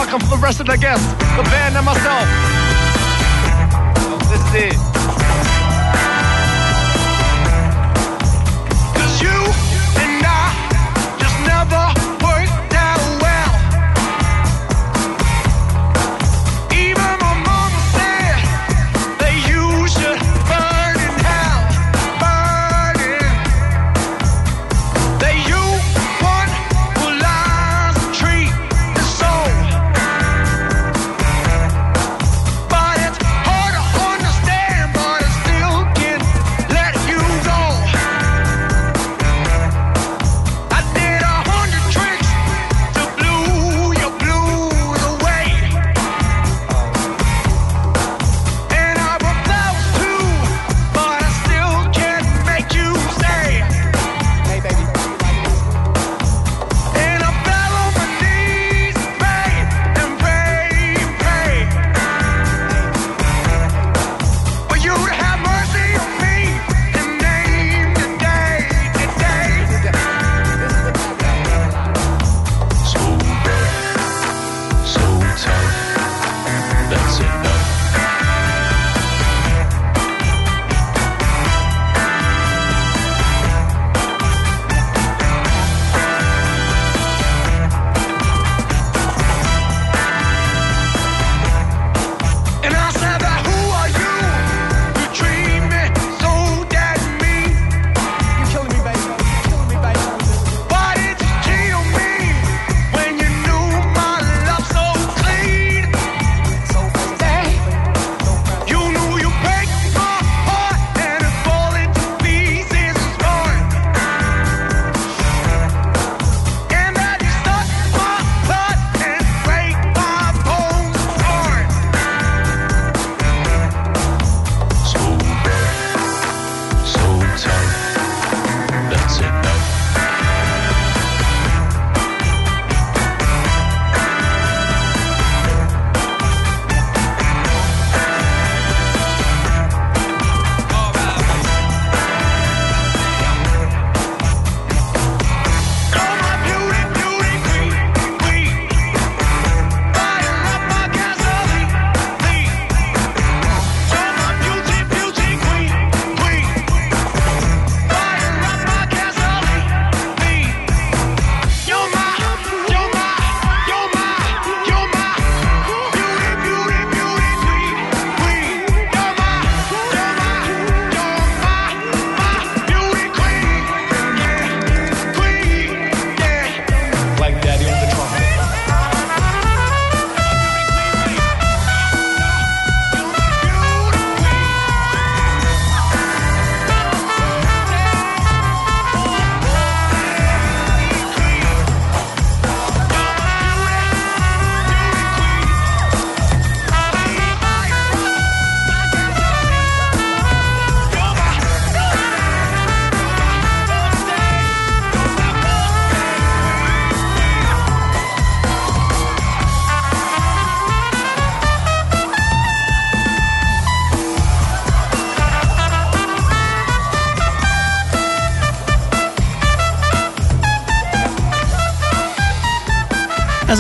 Welcome 0.04 0.30
for 0.30 0.38
the 0.38 0.42
rest 0.42 0.60
of 0.60 0.68
the 0.68 0.78
guests, 0.78 1.08
the 1.38 1.44
band 1.44 1.76
and 1.76 1.86
myself. 1.86 2.28
This 4.30 4.42
is 4.56 4.74
it. 4.74 5.03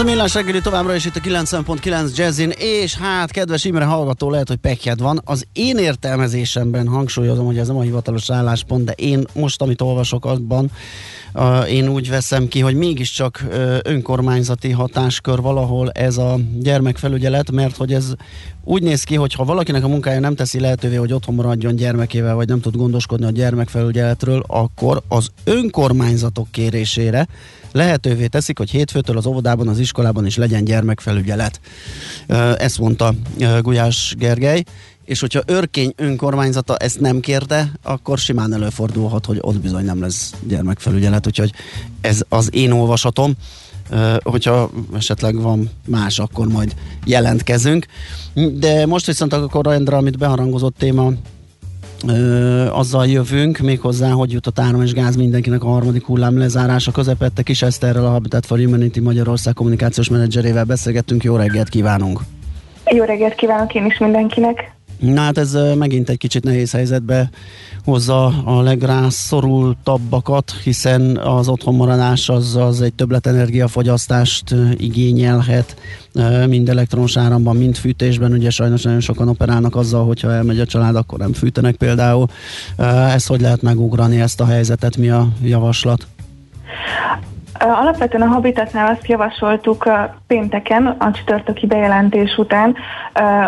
A 0.03 0.05
millás 0.05 0.33
reggeli 0.33 0.61
továbbra 0.61 0.95
is 0.95 1.05
itt 1.05 1.15
a 1.15 1.19
90.9 1.19 2.15
Jazzin, 2.15 2.49
és 2.49 2.95
hát 2.95 3.31
kedves 3.31 3.65
Imre 3.65 3.85
hallgató, 3.85 4.29
lehet, 4.29 4.47
hogy 4.47 4.57
pekjed 4.57 4.99
van. 4.99 5.21
Az 5.25 5.45
én 5.53 5.77
értelmezésemben 5.77 6.87
hangsúlyozom, 6.87 7.45
hogy 7.45 7.57
ez 7.57 7.67
nem 7.67 7.77
a 7.77 7.81
hivatalos 7.81 8.29
álláspont, 8.29 8.85
de 8.85 8.91
én 8.91 9.23
most, 9.33 9.61
amit 9.61 9.81
olvasok 9.81 10.25
abban, 10.25 10.71
én 11.69 11.87
úgy 11.87 12.09
veszem 12.09 12.47
ki, 12.47 12.59
hogy 12.59 12.75
mégiscsak 12.75 13.45
önkormányzati 13.83 14.71
hatáskör 14.71 15.41
valahol 15.41 15.89
ez 15.91 16.17
a 16.17 16.39
gyermekfelügyelet, 16.59 17.51
mert 17.51 17.77
hogy 17.77 17.93
ez 17.93 18.13
úgy 18.63 18.83
néz 18.83 19.03
ki, 19.03 19.15
hogy 19.15 19.33
ha 19.33 19.43
valakinek 19.43 19.83
a 19.83 19.87
munkája 19.87 20.19
nem 20.19 20.35
teszi 20.35 20.59
lehetővé, 20.59 20.95
hogy 20.95 21.13
otthon 21.13 21.35
maradjon 21.35 21.75
gyermekével, 21.75 22.35
vagy 22.35 22.47
nem 22.47 22.59
tud 22.59 22.75
gondoskodni 22.75 23.25
a 23.25 23.31
gyermekfelügyeletről, 23.31 24.43
akkor 24.47 25.01
az 25.07 25.29
önkormányzatok 25.43 26.47
kérésére 26.51 27.27
lehetővé 27.71 28.27
teszik, 28.27 28.57
hogy 28.57 28.69
hétfőtől 28.69 29.17
az 29.17 29.25
óvodában, 29.25 29.67
az 29.67 29.79
iskolában 29.79 30.25
is 30.25 30.37
legyen 30.37 30.63
gyermekfelügyelet. 30.63 31.59
Ezt 32.57 32.79
mondta 32.79 33.13
Gulyás 33.61 34.15
Gergely 34.17 34.63
és 35.05 35.19
hogyha 35.19 35.41
örkény 35.45 35.93
önkormányzata 35.95 36.77
ezt 36.77 36.99
nem 36.99 37.19
kérte, 37.19 37.71
akkor 37.83 38.17
simán 38.17 38.53
előfordulhat, 38.53 39.25
hogy 39.25 39.37
ott 39.41 39.59
bizony 39.59 39.85
nem 39.85 40.01
lesz 40.01 40.33
gyermekfelügyelet, 40.47 41.27
úgyhogy 41.27 41.51
ez 42.01 42.21
az 42.29 42.49
én 42.53 42.71
olvasatom. 42.71 43.33
Uh, 43.91 44.15
hogyha 44.23 44.69
esetleg 44.95 45.41
van 45.41 45.69
más, 45.87 46.19
akkor 46.19 46.47
majd 46.47 46.75
jelentkezünk. 47.05 47.85
De 48.53 48.85
most 48.85 49.05
viszont 49.05 49.33
akkor 49.33 49.65
rendre, 49.65 49.95
amit 49.95 50.17
beharangozott 50.17 50.77
téma, 50.77 51.11
uh, 52.03 52.77
azzal 52.77 53.07
jövünk, 53.07 53.57
méghozzá, 53.57 54.09
hogy 54.09 54.31
jut 54.31 54.47
a 54.47 54.51
tárom 54.51 54.81
és 54.81 54.93
gáz 54.93 55.15
mindenkinek 55.15 55.63
a 55.63 55.67
harmadik 55.67 56.05
hullám 56.05 56.37
lezárása 56.37 56.91
közepette. 56.91 57.41
Kis 57.41 57.61
Eszterrel, 57.61 58.05
a 58.05 58.09
Habitat 58.09 58.45
for 58.45 58.59
Humanity 58.59 58.99
Magyarország 58.99 59.53
kommunikációs 59.53 60.09
menedzserével 60.09 60.63
beszélgettünk. 60.63 61.23
Jó 61.23 61.35
reggelt 61.35 61.69
kívánunk! 61.69 62.19
Jó 62.85 63.03
reggelt 63.03 63.35
kívánok 63.35 63.73
én 63.73 63.85
is 63.85 63.97
mindenkinek! 63.97 64.73
Na 65.03 65.21
hát 65.21 65.37
ez 65.37 65.57
megint 65.77 66.09
egy 66.09 66.17
kicsit 66.17 66.43
nehéz 66.43 66.71
helyzetbe 66.71 67.29
hozza 67.85 68.25
a 68.25 68.61
legrászorultabbakat, 68.61 70.53
hiszen 70.63 71.17
az 71.17 71.47
otthonmaradás 71.47 72.29
az, 72.29 72.55
az 72.55 72.81
egy 72.81 72.93
többlet 72.93 73.27
energiafogyasztást 73.27 74.55
igényelhet, 74.77 75.75
mind 76.47 76.69
elektronos 76.69 77.17
áramban, 77.17 77.55
mind 77.55 77.75
fűtésben. 77.75 78.31
Ugye 78.31 78.49
sajnos 78.49 78.81
nagyon 78.81 78.99
sokan 78.99 79.27
operálnak 79.27 79.75
azzal, 79.75 80.05
hogyha 80.05 80.33
elmegy 80.33 80.59
a 80.59 80.65
család, 80.65 80.95
akkor 80.95 81.19
nem 81.19 81.33
fűtenek 81.33 81.75
például. 81.75 82.27
Ezt 83.07 83.27
hogy 83.27 83.41
lehet 83.41 83.61
megugrani, 83.61 84.21
ezt 84.21 84.41
a 84.41 84.45
helyzetet, 84.45 84.97
mi 84.97 85.09
a 85.09 85.27
javaslat? 85.41 86.07
Alapvetően 87.59 88.27
a 88.27 88.33
Habitatnál 88.33 88.91
azt 88.91 89.07
javasoltuk 89.07 89.89
pénteken, 90.27 90.85
a 90.85 91.11
csütörtöki 91.11 91.65
bejelentés 91.65 92.37
után, 92.37 92.75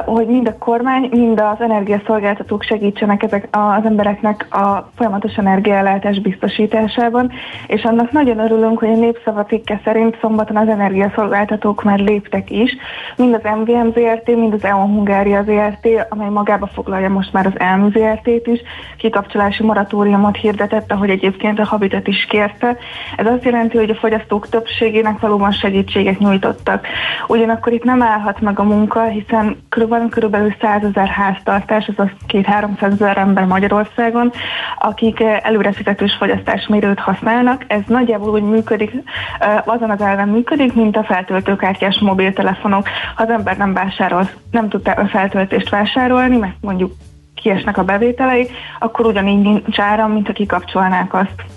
hogy 0.05 0.27
mind 0.27 0.47
a 0.47 0.57
kormány, 0.57 1.09
mind 1.11 1.39
az 1.39 1.61
energiaszolgáltatók 1.61 2.63
segítsenek 2.63 3.23
ezek 3.23 3.47
az 3.51 3.85
embereknek 3.85 4.55
a 4.55 4.91
folyamatos 4.95 5.35
energiaellátás 5.35 6.19
biztosításában, 6.19 7.31
és 7.67 7.83
annak 7.83 8.11
nagyon 8.11 8.39
örülünk, 8.39 8.79
hogy 8.79 8.89
a 8.89 8.95
népszava 8.95 9.45
cikke 9.45 9.81
szerint 9.83 10.17
szombaton 10.21 10.57
az 10.57 10.67
energiaszolgáltatók 10.67 11.83
már 11.83 11.99
léptek 11.99 12.51
is, 12.51 12.77
mind 13.15 13.33
az 13.33 13.51
MVM 13.59 13.87
ZRT, 13.89 14.27
mind 14.27 14.53
az 14.53 14.63
EON 14.63 14.87
Hungária 14.87 15.43
ZRT, 15.43 15.87
amely 16.09 16.29
magába 16.29 16.67
foglalja 16.67 17.09
most 17.09 17.33
már 17.33 17.45
az 17.45 17.59
ELMU 17.59 17.89
ZRT-t 17.89 18.47
is, 18.47 18.61
kikapcsolási 18.97 19.63
moratóriumot 19.63 20.35
hirdetett, 20.35 20.91
ahogy 20.91 21.09
egyébként 21.09 21.59
a 21.59 21.65
Habitat 21.65 22.07
is 22.07 22.25
kérte. 22.25 22.77
Ez 23.17 23.25
azt 23.25 23.43
jelenti, 23.43 23.77
hogy 23.77 23.93
a 23.95 23.99
fogyasztók 23.99 24.49
többségének 24.49 25.19
valóban 25.19 25.51
segítséget 25.51 26.19
nyújtottak. 26.19 26.87
Ugyanakkor 27.27 27.73
itt 27.73 27.83
nem 27.83 28.01
állhat 28.01 28.39
meg 28.39 28.59
a 28.59 28.63
munka, 28.63 29.03
hiszen 29.03 29.57
körülbelül, 29.69 30.09
körülbelül 30.09 30.55
100 30.61 30.83
ezer 30.83 31.07
háztartás, 31.07 31.91
az 31.95 32.07
két 32.27 32.45
300 32.45 32.93
ezer 32.93 33.17
ember 33.17 33.45
Magyarországon, 33.45 34.31
akik 34.79 35.19
eh, 35.19 35.39
előre 35.41 35.71
fizetős 35.71 36.13
fogyasztásmérőt 36.13 36.99
használnak. 36.99 37.63
Ez 37.67 37.81
nagyjából 37.87 38.29
úgy 38.29 38.43
működik, 38.43 38.91
eh, 39.39 39.67
azon 39.67 39.89
az 39.89 40.01
elven 40.01 40.29
működik, 40.29 40.73
mint 40.73 40.97
a 40.97 41.03
feltöltőkártyás 41.03 41.99
mobiltelefonok. 41.99 42.87
Ha 43.15 43.23
az 43.23 43.29
ember 43.29 43.57
nem 43.57 43.73
vásárol, 43.73 44.29
nem 44.51 44.69
tud 44.69 44.87
a 44.87 45.05
feltöltést 45.05 45.69
vásárolni, 45.69 46.37
mert 46.37 46.55
mondjuk 46.61 46.93
kiesnek 47.35 47.77
a 47.77 47.83
bevételei, 47.83 48.49
akkor 48.79 49.05
ugyanígy 49.05 49.41
nincs 49.41 49.79
áram, 49.79 50.11
mint 50.11 50.27
ha 50.27 50.33
kikapcsolnák 50.33 51.13
azt. 51.13 51.54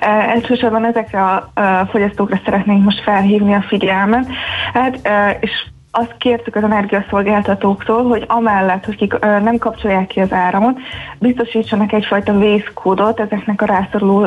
Elsősorban 0.00 0.84
ezekre 0.84 1.22
a 1.22 1.50
fogyasztókra 1.90 2.40
szeretnénk 2.44 2.84
most 2.84 3.02
felhívni 3.02 3.54
a 3.54 3.64
figyelmet, 3.68 4.26
hát, 4.72 5.08
és 5.40 5.50
azt 5.94 6.16
kértük 6.18 6.56
az 6.56 6.62
energiaszolgáltatóktól, 6.62 8.02
hogy 8.08 8.24
amellett, 8.28 8.84
hogy 8.84 8.96
kik, 8.96 9.18
nem 9.20 9.58
kapcsolják 9.58 10.06
ki 10.06 10.20
az 10.20 10.32
áramot, 10.32 10.78
biztosítsanak 11.18 11.92
egyfajta 11.92 12.38
vészkódot 12.38 13.20
ezeknek 13.20 13.62
a 13.62 13.66
rászoruló 13.66 14.26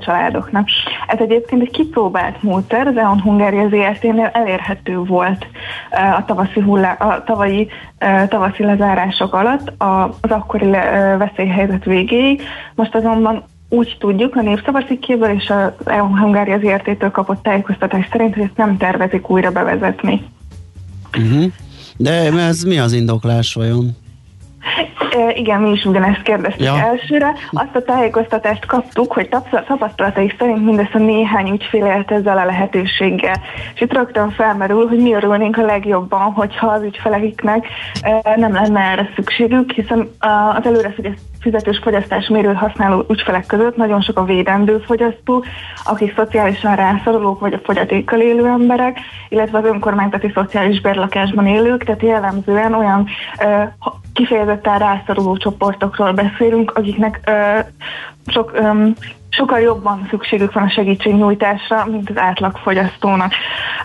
családoknak. 0.00 0.68
Ez 1.06 1.18
egyébként 1.18 1.62
egy 1.62 1.70
kipróbált 1.70 2.42
módszer, 2.42 2.86
az 2.86 2.96
EON 2.96 3.20
Hungária 3.20 3.68
ZRT-nél 3.68 4.30
elérhető 4.32 4.98
volt 4.98 5.46
a 6.16 6.24
tavaszi, 6.24 6.60
hullá, 6.60 6.92
a 6.92 7.24
tavalyi 7.24 7.68
tavaszi 8.28 8.64
lezárások 8.64 9.34
alatt 9.34 9.72
az 9.78 10.30
akkori 10.30 10.70
veszélyhelyzet 11.18 11.84
végéig. 11.84 12.42
Most 12.74 12.94
azonban 12.94 13.44
úgy 13.68 13.96
tudjuk 13.98 14.36
a 14.36 14.42
népszavaszikéből 14.42 15.30
és 15.30 15.48
a 15.48 15.76
EU 15.84 16.16
Hungária 16.16 16.58
ZRT-től 16.58 17.10
kapott 17.10 17.42
tájékoztatás 17.42 18.08
szerint, 18.10 18.34
hogy 18.34 18.42
ezt 18.42 18.56
nem 18.56 18.76
tervezik 18.76 19.30
újra 19.30 19.50
bevezetni. 19.50 20.22
Uh-huh. 21.18 21.52
De 21.96 22.10
ez 22.32 22.62
mi 22.62 22.78
az 22.78 22.92
indoklás 22.92 23.54
vajon? 23.54 23.96
E, 25.10 25.32
igen, 25.34 25.60
mi 25.60 25.70
is 25.70 25.84
ugyanezt 25.84 26.22
kérdeztük 26.22 26.64
ja. 26.66 26.78
elsőre. 26.78 27.32
Azt 27.50 27.76
a 27.76 27.82
tájékoztatást 27.82 28.66
kaptuk, 28.66 29.12
hogy 29.12 29.28
tapasztalatai 29.66 30.34
szerint 30.38 30.64
mindössze 30.64 30.98
néhány 30.98 31.48
ügyfél 31.48 31.84
élt 31.84 32.10
ezzel 32.10 32.38
a 32.38 32.44
lehetőséggel. 32.44 33.40
És 33.74 33.80
itt 33.80 33.92
rögtön 33.92 34.30
felmerül, 34.30 34.88
hogy 34.88 34.98
mi 34.98 35.12
örülnénk 35.12 35.58
a 35.58 35.64
legjobban, 35.64 36.32
hogyha 36.32 36.66
az 36.66 36.82
ügyfeleknek 36.82 37.66
e, 38.00 38.34
nem 38.36 38.52
lenne 38.52 38.80
erre 38.80 39.10
szükségük, 39.14 39.72
hiszen 39.72 40.10
az 40.56 40.66
előre 40.66 40.94
fizetős 41.46 41.78
fogyasztásmérőt 41.82 42.56
használó 42.56 43.04
ügyfelek 43.10 43.46
között 43.46 43.76
nagyon 43.76 44.00
sok 44.00 44.18
a 44.18 44.24
védendő 44.24 44.78
fogyasztó, 44.86 45.44
akik 45.84 46.14
szociálisan 46.16 46.76
rászorulók 46.76 47.40
vagy 47.40 47.52
a 47.52 47.60
fogyatékkal 47.64 48.20
élő 48.20 48.46
emberek, 48.46 48.98
illetve 49.28 49.58
az 49.58 49.64
önkormányzati 49.64 50.30
szociális 50.34 50.80
bérlakásban 50.80 51.46
élők, 51.46 51.84
tehát 51.84 52.02
jellemzően 52.02 52.74
olyan 52.74 53.06
ö, 53.40 53.62
kifejezetten 54.12 54.78
rászoruló 54.78 55.36
csoportokról 55.36 56.12
beszélünk, 56.12 56.70
akiknek 56.70 57.20
ö, 57.26 57.58
sok 58.26 58.52
ö, 58.54 58.88
sokkal 59.28 59.60
jobban 59.60 60.06
szükségük 60.10 60.52
van 60.52 60.62
a 60.62 60.70
segítségnyújtásra, 60.70 61.86
mint 61.90 62.10
az 62.10 62.16
átlagfogyasztónak. 62.16 63.32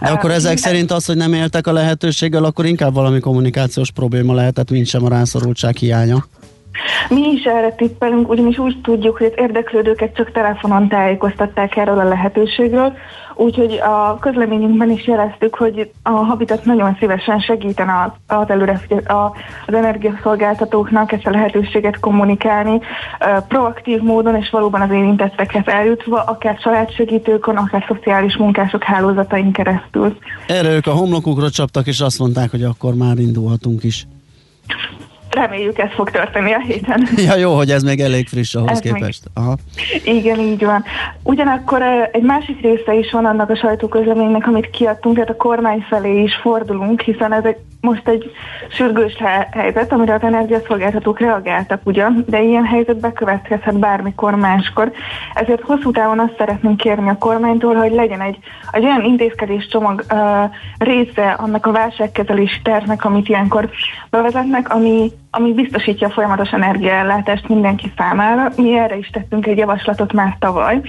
De 0.01 0.09
akkor 0.09 0.32
ezek 0.32 0.57
szerint 0.57 0.91
az, 0.91 1.05
hogy 1.05 1.18
nem 1.18 1.34
éltek 1.34 1.68
a 1.68 1.72
lehetőséggel, 1.72 2.43
akkor 2.43 2.66
inkább 2.66 2.93
valami 2.93 3.20
kommunikációs 3.20 3.91
probléma 3.91 4.34
lehetett, 4.34 4.70
mint 4.72 4.88
sem 4.88 5.05
a 5.05 5.09
rászorultság 5.09 5.76
hiánya. 5.76 6.26
Mi 7.10 7.32
is 7.32 7.44
erre 7.44 7.72
tippelünk, 7.72 8.30
ugyanis 8.30 8.58
úgy 8.58 8.82
tudjuk, 8.84 9.18
hogy 9.18 9.28
az 9.28 9.44
érdeklődőket 9.44 10.16
csak 10.16 10.32
telefonon 10.32 10.88
tájékoztatták 10.88 11.76
erről 11.76 12.00
a 12.00 12.08
lehetőségről, 12.08 12.94
úgyhogy 13.36 13.74
a 13.74 14.18
közleményünkben 14.20 14.92
is 14.92 15.08
jeleztük, 15.08 15.56
hogy 15.56 15.92
a 16.04 16.10
Habitat 16.10 16.66
nagyon 16.66 16.96
szívesen 17.00 17.40
segítene 17.40 18.14
az, 18.28 18.50
előre, 18.50 18.82
az 19.68 19.74
energiaszolgáltatóknak 19.74 21.12
ezt 21.12 21.28
a 21.28 21.30
lehetőséget 21.30 22.00
kommunikálni 22.00 22.80
proaktív 23.48 24.02
módon, 24.02 24.36
és 24.36 24.50
valóban 24.50 24.82
az 24.82 24.92
érintettekhez 24.92 25.68
eljutva, 25.68 26.24
akár 26.24 26.58
családsegítőkön, 26.58 27.56
akár 27.56 27.86
szociális 27.88 28.38
munkások 28.38 28.84
hálózatain 28.84 29.52
keresztül. 29.52 30.18
Erre 30.48 30.74
ők 30.74 30.88
a 30.88 30.92
homlokukra 30.92 31.50
csaptak, 31.50 31.88
és 31.88 32.00
azt 32.00 32.20
mondták, 32.20 32.52
hogy 32.52 32.64
akkor 32.64 32.94
már 32.94 33.18
indulhatunk 33.18 33.84
is. 33.84 34.08
Reméljük 35.32 35.78
ez 35.78 35.90
fog 35.96 36.10
történni 36.10 36.52
a 36.52 36.60
héten. 36.60 37.08
Ja, 37.28 37.36
jó, 37.36 37.56
hogy 37.56 37.70
ez 37.70 37.84
még 37.84 38.00
elég 38.00 38.28
friss 38.28 38.56
ahhoz 38.56 38.70
ez 38.70 38.80
képest. 38.80 39.24
Aha. 39.34 39.58
Igen, 40.04 40.40
így 40.40 40.66
van. 40.66 40.84
Ugyanakkor 41.24 41.82
egy 42.12 42.24
másik 42.24 42.62
része 42.62 42.94
is 42.94 43.12
van 43.12 43.26
annak 43.26 43.50
a 43.50 43.56
sajtóközleménynek, 43.56 44.48
amit 44.48 44.70
kiadtunk, 44.70 45.16
tehát 45.16 45.30
a 45.30 45.36
kormány 45.36 45.86
felé 45.90 46.22
is 46.22 46.36
fordulunk, 46.36 47.02
hiszen 47.02 47.34
ez 47.34 47.44
egy, 47.44 47.58
most 47.82 48.08
egy 48.08 48.32
sürgős 48.70 49.18
helyzet, 49.52 49.92
amire 49.92 50.14
az 50.14 50.22
energiaszolgáltatók 50.22 51.20
reagáltak 51.20 51.82
ugyan, 51.84 52.26
de 52.28 52.42
ilyen 52.42 52.66
helyzet 52.66 53.00
bekövetkezhet 53.00 53.80
bármikor 53.80 54.36
máskor. 54.36 54.92
Ezért 55.34 55.62
hosszú 55.62 55.92
távon 55.92 56.20
azt 56.20 56.36
szeretném 56.38 56.76
kérni 56.76 57.10
a 57.10 57.18
kormánytól, 57.18 57.76
hogy 57.76 57.92
legyen 57.92 58.22
egy, 58.22 58.38
egy 58.72 58.84
olyan 58.84 59.04
intézkedés 59.04 59.68
csomag 59.68 60.04
uh, 60.14 60.18
része 60.78 61.30
annak 61.32 61.66
a 61.66 61.72
válságkezelési 61.72 62.62
tervnek, 62.64 63.06
amit 63.06 63.30
ilyenkor 63.30 63.70
bevezetnek, 64.10 64.74
ami 64.74 65.12
ami 65.32 65.54
biztosítja 65.54 66.08
a 66.08 66.12
folyamatos 66.12 66.52
energiaellátást 66.52 67.48
mindenki 67.48 67.92
számára. 67.98 68.52
Mi 68.58 68.78
erre 68.78 68.98
is 68.98 69.10
tettünk 69.10 69.48
egy 69.48 69.58
javaslatot 69.58 70.14
már 70.14 70.36
tavaly. 70.40 70.82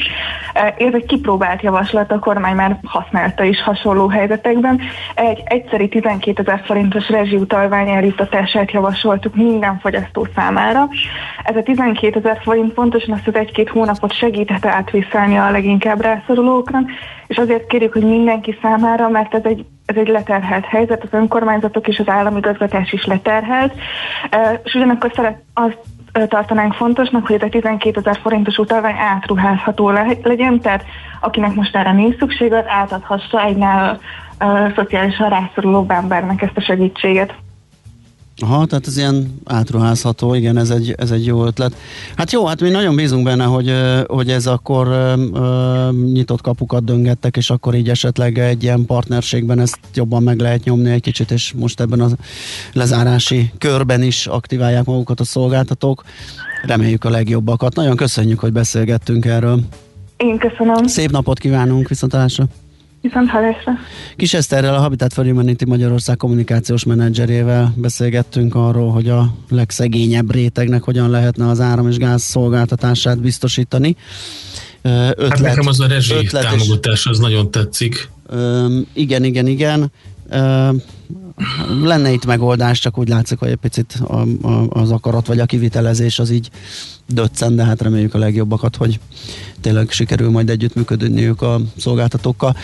Ez 0.55 0.95
egy 0.95 1.07
kipróbált 1.07 1.63
javaslat, 1.63 2.13
a 2.13 2.19
kormány 2.19 2.55
már 2.55 2.79
használta 2.85 3.45
is 3.45 3.63
hasonló 3.63 4.09
helyzetekben. 4.09 4.81
Egy 5.15 5.43
egyszeri 5.45 5.89
12 5.89 6.43
ezer 6.43 6.63
forintos 6.65 7.09
rezsiutalvány 7.09 7.89
eljutatását 7.89 8.71
javasoltuk 8.71 9.35
minden 9.35 9.79
fogyasztó 9.79 10.27
számára. 10.35 10.89
Ez 11.45 11.57
a 11.57 11.63
12 11.63 12.19
ezer 12.19 12.41
forint 12.43 12.73
pontosan 12.73 13.15
azt 13.15 13.27
az 13.27 13.35
egy-két 13.35 13.69
hónapot 13.69 14.13
segíthet 14.13 14.67
átviszelni 14.67 15.37
a 15.37 15.51
leginkább 15.51 16.01
rászorulóknak, 16.01 16.91
és 17.27 17.37
azért 17.37 17.67
kérjük, 17.67 17.93
hogy 17.93 18.05
mindenki 18.05 18.59
számára, 18.63 19.09
mert 19.09 19.35
ez 19.35 19.45
egy 19.45 19.65
ez 19.93 20.07
egy 20.07 20.09
leterhelt 20.09 20.65
helyzet, 20.65 21.03
az 21.03 21.09
önkormányzatok 21.13 21.89
és 21.89 21.99
az 21.99 22.09
államigazgatás 22.09 22.93
is 22.93 23.05
leterhelt, 23.05 23.73
és 24.63 24.75
ugyanakkor 24.75 25.11
szeret, 25.15 25.43
azt 25.55 25.79
tartanánk 26.29 26.75
fontosnak, 26.75 27.27
hogy 27.27 27.37
ez 27.37 27.43
a 27.43 27.49
12 27.49 27.99
ezer 27.99 28.19
forintos 28.23 28.59
utalvány 28.59 28.97
átruházható 28.99 29.91
legyen, 30.23 30.61
tehát 30.61 30.85
akinek 31.21 31.55
most 31.55 31.77
erre 31.77 31.93
nincs 31.93 32.19
szükség, 32.19 32.53
az 32.53 32.65
átadhassa 32.67 33.45
egynál 33.45 33.99
szociálisan 34.75 35.29
rászorulóbb 35.29 35.91
embernek 35.91 36.43
ezt 36.43 36.57
a 36.57 36.61
segítséget. 36.61 37.35
Aha, 38.43 38.67
tehát 38.67 38.87
ez 38.87 38.97
ilyen 38.97 39.41
átruházható, 39.45 40.35
igen, 40.35 40.57
ez 40.57 40.71
egy, 40.71 40.95
ez 40.99 41.11
egy 41.11 41.27
jó 41.27 41.47
ötlet. 41.47 41.77
Hát 42.17 42.33
jó, 42.33 42.47
hát 42.47 42.61
mi 42.61 42.69
nagyon 42.69 42.97
bízunk 42.97 43.25
benne, 43.25 43.45
hogy, 43.45 43.73
hogy 44.07 44.31
ez 44.31 44.47
akkor 44.47 44.87
ö, 44.87 45.89
nyitott 46.13 46.41
kapukat 46.41 46.85
döngettek, 46.85 47.37
és 47.37 47.51
akkor 47.51 47.75
így 47.75 47.89
esetleg 47.89 48.39
egy 48.39 48.63
ilyen 48.63 48.87
partnerségben 48.87 49.59
ezt 49.59 49.79
jobban 49.95 50.23
meg 50.23 50.41
lehet 50.41 50.65
nyomni 50.65 50.91
egy 50.91 51.01
kicsit, 51.01 51.31
és 51.31 51.53
most 51.53 51.81
ebben 51.81 52.01
a 52.01 52.09
lezárási 52.73 53.53
körben 53.59 54.03
is 54.03 54.27
aktiválják 54.27 54.85
magukat 54.85 55.21
a 55.21 55.25
szolgáltatók. 55.25 56.05
Reméljük 56.67 57.05
a 57.05 57.11
legjobbakat. 57.11 57.75
Nagyon 57.75 57.97
köszönjük, 57.97 58.39
hogy 58.39 58.53
beszélgettünk 58.53 59.25
erről. 59.25 59.61
Én 60.17 60.39
köszönöm. 60.39 60.87
Szép 60.87 61.11
napot 61.11 61.39
kívánunk, 61.39 61.89
viszontlátásra! 61.89 62.47
Viszont 63.03 63.29
hallásra. 63.29 63.73
Kis 64.17 64.35
Eszterrel, 64.35 64.75
a 64.75 64.81
Habitat 64.81 65.13
for 65.13 65.25
Humanity 65.25 65.65
Magyarország 65.67 66.17
kommunikációs 66.17 66.85
menedzserével 66.85 67.73
beszélgettünk 67.77 68.55
arról, 68.55 68.91
hogy 68.91 69.09
a 69.09 69.35
legszegényebb 69.49 70.33
rétegnek 70.33 70.83
hogyan 70.83 71.11
lehetne 71.11 71.49
az 71.49 71.61
áram 71.61 71.89
és 71.89 71.97
gáz 71.97 72.23
szolgáltatását 72.23 73.21
biztosítani. 73.21 73.97
Ötlet, 74.83 75.29
hát 75.29 75.41
nekem 75.41 75.67
az 75.67 75.81
a 75.81 75.87
rezsi 75.87 76.27
támogatás 76.27 77.07
az 77.07 77.19
nagyon 77.19 77.51
tetszik. 77.51 78.09
Öm, 78.27 78.87
igen, 78.93 79.25
igen, 79.25 79.47
igen. 79.47 79.93
Öm, 80.31 80.83
lenne 81.83 82.13
itt 82.13 82.27
megoldás, 82.27 82.79
csak 82.79 82.99
úgy 82.99 83.09
látszik, 83.09 83.39
hogy 83.39 83.49
egy 83.49 83.57
picit 83.57 83.95
a, 84.07 84.23
a, 84.43 84.67
az 84.69 84.91
akarat 84.91 85.27
vagy 85.27 85.41
a 85.41 85.47
kivitelezés 85.47 86.19
az 86.19 86.31
így 86.31 86.51
döccen, 87.13 87.57
de 87.57 87.65
hát 87.65 87.83
reméljük 87.83 88.15
a 88.15 88.19
legjobbakat, 88.19 88.77
hogy 88.77 89.01
tényleg 89.63 89.91
sikerül 89.91 90.31
majd 90.31 90.51
együttműködniük 90.51 91.43
a 91.43 91.61
szolgáltatókkal. 91.77 92.57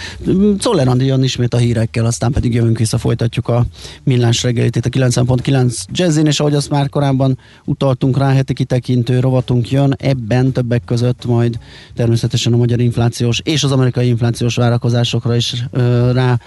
Szoller 0.59 0.88
Andi 0.88 1.05
jön 1.05 1.22
ismét 1.22 1.55
a 1.55 1.57
hírekkel, 1.57 2.05
aztán 2.05 2.32
pedig 2.32 2.55
jövünk 2.55 2.78
vissza, 2.78 2.99
folytatjuk 2.99 3.49
a 3.49 3.66
millás 4.05 4.42
reggelit 4.42 4.76
itt 4.76 4.86
a 4.86 4.88
9.9 4.88 5.84
jazzin, 5.92 6.26
és 6.26 6.40
ahogy 6.40 6.55
azt 6.55 6.70
már 6.70 6.88
korábban 6.88 7.38
utaltunk 7.64 8.18
rá, 8.18 8.32
heti 8.32 8.55
kitekintő 8.55 9.20
rovatunk 9.20 9.70
jön, 9.70 9.94
ebben 9.99 10.53
többek 10.53 10.84
között 10.84 11.24
majd 11.24 11.59
természetesen 11.94 12.53
a 12.53 12.57
magyar 12.57 12.80
inflációs 12.80 13.40
és 13.44 13.64
az 13.64 13.72
amerikai 13.72 14.09
inflációs 14.09 14.55
várakozásokra 14.55 15.36
is 15.36 15.64
ö, 15.70 16.12
rá 16.12 16.38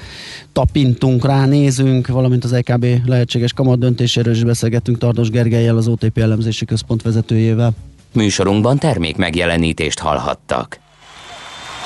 tapintunk, 0.53 1.25
rá 1.25 1.45
nézünk, 1.45 2.07
valamint 2.07 2.43
az 2.43 2.53
EKB 2.53 2.85
lehetséges 3.05 3.53
kamat 3.53 3.79
döntéséről 3.79 4.33
is 4.33 4.43
beszélgettünk 4.43 4.97
Tardos 4.97 5.29
Gergelyel, 5.29 5.77
az 5.77 5.87
OTP 5.87 6.17
elemzési 6.17 6.65
központ 6.65 7.01
vezetőjével. 7.01 7.73
Műsorunkban 8.13 8.77
termék 8.77 9.15
megjelenítést 9.15 9.99
hallhattak. 9.99 10.79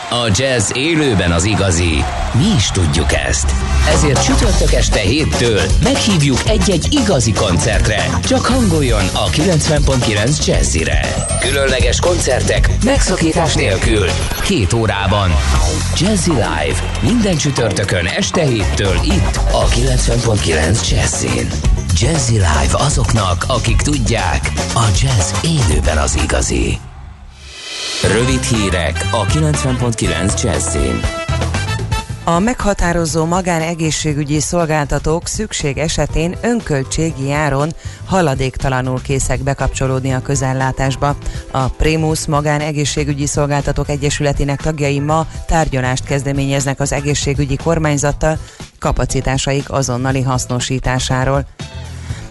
A 0.09 0.32
jazz 0.36 0.71
élőben 0.73 1.32
az 1.32 1.43
igazi. 1.43 2.03
Mi 2.34 2.45
is 2.55 2.71
tudjuk 2.71 3.13
ezt. 3.13 3.51
Ezért 3.88 4.23
csütörtök 4.23 4.73
este 4.73 4.99
héttől 4.99 5.61
meghívjuk 5.84 6.38
egy-egy 6.47 6.88
igazi 6.91 7.34
koncertre. 7.34 8.05
Csak 8.28 8.45
hangoljon 8.45 9.05
a 9.13 9.26
90.9 9.26 10.45
Jazzire. 10.45 10.99
Különleges 11.39 11.99
koncertek 11.99 12.69
megszakítás 12.84 13.53
nélkül. 13.53 14.07
Két 14.43 14.73
órában. 14.73 15.30
Jazzy 15.97 16.32
Live. 16.32 16.99
Minden 17.01 17.38
csütörtökön 17.38 18.05
este 18.05 18.41
héttől 18.41 18.95
itt 19.03 19.39
a 19.51 19.65
90.9 19.65 20.89
Jazzin. 20.89 21.84
Jazzy 22.02 22.34
Live 22.34 22.78
azoknak, 22.78 23.46
akik 23.48 23.82
tudják, 23.82 24.52
a 24.74 24.86
jazz 25.02 25.32
élőben 25.43 25.98
az 25.98 26.20
igazi. 26.24 26.78
Rövid 28.12 28.41
hírek 28.41 29.08
a 29.12 29.26
90.9 29.26 30.43
Jazzin. 30.43 31.00
A 32.24 32.39
meghatározó 32.39 33.26
magánegészségügyi 33.26 34.39
szolgáltatók 34.39 35.28
szükség 35.28 35.78
esetén 35.78 36.36
önköltségi 36.41 37.32
áron 37.32 37.72
haladéktalanul 38.06 39.02
készek 39.02 39.43
bekapcsolódni 39.43 40.14
a 40.14 40.22
közellátásba. 40.22 41.16
A 41.52 41.68
Primus 41.68 42.26
Magánegészségügyi 42.26 43.26
Szolgáltatók 43.26 43.89
Egyesületének 43.89 44.62
tagjai 44.62 45.00
ma 45.00 45.28
tárgyalást 45.48 46.06
kezdeményeznek 46.06 46.80
az 46.80 46.91
egészségügyi 46.91 47.56
kormányzattal 47.56 48.38
kapacitásaik 48.80 49.72
azonnali 49.72 50.22
hasznosításáról. 50.22 51.46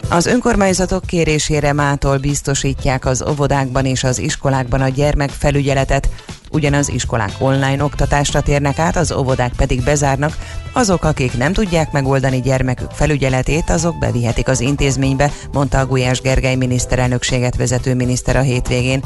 Az 0.09 0.27
önkormányzatok 0.27 1.07
kérésére 1.07 1.73
mától 1.73 2.19
biztosítják 2.19 3.07
az 3.07 3.25
óvodákban 3.29 3.85
és 3.85 4.05
az 4.05 4.19
iskolákban 4.19 4.81
a 4.81 4.89
gyermekfelügyeletet, 4.89 6.09
ugyanaz 6.55 6.89
iskolák 6.89 7.33
online 7.39 7.85
oktatásra 7.85 8.41
térnek 8.41 8.79
át, 8.79 8.97
az 8.97 9.13
óvodák 9.13 9.53
pedig 9.57 9.83
bezárnak, 9.83 10.37
azok, 10.73 11.05
akik 11.05 11.37
nem 11.37 11.53
tudják 11.53 11.93
megoldani 11.93 12.41
gyermekük 12.41 12.91
felügyeletét, 12.91 13.71
azok 13.71 13.99
bevihetik 13.99 14.49
az 14.49 14.61
intézménybe, 14.61 15.31
mondta 15.53 15.79
a 15.79 15.87
Gulyás 15.87 16.21
Gergely 16.21 16.55
miniszterelnökséget 16.55 17.57
vezető 17.57 17.95
miniszter 17.95 18.37
a 18.37 18.41
hétvégén. 18.41 19.05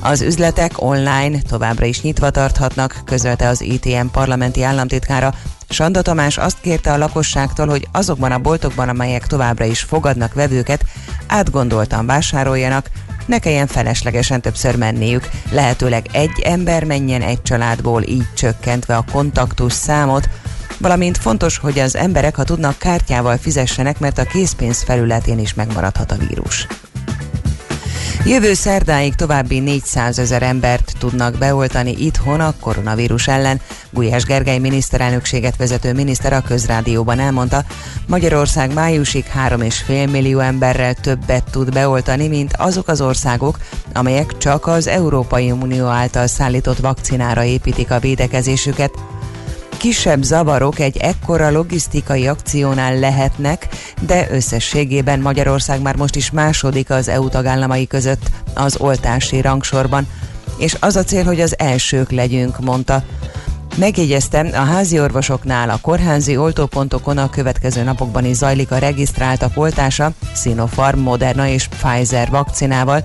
Az 0.00 0.20
üzletek 0.20 0.82
online 0.82 1.40
továbbra 1.40 1.86
is 1.86 2.02
nyitva 2.02 2.30
tarthatnak, 2.30 3.00
közölte 3.04 3.48
az 3.48 3.60
ITM 3.60 4.06
parlamenti 4.12 4.62
államtitkára, 4.62 5.34
Sanda 5.68 6.02
Tamás 6.02 6.38
azt 6.38 6.60
kérte 6.60 6.92
a 6.92 6.96
lakosságtól, 6.96 7.66
hogy 7.66 7.88
azokban 7.92 8.32
a 8.32 8.38
boltokban, 8.38 8.88
amelyek 8.88 9.26
továbbra 9.26 9.64
is 9.64 9.80
fogadnak 9.80 10.34
vevőket, 10.34 10.84
átgondoltan 11.26 12.06
vásároljanak, 12.06 12.90
ne 13.26 13.38
kelljen 13.38 13.66
feleslegesen 13.66 14.40
többször 14.40 14.76
menniük, 14.76 15.28
lehetőleg 15.50 16.06
egy 16.12 16.40
ember 16.44 16.84
menjen 16.84 17.22
egy 17.22 17.42
családból, 17.42 18.02
így 18.02 18.26
csökkentve 18.34 18.96
a 18.96 19.04
kontaktus 19.12 19.72
számot, 19.72 20.28
valamint 20.78 21.18
fontos, 21.18 21.58
hogy 21.58 21.78
az 21.78 21.96
emberek, 21.96 22.36
ha 22.36 22.44
tudnak, 22.44 22.78
kártyával 22.78 23.36
fizessenek, 23.36 23.98
mert 23.98 24.18
a 24.18 24.24
készpénz 24.24 24.82
felületén 24.82 25.38
is 25.38 25.54
megmaradhat 25.54 26.12
a 26.12 26.16
vírus. 26.16 26.66
Jövő 28.24 28.54
szerdáig 28.54 29.14
további 29.14 29.58
400 29.58 30.18
ezer 30.18 30.42
embert 30.42 30.92
tudnak 30.98 31.38
beoltani 31.38 31.94
itthon 31.98 32.40
a 32.40 32.54
koronavírus 32.60 33.28
ellen. 33.28 33.60
Gulyás 33.90 34.24
Gergely 34.24 34.58
miniszterelnökséget 34.58 35.56
vezető 35.56 35.92
miniszter 35.92 36.32
a 36.32 36.40
közrádióban 36.40 37.18
elmondta, 37.18 37.64
Magyarország 38.06 38.72
májusig 38.72 39.24
3,5 39.48 40.10
millió 40.10 40.38
emberrel 40.38 40.94
többet 40.94 41.44
tud 41.50 41.72
beoltani, 41.72 42.28
mint 42.28 42.56
azok 42.56 42.88
az 42.88 43.00
országok, 43.00 43.58
amelyek 43.94 44.38
csak 44.38 44.66
az 44.66 44.86
Európai 44.86 45.50
Unió 45.50 45.86
által 45.86 46.26
szállított 46.26 46.78
vakcinára 46.78 47.44
építik 47.44 47.90
a 47.90 47.98
védekezésüket 47.98 48.92
kisebb 49.76 50.22
zavarok 50.22 50.78
egy 50.78 50.96
ekkora 50.96 51.50
logisztikai 51.50 52.26
akciónál 52.26 52.98
lehetnek, 52.98 53.68
de 54.00 54.26
összességében 54.30 55.20
Magyarország 55.20 55.82
már 55.82 55.96
most 55.96 56.16
is 56.16 56.30
második 56.30 56.90
az 56.90 57.08
EU 57.08 57.28
tagállamai 57.28 57.86
között 57.86 58.30
az 58.54 58.76
oltási 58.80 59.40
rangsorban, 59.40 60.06
és 60.58 60.76
az 60.80 60.96
a 60.96 61.04
cél, 61.04 61.24
hogy 61.24 61.40
az 61.40 61.58
elsők 61.58 62.10
legyünk, 62.10 62.60
mondta. 62.60 63.02
Megjegyezte, 63.76 64.38
a 64.38 64.64
házi 64.64 65.00
orvosoknál, 65.00 65.70
a 65.70 65.78
kórházi 65.82 66.36
oltópontokon 66.36 67.18
a 67.18 67.30
következő 67.30 67.82
napokban 67.82 68.24
is 68.24 68.36
zajlik 68.36 68.70
a 68.70 68.78
regisztráltak 68.78 69.52
oltása 69.54 70.12
Sinopharm, 70.34 70.98
Moderna 70.98 71.46
és 71.46 71.68
Pfizer 71.68 72.30
vakcinával, 72.30 73.04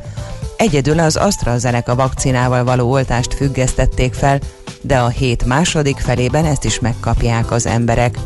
Egyedül 0.61 0.99
az 0.99 1.15
AstraZeneca 1.15 1.95
vakcinával 1.95 2.63
való 2.63 2.91
oltást 2.91 3.33
függesztették 3.33 4.13
fel, 4.13 4.39
de 4.81 4.99
a 4.99 5.07
hét 5.07 5.45
második 5.45 5.97
felében 5.97 6.45
ezt 6.45 6.65
is 6.65 6.79
megkapják 6.79 7.51
az 7.51 7.65
emberek. 7.65 8.17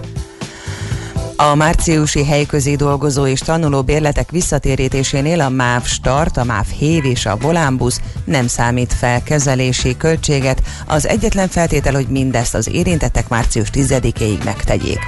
A 1.38 1.56
márciusi 1.56 2.26
helyközi 2.26 2.76
dolgozó 2.76 3.28
és 3.28 3.40
tanuló 3.40 3.82
bérletek 3.82 4.32
visszatérítésénél 4.32 5.42
a 5.42 5.50
MÁV 5.50 5.86
Start, 5.86 6.38
a 6.38 6.43
MÁV 6.43 6.66
Hév 6.68 7.05
és 7.05 7.26
a 7.26 7.38
Volánbusz 7.38 8.00
nem 8.24 8.47
számít 8.47 8.93
fel 8.93 9.24
kezelési 9.24 9.97
költséget. 9.97 10.62
Az 10.88 11.08
egyetlen 11.08 11.47
feltétel, 11.47 11.93
hogy 11.93 12.08
mindezt 12.08 12.55
az 12.55 12.70
érintettek 12.70 13.28
március 13.28 13.70
10-éig 13.74 14.43
megtegyék. 14.43 15.00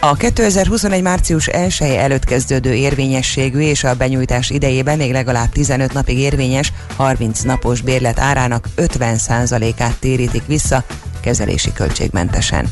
A 0.00 0.14
2021. 0.14 1.02
március 1.02 1.46
1 1.46 1.80
előtt 1.80 2.24
kezdődő 2.24 2.74
érvényességű 2.74 3.60
és 3.60 3.84
a 3.84 3.94
benyújtás 3.94 4.50
idejében 4.50 4.96
még 4.96 5.12
legalább 5.12 5.48
15 5.48 5.92
napig 5.92 6.18
érvényes 6.18 6.72
30 6.96 7.40
napos 7.40 7.80
bérlet 7.80 8.18
árának 8.18 8.68
50%-át 8.76 9.96
térítik 9.98 10.46
vissza 10.46 10.84
kezelési 11.20 11.72
költségmentesen. 11.72 12.66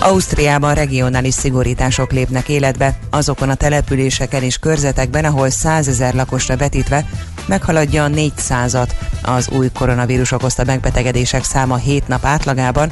Ausztriában 0.00 0.74
regionális 0.74 1.34
szigorítások 1.34 2.12
lépnek 2.12 2.48
életbe. 2.48 2.98
Azokon 3.10 3.48
a 3.48 3.54
településeken 3.54 4.42
és 4.42 4.58
körzetekben, 4.58 5.24
ahol 5.24 5.50
100 5.50 5.88
ezer 5.88 6.14
lakosra 6.14 6.56
vetítve 6.56 7.04
meghaladja 7.46 8.04
a 8.04 8.08
400-at 8.08 8.88
az 9.22 9.48
új 9.48 9.68
koronavírus 9.74 10.32
okozta 10.32 10.64
megbetegedések 10.64 11.44
száma 11.44 11.76
7 11.76 12.08
nap 12.08 12.24
átlagában, 12.24 12.90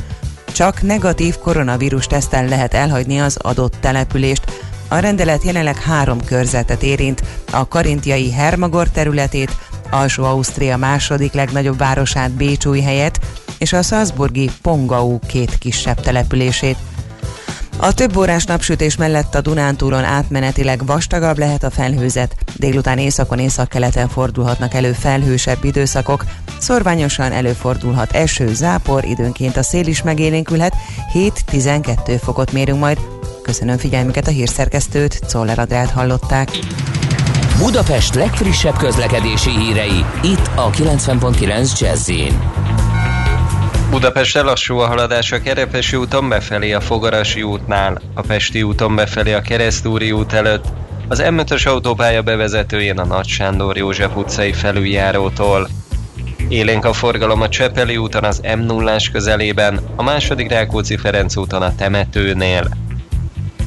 csak 0.52 0.82
negatív 0.82 1.38
koronavírus 1.38 2.06
teszten 2.06 2.48
lehet 2.48 2.74
elhagyni 2.74 3.20
az 3.20 3.36
adott 3.36 3.76
települést. 3.80 4.44
A 4.88 4.98
rendelet 4.98 5.42
jelenleg 5.42 5.76
három 5.76 6.24
körzetet 6.24 6.82
érint, 6.82 7.22
a 7.52 7.68
karintiai 7.68 8.32
Hermagor 8.32 8.88
területét, 8.88 9.56
Alsó-Ausztria 9.90 10.76
második 10.76 11.32
legnagyobb 11.32 11.78
városát 11.78 12.30
Bécsúj 12.30 12.80
helyet, 12.80 13.20
és 13.60 13.72
a 13.72 13.82
Salzburgi 13.82 14.50
Pongau 14.62 15.18
két 15.18 15.58
kisebb 15.58 16.00
települését. 16.00 16.76
A 17.76 17.94
több 17.94 18.16
órás 18.16 18.44
napsütés 18.44 18.96
mellett 18.96 19.34
a 19.34 19.40
Dunántúron 19.40 20.04
átmenetileg 20.04 20.86
vastagabb 20.86 21.38
lehet 21.38 21.62
a 21.62 21.70
felhőzet, 21.70 22.36
délután 22.56 22.98
északon 22.98 23.38
északkeleten 23.38 24.08
fordulhatnak 24.08 24.74
elő 24.74 24.92
felhősebb 24.92 25.64
időszakok, 25.64 26.24
szorványosan 26.58 27.32
előfordulhat 27.32 28.12
eső, 28.12 28.54
zápor, 28.54 29.04
időnként 29.04 29.56
a 29.56 29.62
szél 29.62 29.86
is 29.86 30.02
megélénkülhet, 30.02 30.74
7-12 31.14 32.20
fokot 32.22 32.52
mérünk 32.52 32.80
majd. 32.80 32.98
Köszönöm 33.42 33.78
figyelmüket 33.78 34.26
a 34.26 34.30
hírszerkesztőt, 34.30 35.20
Czoller 35.26 35.58
Adrát 35.58 35.90
hallották. 35.90 36.48
Budapest 37.58 38.14
legfrissebb 38.14 38.76
közlekedési 38.76 39.50
hírei, 39.50 40.04
itt 40.22 40.50
a 40.54 40.70
90.9 40.70 41.80
jazz 41.80 42.10
Budapest 43.90 44.34
lassú 44.34 44.78
a 44.78 44.86
haladás 44.86 45.32
a 45.32 45.40
Kerepesi 45.40 45.96
úton 45.96 46.28
befelé 46.28 46.72
a 46.72 46.80
Fogarasi 46.80 47.42
útnál, 47.42 48.00
a 48.14 48.20
Pesti 48.20 48.62
úton 48.62 48.94
befelé 48.94 49.32
a 49.32 49.40
Keresztúri 49.40 50.12
út 50.12 50.32
előtt, 50.32 50.64
az 51.08 51.22
M5-ös 51.24 51.68
autópálya 51.68 52.22
bevezetőjén 52.22 52.98
a 52.98 53.04
Nagy 53.04 53.26
Sándor 53.26 53.76
József 53.76 54.16
utcai 54.16 54.52
felüljárótól. 54.52 55.68
Élénk 56.48 56.84
a 56.84 56.92
forgalom 56.92 57.40
a 57.40 57.48
Csepeli 57.48 57.96
úton 57.96 58.24
az 58.24 58.40
m 58.56 58.60
0 58.60 58.96
közelében, 59.12 59.80
a 59.96 60.02
második 60.02 60.50
Rákóczi 60.50 60.96
Ferenc 60.96 61.36
úton 61.36 61.62
a 61.62 61.74
temetőnél. 61.74 62.68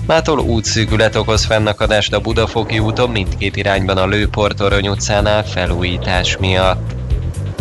Mától 0.08 0.40
útszűkület 0.40 1.16
okoz 1.16 1.46
fennakadást 1.46 2.14
a 2.14 2.20
Budafoki 2.20 2.80
úton 2.80 3.10
mindkét 3.10 3.56
irányban 3.56 3.98
a 3.98 4.08
Lőportorony 4.08 4.88
utcánál 4.88 5.46
felújítás 5.46 6.38
miatt. 6.38 7.03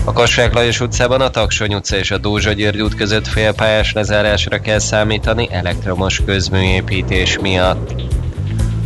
A 0.05 0.13
Kassák 0.13 0.55
Lajos 0.55 0.81
utcában 0.81 1.21
a 1.21 1.31
Taksony 1.31 1.75
utca 1.75 1.97
és 1.97 2.11
a 2.11 2.19
Dózsa 2.19 2.53
György 2.53 2.81
út 2.81 2.95
között 2.95 3.27
félpályás 3.27 3.93
lezárásra 3.93 4.61
kell 4.61 4.79
számítani 4.79 5.49
elektromos 5.51 6.21
közműépítés 6.27 7.39
miatt. 7.39 8.03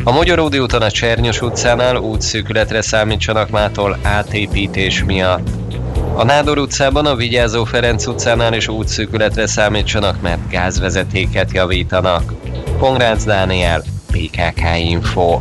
A 0.05 0.13
Magyaródi 0.13 0.59
úton 0.59 0.83
a 0.83 0.91
Csernyos 0.91 1.41
utcánál 1.41 1.97
útszűkületre 1.97 2.83
számítsanak 2.83 3.51
mától 3.51 3.99
átépítés 4.03 5.05
miatt. 5.05 5.49
A 6.15 6.25
Nádor 6.25 6.59
utcában 6.59 7.07
a 7.07 7.15
Vigyázó 7.15 7.65
Ferenc 7.65 8.07
utcánál 8.07 8.53
is 8.53 8.69
útszűkületre 8.69 9.47
számítsanak, 9.47 10.21
mert 10.21 10.49
gázvezetéket 10.51 11.53
javítanak. 11.53 12.33
Pongrácz 12.79 13.25
Dániel, 13.25 13.83
PKK 14.13 14.63
Info. 14.79 15.41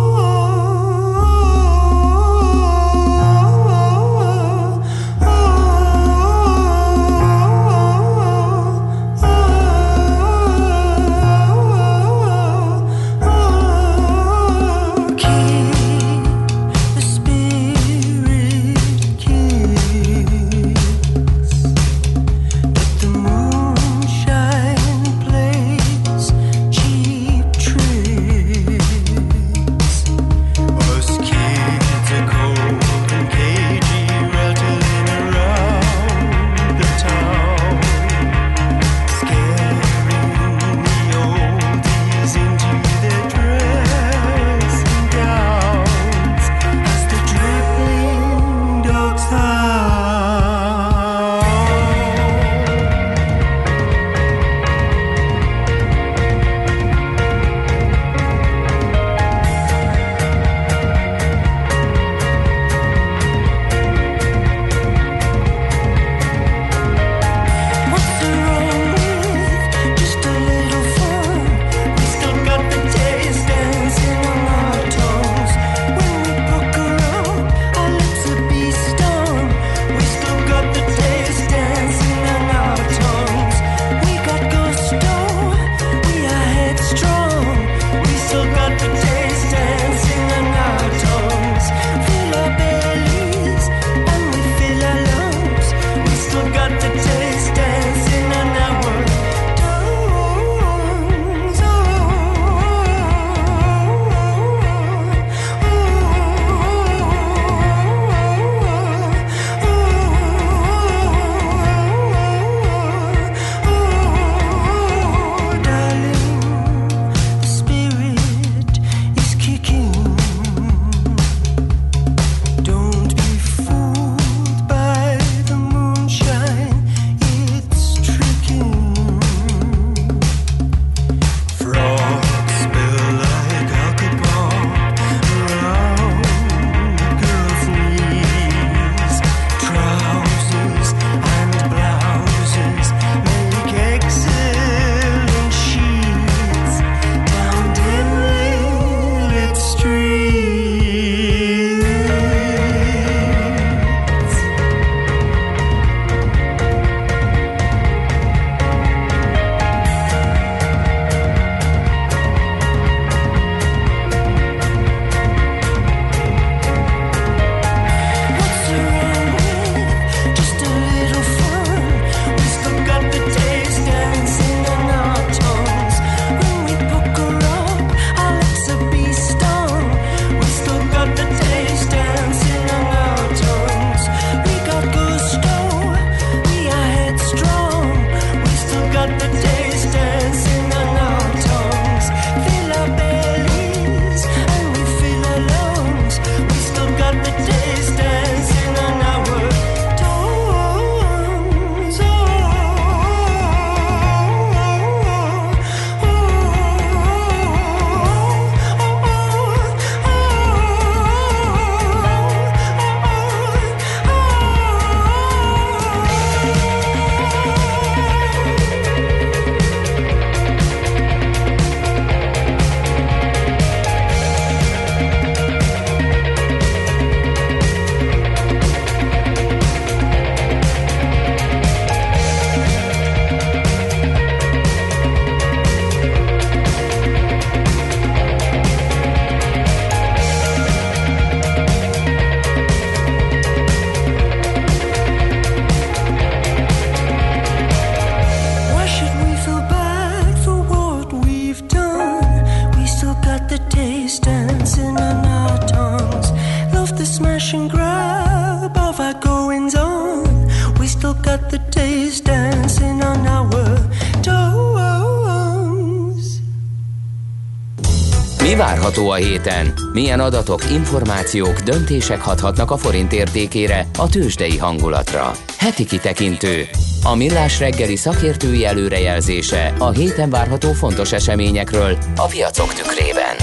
Várható 269.01 269.25
a 269.25 269.29
héten? 269.29 269.73
Milyen 269.93 270.19
adatok, 270.19 270.71
információk, 270.71 271.59
döntések 271.59 272.21
hathatnak 272.21 272.71
a 272.71 272.77
forint 272.77 273.13
értékére, 273.13 273.87
a 273.97 274.09
tőzsdei 274.09 274.57
hangulatra? 274.57 275.31
Heti 275.57 275.85
kitekintő. 275.85 276.65
A 277.03 277.15
millás 277.15 277.59
reggeli 277.59 277.95
szakértői 277.95 278.65
előrejelzése 278.65 279.73
a 279.79 279.89
héten 279.89 280.29
várható 280.29 280.71
fontos 280.71 281.11
eseményekről 281.11 281.97
a 282.15 282.25
piacok 282.25 282.73
tükrében. 282.73 283.35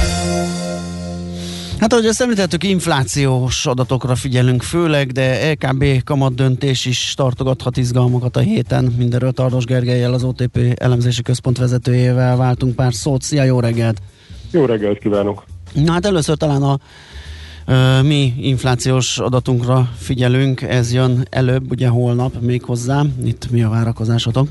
Hát 1.81 1.93
ahogy 1.93 2.07
ezt 2.07 2.21
említettük, 2.21 2.65
inflációs 2.65 3.67
adatokra 3.67 4.15
figyelünk 4.15 4.63
főleg, 4.63 5.13
de 5.13 5.51
LKB 5.51 6.05
kamat 6.05 6.35
döntés 6.35 6.85
is 6.85 7.15
tartogathat 7.17 7.77
izgalmakat 7.77 8.37
a 8.37 8.41
héten. 8.41 8.95
Mindenről 8.99 9.33
Tardos 9.33 9.65
Gergelyel, 9.65 10.13
az 10.13 10.25
OTP 10.25 10.59
elemzési 10.75 11.23
központ 11.23 11.59
vezetőjével 11.59 12.37
váltunk 12.37 12.75
pár 12.75 12.95
szót. 12.95 13.23
Szia, 13.23 13.43
jó 13.43 13.61
reggelt! 13.61 13.99
Jó 14.51 14.65
reggelt 14.65 14.99
kívánok! 14.99 15.48
Na 15.73 15.93
hát 15.93 16.07
először 16.07 16.36
talán 16.36 16.62
a 16.62 16.78
mi 18.03 18.35
inflációs 18.40 19.19
adatunkra 19.19 19.89
figyelünk, 19.97 20.62
ez 20.62 20.93
jön 20.93 21.27
előbb, 21.31 21.70
ugye 21.70 21.89
holnap 21.89 22.32
még 22.40 22.62
hozzá. 22.62 23.03
Itt 23.24 23.51
mi 23.51 23.62
a 23.62 23.69
várakozásotok? 23.69 24.49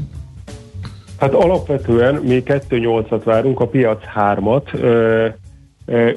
Hát 1.20 1.34
alapvetően 1.34 2.16
mi 2.16 2.44
2,8-at 2.46 3.22
várunk, 3.24 3.60
a 3.60 3.68
piac 3.68 4.00
3-at, 4.16 4.74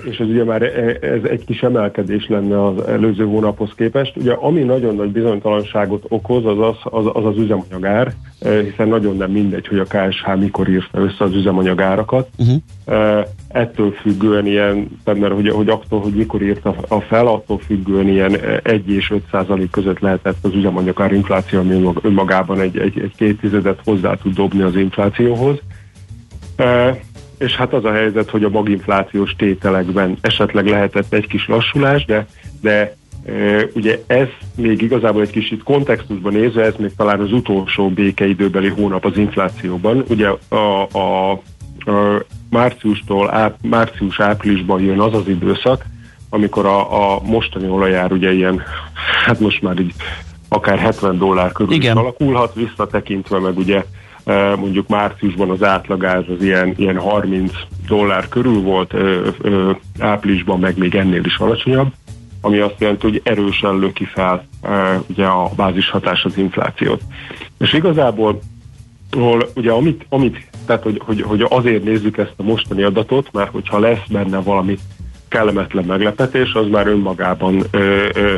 és 0.04 0.18
ez 0.18 0.26
ugye 0.26 0.44
már 0.44 0.62
ez 1.02 1.22
egy 1.30 1.44
kis 1.44 1.62
emelkedés 1.62 2.28
lenne 2.28 2.66
az 2.66 2.86
előző 2.86 3.24
hónaphoz 3.24 3.70
képest. 3.76 4.16
Ugye 4.16 4.32
ami 4.32 4.62
nagyon 4.62 4.94
nagy 4.94 5.10
bizonytalanságot 5.10 6.04
okoz, 6.08 6.44
az 6.44 6.58
az 6.58 6.76
az, 6.82 7.06
az, 7.12 7.24
az 7.24 7.36
üzemanyagár, 7.36 8.12
hiszen 8.40 8.88
nagyon 8.88 9.16
nem 9.16 9.30
mindegy, 9.30 9.66
hogy 9.66 9.78
a 9.78 9.84
KSH 9.84 10.36
mikor 10.36 10.68
írta 10.68 10.98
össze 10.98 11.24
az 11.24 11.34
üzemanyagárakat. 11.34 12.28
Uh-huh. 12.38 13.24
Ettől 13.48 13.92
függően 13.92 14.46
ilyen, 14.46 14.88
mert 15.04 15.34
hogy, 15.34 15.48
hogy 15.48 15.68
attól, 15.68 16.00
hogy 16.00 16.14
mikor 16.14 16.42
írta 16.42 16.74
a 16.88 17.00
fel, 17.00 17.26
attól 17.26 17.58
függően 17.58 18.08
ilyen 18.08 18.36
1 18.62 18.90
és 18.90 19.10
5 19.10 19.22
százalék 19.30 19.70
között 19.70 19.98
lehetett 19.98 20.36
az 20.42 20.54
üzemanyagár 20.54 21.12
infláció, 21.12 21.58
ami 21.58 21.92
önmagában 22.02 22.60
egy, 22.60 22.78
egy, 22.78 23.00
egy 23.00 23.12
két 23.16 23.40
tizedet 23.40 23.80
hozzá 23.84 24.14
tud 24.14 24.34
dobni 24.34 24.62
az 24.62 24.76
inflációhoz 24.76 25.58
és 27.40 27.56
hát 27.56 27.72
az 27.72 27.84
a 27.84 27.92
helyzet, 27.92 28.30
hogy 28.30 28.44
a 28.44 28.48
maginflációs 28.48 29.34
tételekben 29.36 30.16
esetleg 30.20 30.66
lehetett 30.66 31.12
egy 31.12 31.26
kis 31.26 31.48
lassulás, 31.48 32.04
de, 32.04 32.26
de 32.60 32.96
e, 33.26 33.66
ugye 33.74 34.02
ez 34.06 34.26
még 34.56 34.82
igazából 34.82 35.22
egy 35.22 35.30
kicsit 35.30 35.62
kontextusban 35.62 36.32
nézve, 36.32 36.64
ez 36.64 36.74
még 36.78 36.90
talán 36.96 37.20
az 37.20 37.32
utolsó 37.32 37.88
békeidőbeli 37.88 38.68
hónap 38.68 39.04
az 39.04 39.16
inflációban. 39.16 40.04
Ugye 40.08 40.28
a, 40.48 40.88
a, 40.98 41.30
a 41.30 41.40
márciustól 42.50 43.30
áp, 43.30 43.56
március-áprilisban 43.62 44.80
jön 44.80 45.00
az 45.00 45.14
az 45.14 45.28
időszak, 45.28 45.84
amikor 46.30 46.66
a, 46.66 47.14
a 47.14 47.20
mostani 47.22 47.68
olajár 47.68 48.12
ugye 48.12 48.32
ilyen, 48.32 48.62
hát 49.24 49.40
most 49.40 49.62
már 49.62 49.78
így 49.78 49.94
akár 50.48 50.78
70 50.78 51.18
dollár 51.18 51.52
körül 51.52 51.72
Igen. 51.72 51.96
alakulhat, 51.96 52.54
visszatekintve 52.54 53.38
meg 53.38 53.58
ugye 53.58 53.84
mondjuk 54.56 54.88
márciusban 54.88 55.50
az 55.50 55.62
átlagár 55.62 56.24
az 56.28 56.42
ilyen, 56.42 56.74
ilyen 56.76 56.98
30 56.98 57.52
dollár 57.86 58.28
körül 58.28 58.60
volt, 58.60 58.94
áprilisban 59.98 60.58
meg 60.58 60.78
még 60.78 60.94
ennél 60.94 61.24
is 61.24 61.36
alacsonyabb, 61.36 61.92
ami 62.40 62.58
azt 62.58 62.74
jelenti, 62.78 63.06
hogy 63.06 63.20
erősen 63.24 63.78
löki 63.78 64.04
fel 64.04 64.44
ugye 65.06 65.24
a 65.24 65.50
bázishatás 65.56 66.24
az 66.24 66.36
inflációt. 66.36 67.00
És 67.58 67.72
igazából 67.72 68.40
hol, 69.10 69.48
ugye 69.54 69.70
amit, 69.70 70.06
amit 70.08 70.48
tehát 70.66 70.82
hogy, 70.82 71.00
hogy, 71.04 71.22
hogy 71.22 71.46
azért 71.48 71.84
nézzük 71.84 72.16
ezt 72.16 72.34
a 72.36 72.42
mostani 72.42 72.82
adatot, 72.82 73.32
mert 73.32 73.50
hogyha 73.50 73.78
lesz 73.78 74.06
benne 74.08 74.38
valami 74.38 74.78
kellemetlen 75.28 75.84
meglepetés, 75.84 76.52
az 76.52 76.66
már 76.68 76.86
önmagában 76.86 77.62
ö, 77.70 78.08
ö, 78.14 78.34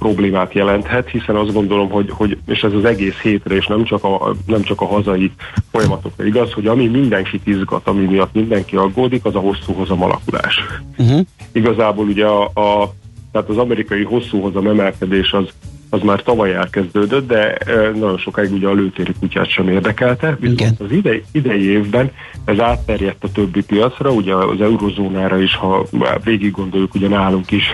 problémát 0.00 0.52
jelenthet, 0.52 1.08
hiszen 1.08 1.36
azt 1.36 1.52
gondolom, 1.52 1.90
hogy, 1.90 2.10
hogy 2.10 2.38
és 2.46 2.62
ez 2.62 2.72
az 2.72 2.84
egész 2.84 3.18
hétre, 3.22 3.54
és 3.54 3.66
nem 3.66 3.84
csak, 3.84 4.04
a, 4.04 4.34
nem 4.46 4.62
csak 4.62 4.80
a 4.80 4.86
hazai 4.86 5.32
folyamatokra 5.70 6.24
igaz, 6.24 6.52
hogy 6.52 6.66
ami 6.66 6.86
mindenkit 6.86 7.46
izgat, 7.46 7.86
ami 7.86 8.04
miatt 8.04 8.34
mindenki 8.34 8.76
aggódik, 8.76 9.24
az 9.24 9.34
a 9.34 9.38
hosszú 9.38 9.72
hozam 9.72 10.02
alakulás. 10.02 10.60
Uh-huh. 10.98 11.20
Igazából 11.52 12.06
ugye 12.06 12.26
a, 12.26 12.44
a 12.44 12.94
tehát 13.32 13.48
az 13.48 13.56
amerikai 13.56 14.02
hosszú 14.02 14.40
hozam 14.40 14.66
emelkedés 14.66 15.32
az 15.32 15.48
az 15.90 16.00
már 16.02 16.22
tavaly 16.22 16.54
elkezdődött, 16.54 17.26
de 17.26 17.58
nagyon 17.94 18.18
sokáig 18.18 18.52
ugye 18.52 18.68
a 18.68 18.72
lőtéri 18.72 19.12
kutyát 19.20 19.50
sem 19.50 19.68
érdekelte, 19.68 20.36
viszont 20.40 20.60
Igen. 20.60 20.74
az 20.78 20.92
idei, 20.92 21.22
idei 21.32 21.70
évben 21.70 22.10
ez 22.44 22.60
átterjedt 22.60 23.24
a 23.24 23.32
többi 23.32 23.64
piacra, 23.64 24.10
ugye 24.10 24.34
az 24.34 24.60
eurozónára 24.60 25.40
is, 25.40 25.54
ha 25.54 25.86
végig 26.24 26.50
gondoljuk, 26.50 26.94
ugye 26.94 27.08
nálunk 27.08 27.50
is 27.50 27.64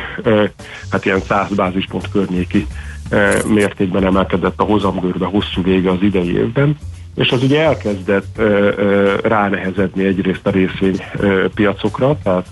hát 0.90 1.04
ilyen 1.04 1.20
100 1.20 1.54
bázispont 1.54 2.10
környéki 2.10 2.66
mértékben 3.46 4.04
emelkedett 4.04 4.60
a 4.60 4.64
hozamgörbe 4.64 5.26
hosszú 5.26 5.62
vége 5.62 5.90
az 5.90 6.02
idei 6.02 6.36
évben, 6.36 6.76
és 7.14 7.30
az 7.30 7.42
ugye 7.42 7.60
elkezdett 7.60 8.40
ránehezedni 9.22 10.04
egyrészt 10.04 10.46
a 10.46 10.50
részvénypiacokra, 10.50 12.18
tehát 12.22 12.46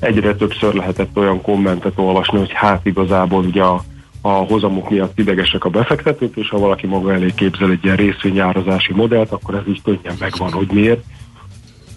egyre 0.00 0.34
többször 0.34 0.74
lehetett 0.74 1.16
olyan 1.16 1.42
kommentet 1.42 1.92
olvasni, 1.96 2.38
hogy 2.38 2.52
hát 2.52 2.86
igazából 2.86 3.44
ugye 3.44 3.62
a 3.62 3.82
a 4.22 4.28
hozamok 4.28 4.90
miatt 4.90 5.18
idegesek 5.18 5.64
a 5.64 5.68
befektetők, 5.68 6.36
és 6.36 6.48
ha 6.48 6.58
valaki 6.58 6.86
maga 6.86 7.12
elé 7.12 7.32
képzel 7.34 7.70
egy 7.70 7.84
ilyen 7.84 7.96
részvényárazási 7.96 8.92
modellt, 8.92 9.30
akkor 9.30 9.54
ez 9.54 9.68
így 9.68 9.82
könnyen 9.82 10.14
megvan, 10.18 10.52
hogy 10.52 10.70
miért. 10.72 11.04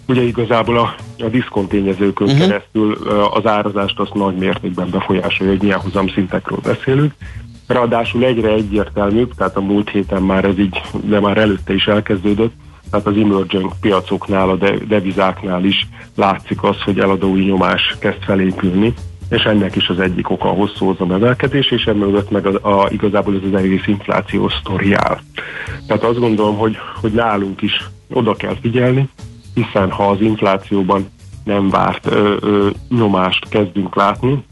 Ugye 0.08 0.22
igazából 0.22 0.78
a, 0.78 0.94
a 1.18 1.28
diszkontényezőkön 1.28 2.28
uh-huh. 2.28 2.46
keresztül 2.46 2.92
az 3.30 3.46
árazást 3.46 3.98
azt 3.98 4.14
nagy 4.14 4.36
mértékben 4.36 4.90
befolyásolja, 4.90 5.52
hogy 5.52 5.62
milyen 5.62 5.80
hozamszintekről 5.80 6.58
beszélünk. 6.62 7.12
Ráadásul 7.66 8.24
egyre 8.24 8.48
egyértelműbb, 8.48 9.34
tehát 9.34 9.56
a 9.56 9.60
múlt 9.60 9.90
héten 9.90 10.22
már 10.22 10.44
ez 10.44 10.58
így, 10.58 10.80
de 11.04 11.20
már 11.20 11.38
előtte 11.38 11.74
is 11.74 11.86
elkezdődött, 11.86 12.52
tehát 12.90 13.06
az 13.06 13.16
emerging 13.16 13.72
piacoknál, 13.80 14.50
a 14.50 14.56
devizáknál 14.88 15.64
is 15.64 15.88
látszik 16.14 16.62
az, 16.62 16.82
hogy 16.82 16.98
eladói 16.98 17.44
nyomás 17.44 17.96
kezd 17.98 18.22
felépülni 18.22 18.94
és 19.28 19.42
ennek 19.42 19.76
is 19.76 19.88
az 19.88 20.00
egyik 20.00 20.30
oka 20.30 20.48
a 20.48 20.54
hosszú 20.54 20.86
hozam 20.86 21.10
emelkedés, 21.10 21.70
és 21.70 21.84
emögött 21.84 22.30
meg 22.30 22.46
a, 22.46 22.82
a, 22.82 22.88
igazából 22.90 23.34
ez 23.34 23.48
az 23.52 23.58
egész 23.58 23.86
infláció 23.86 24.48
sztori. 24.48 24.90
Tehát 25.86 26.04
azt 26.04 26.18
gondolom, 26.18 26.56
hogy, 26.56 26.76
hogy 27.00 27.12
nálunk 27.12 27.62
is 27.62 27.84
oda 28.08 28.34
kell 28.34 28.56
figyelni, 28.60 29.08
hiszen 29.54 29.90
ha 29.90 30.08
az 30.08 30.20
inflációban 30.20 31.08
nem 31.44 31.70
várt 31.70 32.06
ö, 32.06 32.36
ö, 32.40 32.68
nyomást 32.88 33.48
kezdünk 33.48 33.94
látni, 33.94 34.44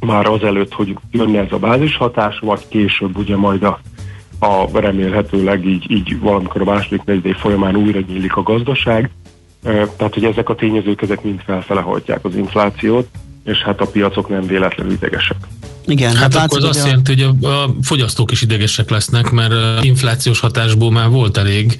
már 0.00 0.26
azelőtt, 0.26 0.72
hogy 0.72 0.96
jönne 1.10 1.40
ez 1.40 1.52
a 1.52 1.58
bázishatás, 1.58 2.38
vagy 2.38 2.68
később 2.68 3.18
ugye 3.18 3.36
majd 3.36 3.62
a, 3.62 3.80
a 4.38 4.80
remélhetőleg 4.80 5.66
így, 5.66 5.90
így 5.90 6.20
valamikor 6.20 6.60
a 6.60 6.64
második 6.64 7.04
negyedév 7.04 7.36
folyamán 7.36 7.76
újra 7.76 8.00
nyílik 8.06 8.36
a 8.36 8.42
gazdaság, 8.42 9.10
tehát, 9.62 10.14
hogy 10.14 10.24
ezek 10.24 10.48
a 10.48 10.54
tényezők, 10.54 11.02
ezek 11.02 11.22
mind 11.22 11.40
felfele 11.40 11.80
hajtják 11.80 12.24
az 12.24 12.36
inflációt, 12.36 13.08
és 13.44 13.62
hát 13.62 13.80
a 13.80 13.86
piacok 13.86 14.28
nem 14.28 14.46
véletlenül 14.46 14.92
idegesek. 14.92 15.36
Igen, 15.86 16.16
hát, 16.16 16.34
hát 16.34 16.44
akkor 16.44 16.58
az 16.58 16.64
azt 16.64 16.86
jelenti, 16.86 17.12
hogy 17.12 17.36
a, 17.42 17.48
a 17.48 17.74
fogyasztók 17.82 18.30
is 18.30 18.42
idegesek 18.42 18.90
lesznek, 18.90 19.30
mert 19.30 19.84
inflációs 19.84 20.40
hatásból 20.40 20.90
már 20.90 21.08
volt 21.08 21.36
elég 21.36 21.76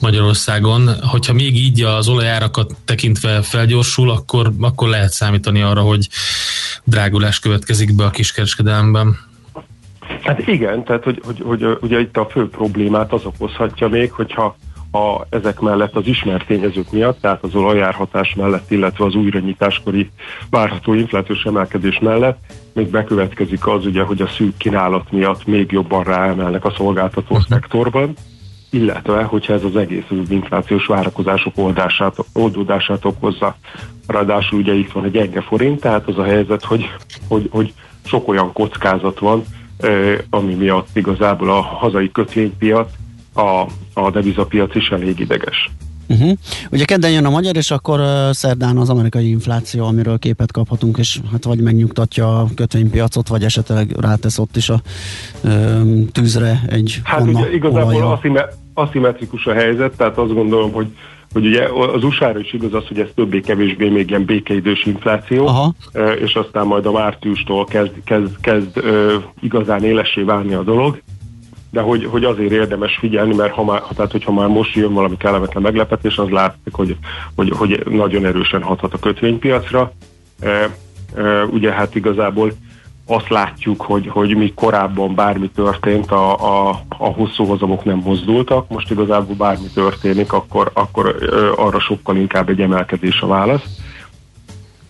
Magyarországon. 0.00 0.88
Hogyha 1.00 1.32
még 1.32 1.56
így 1.56 1.82
az 1.82 2.08
olajárakat 2.08 2.74
tekintve 2.84 3.42
felgyorsul, 3.42 4.10
akkor, 4.10 4.52
akkor 4.60 4.88
lehet 4.88 5.10
számítani 5.10 5.62
arra, 5.62 5.80
hogy 5.80 6.08
drágulás 6.84 7.38
következik 7.38 7.94
be 7.94 8.04
a 8.04 8.10
kiskereskedelemben. 8.10 9.18
Hát 10.22 10.46
igen, 10.46 10.84
tehát 10.84 11.04
hogy, 11.04 11.20
hogy, 11.24 11.42
hogy, 11.44 11.62
hogy 11.62 11.78
ugye 11.80 12.00
itt 12.00 12.16
a 12.16 12.28
fő 12.30 12.48
problémát 12.48 13.12
az 13.12 13.24
okozhatja 13.24 13.88
még, 13.88 14.12
hogyha 14.12 14.56
a, 14.90 15.26
ezek 15.28 15.60
mellett 15.60 15.96
az 15.96 16.06
ismert 16.06 16.46
tényezők 16.46 16.90
miatt, 16.90 17.20
tehát 17.20 17.42
az 17.42 17.54
olajárhatás 17.54 18.34
mellett, 18.34 18.70
illetve 18.70 19.04
az 19.04 19.14
újranyitáskori 19.14 20.10
várható 20.50 20.94
inflációs 20.94 21.44
emelkedés 21.44 21.98
mellett 21.98 22.38
még 22.72 22.88
bekövetkezik 22.90 23.66
az 23.66 23.86
ugye, 23.86 24.02
hogy 24.02 24.22
a 24.22 24.26
szűk 24.26 24.56
kínálat 24.56 25.12
miatt 25.12 25.46
még 25.46 25.72
jobban 25.72 26.04
ráemelnek 26.04 26.64
a 26.64 26.74
szolgáltató 26.76 27.34
mhm. 27.34 27.44
szektorban, 27.48 28.12
illetve, 28.70 29.22
hogyha 29.22 29.52
ez 29.52 29.64
az 29.64 29.76
egész 29.76 30.04
inflációs 30.28 30.86
várakozások 30.86 31.52
oldását, 31.56 32.16
oldódását 32.32 33.04
okozza. 33.04 33.56
Ráadásul 34.06 34.58
ugye 34.58 34.74
itt 34.74 34.92
van 34.92 35.04
egy 35.04 35.10
gyenge 35.10 35.40
forint, 35.40 35.80
tehát 35.80 36.08
az 36.08 36.18
a 36.18 36.24
helyzet, 36.24 36.64
hogy, 36.64 36.90
hogy, 37.28 37.48
hogy 37.50 37.72
sok 38.04 38.28
olyan 38.28 38.52
kockázat 38.52 39.18
van, 39.18 39.44
ami 40.30 40.54
miatt 40.54 40.88
igazából 40.92 41.50
a 41.50 41.60
hazai 41.60 42.12
kötvénypiac 42.12 42.90
a, 43.36 43.66
a 43.94 44.10
devizapiac 44.10 44.74
is 44.74 44.88
elég 44.88 45.20
ideges. 45.20 45.70
Uh-huh. 46.08 46.30
Ugye 46.70 46.84
kedden 46.84 47.10
jön 47.10 47.24
a 47.24 47.30
magyar, 47.30 47.56
és 47.56 47.70
akkor 47.70 48.00
uh, 48.00 48.30
szerdán 48.30 48.76
az 48.76 48.90
amerikai 48.90 49.28
infláció, 49.28 49.84
amiről 49.86 50.18
képet 50.18 50.52
kaphatunk, 50.52 50.98
és 50.98 51.18
hát 51.32 51.44
vagy 51.44 51.60
megnyugtatja 51.60 52.38
a 52.38 52.46
kötvénypiacot, 52.54 53.28
vagy 53.28 53.42
esetleg 53.42 53.94
rátesz 54.00 54.38
ott 54.38 54.56
is 54.56 54.68
a 54.68 54.80
uh, 55.44 55.80
tűzre 56.12 56.60
egy 56.68 57.00
Hát 57.04 57.26
ugye 57.26 57.52
igazából 57.52 58.20
aszimmetrikus 58.74 59.46
a 59.46 59.52
helyzet, 59.52 59.96
tehát 59.96 60.18
azt 60.18 60.34
gondolom, 60.34 60.72
hogy 60.72 60.86
hogy 61.32 61.46
ugye 61.46 61.68
az 61.94 62.04
usa 62.04 62.38
is 62.38 62.52
igaz 62.52 62.74
az, 62.74 62.86
hogy 62.86 62.98
ez 62.98 63.06
többé-kevésbé 63.14 63.88
még 63.88 64.08
ilyen 64.08 64.24
békeidős 64.24 64.84
infláció, 64.84 65.46
Aha. 65.46 65.74
és 66.24 66.34
aztán 66.34 66.66
majd 66.66 66.86
a 66.86 66.92
márciustól 66.92 67.64
kezd, 67.64 67.92
kezd, 68.04 68.40
kezd 68.40 68.76
uh, 68.76 69.12
igazán 69.40 69.84
élessé 69.84 70.22
válni 70.22 70.54
a 70.54 70.62
dolog 70.62 71.02
de 71.76 71.82
hogy, 71.82 72.04
hogy 72.04 72.24
azért 72.24 72.52
érdemes 72.52 72.96
figyelni, 72.96 73.34
mert 73.34 73.52
ha 73.52 73.64
már, 73.64 73.82
tehát, 73.94 74.12
hogyha 74.12 74.32
már 74.32 74.48
most 74.48 74.74
jön 74.74 74.92
valami 74.92 75.16
kellemetlen 75.16 75.62
meglepetés, 75.62 76.16
az 76.18 76.28
látszik, 76.28 76.72
hogy, 76.72 76.96
hogy, 77.34 77.50
hogy 77.50 77.82
nagyon 77.90 78.24
erősen 78.24 78.62
hathat 78.62 78.94
a 78.94 78.98
kötvénypiacra. 78.98 79.92
E, 80.40 80.48
e, 80.48 81.44
ugye 81.44 81.72
hát 81.72 81.94
igazából 81.94 82.52
azt 83.06 83.28
látjuk, 83.28 83.82
hogy, 83.82 84.08
hogy 84.08 84.36
mi 84.36 84.52
korábban 84.54 85.14
bármi 85.14 85.50
történt, 85.54 86.10
a, 86.10 86.34
a, 86.68 86.80
a 86.88 87.06
hosszú 87.06 87.44
hozamok 87.44 87.84
nem 87.84 87.98
mozdultak, 88.04 88.68
most 88.68 88.90
igazából 88.90 89.34
bármi 89.34 89.68
történik, 89.74 90.32
akkor, 90.32 90.70
akkor 90.74 91.16
ö, 91.18 91.52
arra 91.56 91.80
sokkal 91.80 92.16
inkább 92.16 92.48
egy 92.48 92.60
emelkedés 92.60 93.20
a 93.20 93.26
válasz. 93.26 93.64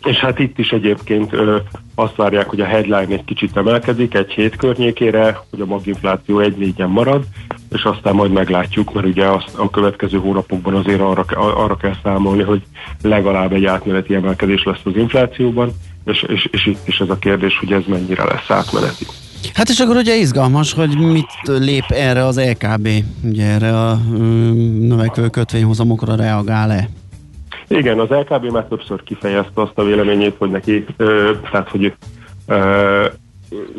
És 0.04 0.16
hát 0.16 0.38
itt 0.38 0.58
is 0.58 0.70
egyébként 0.70 1.32
ö, 1.32 1.56
azt 1.94 2.16
várják, 2.16 2.48
hogy 2.48 2.60
a 2.60 2.64
headline 2.64 3.12
egy 3.14 3.24
kicsit 3.24 3.56
emelkedik 3.56 4.14
egy 4.14 4.30
hét 4.30 4.56
környékére, 4.56 5.40
hogy 5.50 5.60
a 5.60 5.66
maginfláció 5.66 6.40
egy 6.40 6.56
négyen 6.56 6.88
marad, 6.88 7.24
és 7.72 7.82
aztán 7.82 8.14
majd 8.14 8.32
meglátjuk, 8.32 8.94
mert 8.94 9.06
ugye 9.06 9.26
azt 9.26 9.54
a 9.56 9.70
következő 9.70 10.18
hónapokban 10.18 10.74
azért 10.74 11.00
arra, 11.00 11.24
arra 11.36 11.76
kell 11.76 11.94
számolni, 12.02 12.42
hogy 12.42 12.62
legalább 13.02 13.52
egy 13.52 13.64
átmeneti 13.64 14.14
emelkedés 14.14 14.64
lesz 14.64 14.80
az 14.84 14.96
inflációban, 14.96 15.72
és, 16.04 16.22
és, 16.22 16.48
és 16.50 16.66
itt 16.66 16.88
is 16.88 16.98
ez 16.98 17.08
a 17.08 17.18
kérdés, 17.18 17.58
hogy 17.58 17.72
ez 17.72 17.82
mennyire 17.86 18.24
lesz 18.24 18.50
átmeneti. 18.50 19.06
Hát 19.54 19.68
és 19.68 19.80
akkor 19.80 19.96
ugye 19.96 20.16
izgalmas, 20.16 20.72
hogy 20.72 20.98
mit 20.98 21.30
lép 21.44 21.84
erre 21.88 22.24
az 22.24 22.40
LKB, 22.40 22.88
ugye 23.22 23.44
erre 23.44 23.80
a 23.80 23.94
növekvő 24.80 25.28
kötvényhozamokra 25.28 26.14
reagál-e? 26.16 26.88
Igen, 27.68 27.98
az 27.98 28.08
LKB 28.08 28.50
már 28.50 28.64
többször 28.64 29.02
kifejezte 29.02 29.60
azt 29.62 29.78
a 29.78 29.84
véleményét, 29.84 30.34
hogy 30.38 30.50
neki, 30.50 30.84
ö, 30.96 31.30
tehát 31.50 31.68
hogy 31.68 31.94
ö, 32.46 33.06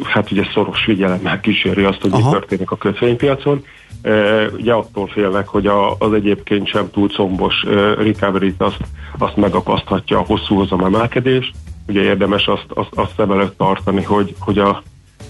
hát 0.03 0.31
ugye 0.31 0.43
szoros 0.53 0.83
figyelemmel 0.83 1.39
kíséri 1.39 1.83
azt, 1.83 2.01
hogy 2.01 2.11
Aha. 2.11 2.29
mi 2.29 2.31
történik 2.31 2.71
a 2.71 2.77
kötvénypiacon. 2.77 3.63
Uh, 4.03 4.45
ugye 4.53 4.73
attól 4.73 5.07
félnek, 5.07 5.47
hogy 5.47 5.67
a, 5.67 5.95
az 5.97 6.13
egyébként 6.13 6.67
sem 6.67 6.89
túl 6.91 7.07
combos 7.09 7.63
uh, 7.63 7.73
recovery 8.03 8.53
azt, 8.57 8.79
azt 9.17 9.35
megakaszthatja 9.35 10.17
a 10.17 10.25
hosszú 10.27 10.55
hozam 10.55 10.83
emelkedés. 10.83 11.51
Ugye 11.87 12.01
érdemes 12.01 12.47
azt, 12.47 12.65
azt, 12.67 12.89
azt 12.95 13.11
szem 13.15 13.31
előtt 13.31 13.57
tartani, 13.57 14.03
hogy, 14.03 14.35
hogy 14.39 14.59
a, 14.59 14.83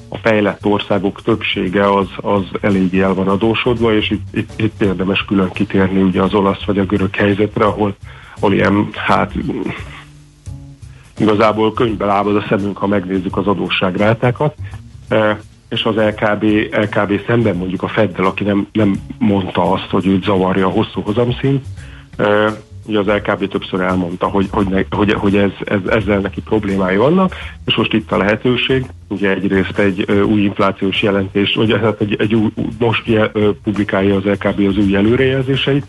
a 0.10 0.18
fejlett 0.18 0.66
országok 0.66 1.22
többsége 1.22 1.94
az, 1.94 2.08
az 2.16 2.44
eléggé 2.62 3.02
el 3.02 3.14
van 3.14 3.28
adósodva, 3.28 3.94
és 3.94 4.10
itt, 4.10 4.28
itt, 4.32 4.52
itt 4.56 4.82
érdemes 4.82 5.26
külön 5.26 5.52
kitérni 5.52 6.02
ugye 6.02 6.22
az 6.22 6.34
olasz 6.34 6.64
vagy 6.64 6.80
a 6.80 6.86
görög 6.86 7.16
helyzetre, 7.16 7.66
ahol 7.66 7.96
ahol 8.40 8.54
ilyen, 8.54 8.90
hát 8.94 9.34
igazából 11.18 11.74
könyvbe 11.74 12.06
lábad 12.06 12.36
a 12.36 12.46
szemünk, 12.50 12.78
ha 12.78 12.88
megnézzük 12.88 13.38
az 13.38 13.48
adósságrátákat, 13.48 14.56
e, 15.10 15.40
és 15.70 15.84
az 15.84 15.96
LKB, 15.96 16.44
LKB 16.72 17.22
szemben 17.28 17.56
mondjuk 17.56 17.84
a 17.84 17.88
Feddel, 17.88 18.26
aki 18.26 18.44
nem, 18.44 18.68
nem 18.72 18.96
mondta 19.18 19.72
azt, 19.72 19.90
hogy 19.90 20.08
őt 20.08 20.24
zavarja 20.24 20.68
a 20.68 20.72
hosszú 20.72 21.02
hozamszint, 21.02 21.66
e, 22.18 22.58
ugye 22.88 23.00
az 23.00 23.06
LKB 23.06 23.48
többször 23.48 23.82
elmondta, 23.82 24.28
hogy, 24.28 24.48
hogy, 24.52 24.68
ne, 24.68 24.82
hogy, 24.90 25.14
hogy 25.14 25.36
ez, 25.36 25.52
ez, 25.64 25.80
ezzel 25.90 26.20
neki 26.20 26.42
problémái 26.42 26.98
vannak, 26.98 27.36
és 27.66 27.76
most 27.76 27.94
itt 27.94 28.12
a 28.12 28.18
lehetőség, 28.18 28.86
ugye 29.08 29.30
egyrészt 29.30 29.80
egy 29.80 30.04
ö, 30.08 30.22
új 30.22 30.42
inflációs 30.42 31.02
jelentés, 31.02 31.56
vagy 31.56 31.80
hát 31.82 32.02
egy, 32.02 32.16
egy 32.20 32.36
új, 32.36 32.50
most 32.80 33.08
je, 33.08 33.30
ö, 33.34 33.50
publikálja 33.64 34.16
az 34.16 34.24
LKB 34.24 34.60
az 34.68 34.78
új 34.78 34.96
előrejelzéseit, 34.96 35.86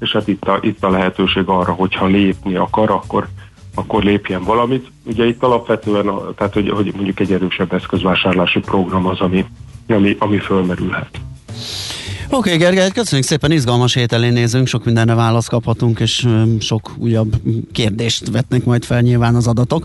és 0.00 0.12
hát 0.12 0.28
itt 0.28 0.44
a, 0.44 0.58
itt 0.62 0.84
a 0.84 0.90
lehetőség 0.90 1.42
arra, 1.46 1.72
hogyha 1.72 2.06
lépni 2.06 2.54
akar, 2.54 2.90
akkor, 2.90 3.28
akkor 3.74 4.02
lépjen 4.02 4.44
valamit. 4.44 4.90
Ugye 5.04 5.26
itt 5.26 5.42
alapvetően, 5.42 6.08
a, 6.08 6.34
tehát 6.34 6.52
hogy, 6.52 6.68
hogy 6.68 6.92
mondjuk 6.94 7.20
egy 7.20 7.32
erősebb 7.32 7.72
eszközvásárlási 7.72 8.60
program 8.60 9.06
az, 9.06 9.20
ami, 9.20 9.44
ami, 9.88 10.16
ami 10.18 10.38
fölmerülhet. 10.38 11.20
Oké, 12.30 12.36
okay, 12.36 12.56
Gergely, 12.56 12.90
köszönjük 12.90 13.26
szépen, 13.26 13.50
izgalmas 13.50 13.94
hételén 13.94 14.32
nézünk, 14.32 14.66
sok 14.66 14.84
mindenre 14.84 15.14
választ 15.14 15.48
kaphatunk, 15.48 16.00
és 16.00 16.28
sok 16.60 16.90
újabb 16.98 17.34
kérdést 17.72 18.30
vetnek 18.30 18.64
majd 18.64 18.84
fel 18.84 19.00
nyilván 19.00 19.34
az 19.34 19.46
adatok, 19.46 19.84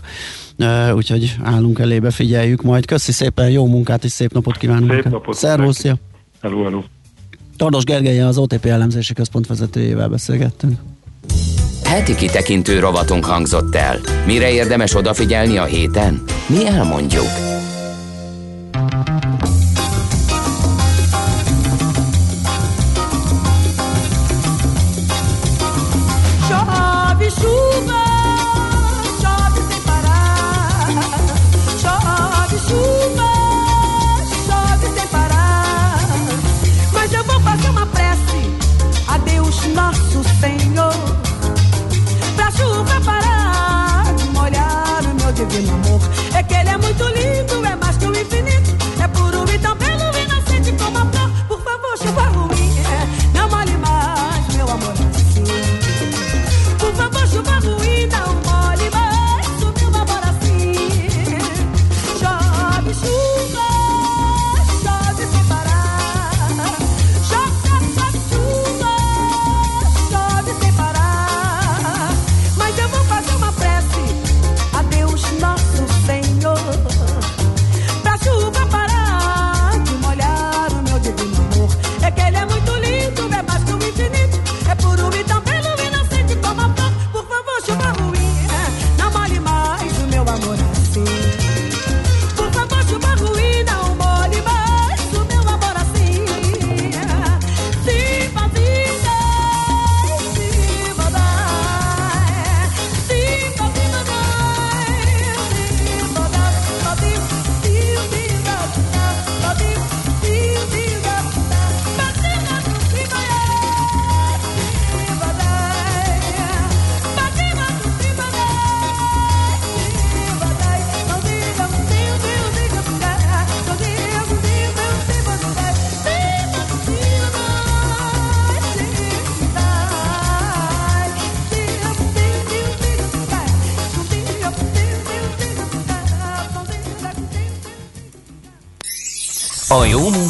úgyhogy 0.94 1.36
állunk 1.42 1.78
elébe, 1.78 2.10
figyeljük 2.10 2.62
majd. 2.62 2.86
Köszi 2.86 3.12
szépen, 3.12 3.50
jó 3.50 3.66
munkát 3.66 4.04
és 4.04 4.10
szép 4.10 4.32
napot 4.32 4.56
kívánunk. 4.56 4.92
Szép 4.92 5.04
napot. 5.04 5.34
Szervusz. 5.34 5.84
Hello, 6.40 6.62
hello. 6.62 6.82
Tardos 7.56 7.84
Gergely 7.84 8.20
az 8.20 8.38
OTP 8.38 8.64
elemzési 8.64 9.12
központ 9.12 9.46
vezetőjével 9.46 10.08
beszélgettünk. 10.08 10.78
Heti 11.84 12.14
kitekintő 12.14 12.78
rovatunk 12.78 13.24
hangzott 13.24 13.74
el. 13.74 13.98
Mire 14.26 14.50
érdemes 14.50 14.94
odafigyelni 14.94 15.56
a 15.56 15.64
héten? 15.64 16.22
Mi 16.46 16.66
elmondjuk. 16.66 17.53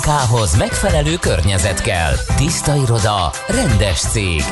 Munkához 0.07 0.57
megfelelő 0.57 1.17
környezet 1.17 1.81
kell. 1.81 2.13
Tiszta 2.37 2.75
iroda, 2.75 3.31
rendes 3.49 4.01
cég. 4.01 4.43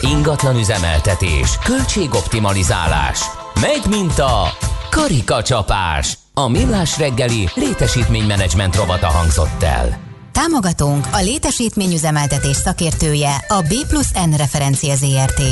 Ingatlan 0.00 0.56
üzemeltetés, 0.56 1.58
költségoptimalizálás. 1.64 3.20
Megy 3.60 3.82
mint 3.88 4.18
a 4.18 4.42
karikacsapás. 4.90 6.18
A 6.34 6.48
millás 6.48 6.98
reggeli 6.98 7.48
létesítménymenedzsment 7.54 8.76
rovata 8.76 9.06
hangzott 9.06 9.62
el. 9.62 9.98
Támogatónk 10.32 11.06
a 11.12 11.20
létesítményüzemeltetés 11.20 12.56
szakértője 12.56 13.44
a 13.48 13.60
B 13.60 13.86
plusz 13.88 14.12
N 14.12 14.36
referencia 14.36 14.94
ZRT. 14.94 15.42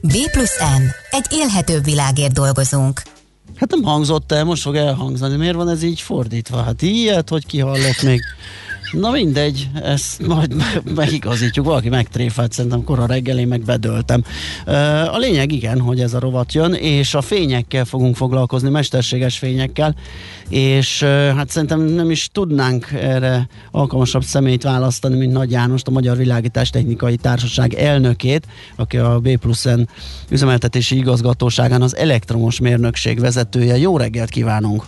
B 0.00 0.30
plusz 0.30 0.58
N. 0.58 0.82
Egy 1.10 1.26
élhetőbb 1.30 1.84
világért 1.84 2.32
dolgozunk. 2.32 3.02
Hát 3.56 3.70
nem 3.70 3.82
hangzott 3.82 4.32
el, 4.32 4.44
most 4.44 4.62
fog 4.62 4.76
elhangzani. 4.76 5.36
Miért 5.36 5.54
van 5.54 5.68
ez 5.68 5.82
így 5.82 6.00
fordítva? 6.00 6.62
Hát 6.62 6.82
ilyet, 6.82 7.28
hogy 7.28 7.46
kihallott 7.46 8.02
még. 8.02 8.20
Na 8.92 9.10
mindegy, 9.10 9.68
ezt 9.82 10.26
majd 10.26 10.54
megigazítjuk, 10.94 11.66
valaki 11.66 11.88
megtréfált, 11.88 12.52
szerintem 12.52 12.84
kora 12.84 13.06
reggel, 13.06 13.38
én 13.38 13.48
meg 13.48 13.60
bedöltem. 13.60 14.24
A 15.12 15.18
lényeg 15.18 15.52
igen, 15.52 15.80
hogy 15.80 16.00
ez 16.00 16.14
a 16.14 16.18
rovat 16.18 16.52
jön, 16.52 16.72
és 16.72 17.14
a 17.14 17.20
fényekkel 17.20 17.84
fogunk 17.84 18.16
foglalkozni, 18.16 18.70
mesterséges 18.70 19.38
fényekkel, 19.38 19.94
és 20.48 21.02
hát 21.36 21.50
szerintem 21.50 21.80
nem 21.80 22.10
is 22.10 22.28
tudnánk 22.32 22.90
erre 22.92 23.48
alkalmasabb 23.70 24.22
személyt 24.22 24.62
választani, 24.62 25.16
mint 25.16 25.32
Nagy 25.32 25.50
Jánost, 25.50 25.86
a 25.86 25.90
Magyar 25.90 26.16
Világítás 26.16 26.70
Technikai 26.70 27.16
Társaság 27.16 27.74
elnökét, 27.74 28.46
aki 28.76 28.96
a 28.96 29.18
B 29.18 29.36
plusz-en 29.36 29.88
üzemeltetési 30.30 30.96
igazgatóságán 30.96 31.82
az 31.82 31.96
elektromos 31.96 32.60
mérnökség 32.60 33.20
vezetője. 33.20 33.76
Jó 33.76 33.96
reggelt 33.96 34.30
kívánunk! 34.30 34.84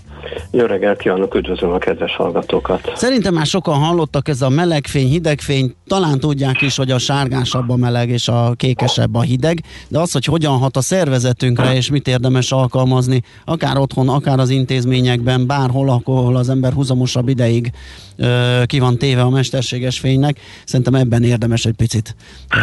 Jó 0.51 0.65
reggelt 0.65 0.99
kívánok, 0.99 1.35
üdvözlöm 1.35 1.71
a 1.71 1.79
kedves 1.79 2.17
hallgatókat! 2.17 2.93
Szerintem 2.95 3.35
már 3.35 3.47
sokan 3.47 3.75
hallottak 3.75 4.29
ez 4.29 4.43
a 4.43 4.49
melegfény, 4.49 5.09
hidegfény, 5.09 5.75
talán 5.87 6.21
tudják 6.21 6.63
is, 6.63 6.77
hogy 6.77 6.91
a 6.91 6.99
sárgásabb 6.99 7.71
a 7.71 7.77
meleg 7.77 8.09
és 8.09 8.29
a 8.29 8.53
kékesebb 8.57 9.15
a 9.15 9.21
hideg, 9.21 9.63
de 9.89 9.99
az, 9.99 10.13
hogy 10.13 10.25
hogyan 10.25 10.59
hat 10.59 10.77
a 10.77 10.81
szervezetünkre 10.81 11.75
és 11.75 11.91
mit 11.91 12.09
érdemes 12.09 12.53
alkalmazni, 12.53 13.23
akár 13.45 13.79
otthon, 13.79 14.09
akár 14.09 14.39
az 14.39 14.51
intézményekben, 14.51 15.47
bárhol, 15.47 15.89
ahol 16.05 16.37
az 16.37 16.49
ember 16.49 16.73
húzamosabb 16.73 17.29
ideig 17.29 17.73
ö, 18.17 18.63
ki 18.67 18.79
van 18.79 18.99
téve 18.99 19.23
a 19.23 19.31
mesterséges 19.31 19.99
fénynek, 19.99 20.41
szerintem 20.65 20.95
ebben 20.95 21.23
érdemes 21.23 21.65
egy 21.65 21.77
picit 21.77 22.17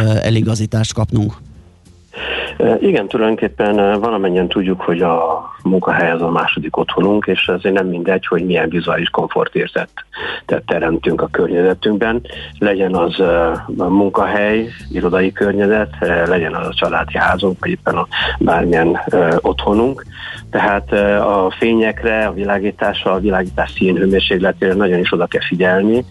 ö, 0.04 0.18
eligazítást 0.22 0.94
kapnunk. 0.94 1.34
Igen, 2.80 3.08
tulajdonképpen 3.08 4.00
valamennyien 4.00 4.48
tudjuk, 4.48 4.82
hogy 4.82 5.02
a 5.02 5.46
munkahely 5.64 6.12
az 6.12 6.22
a 6.22 6.30
második 6.30 6.78
otthonunk, 6.78 7.26
és 7.26 7.48
ezért 7.48 7.76
nem 7.76 7.88
mindegy, 7.88 8.28
hogy 8.28 8.46
milyen 8.46 8.70
vizuális 8.70 9.10
komfortérzet 9.10 9.90
teremtünk 10.66 11.22
a 11.22 11.28
környezetünkben. 11.32 12.22
Legyen 12.60 12.96
az 12.96 13.20
a 13.20 13.66
munkahely, 13.78 14.68
irodai 14.92 15.32
környezet, 15.32 15.96
legyen 16.26 16.54
az 16.54 16.68
a 16.68 16.74
családi 16.74 17.18
házunk, 17.18 17.60
vagy 17.60 17.70
éppen 17.70 17.96
a 17.96 18.08
bármilyen 18.40 19.00
otthonunk. 19.42 20.06
Tehát 20.58 20.92
a 21.22 21.54
fényekre, 21.58 22.26
a 22.26 22.34
világításra, 22.34 23.12
a 23.12 23.20
világítás 23.20 23.72
színhőmérsékletére 23.72 24.74
nagyon 24.74 25.00
is 25.00 25.14
oda 25.14 25.26
kell 25.26 25.42
figyelni. 25.42 26.06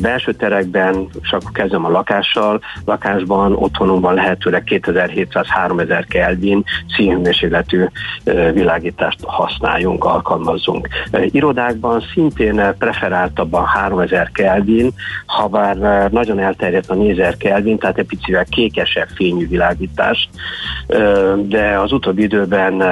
Belső 0.00 0.32
terekben, 0.32 1.06
és 1.22 1.32
akkor 1.32 1.50
kezdem 1.52 1.84
a 1.84 1.90
lakással, 1.90 2.60
lakásban, 2.84 3.52
otthonunkban 3.54 4.14
lehetőleg 4.14 4.62
2700-3000 4.66 6.04
Kelvin 6.08 6.64
színhőmérsékletű 6.96 7.84
világítást 8.52 9.18
használjunk, 9.22 10.04
alkalmazzunk. 10.04 10.88
Irodákban 11.30 12.02
szintén 12.12 12.74
preferáltabban 12.78 13.64
3000 13.64 14.30
Kelvin, 14.32 14.90
ha 15.26 15.46
bár 15.46 15.76
nagyon 16.10 16.38
elterjedt 16.38 16.90
a 16.90 16.94
4000 16.94 17.36
Kelvin, 17.36 17.78
tehát 17.78 17.98
egy 17.98 18.06
picivel 18.06 18.44
kékesebb 18.44 19.08
fényű 19.14 19.48
világítás, 19.48 20.28
de 21.36 21.78
az 21.78 21.92
utóbbi 21.92 22.22
időben 22.22 22.82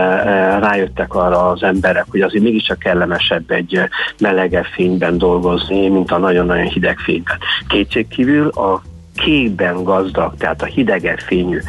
rájöttek 0.58 1.14
arra 1.14 1.50
az 1.50 1.62
emberek, 1.62 2.04
hogy 2.08 2.20
azért 2.20 2.44
mégiscsak 2.44 2.78
kellemesebb 2.78 3.50
egy 3.50 3.80
melegebb 4.18 4.64
fényben 4.64 5.18
dolgozni, 5.18 5.88
mint 5.88 6.10
a 6.10 6.18
nagyon-nagyon 6.18 6.66
hideg 6.66 6.98
fényben. 6.98 7.38
Kétségkívül 7.68 8.48
a 8.48 8.82
kékben 9.14 9.82
gazdag, 9.82 10.34
tehát 10.38 10.62
a 10.62 10.66
hidegebb 10.66 11.18
fényű 11.18 11.60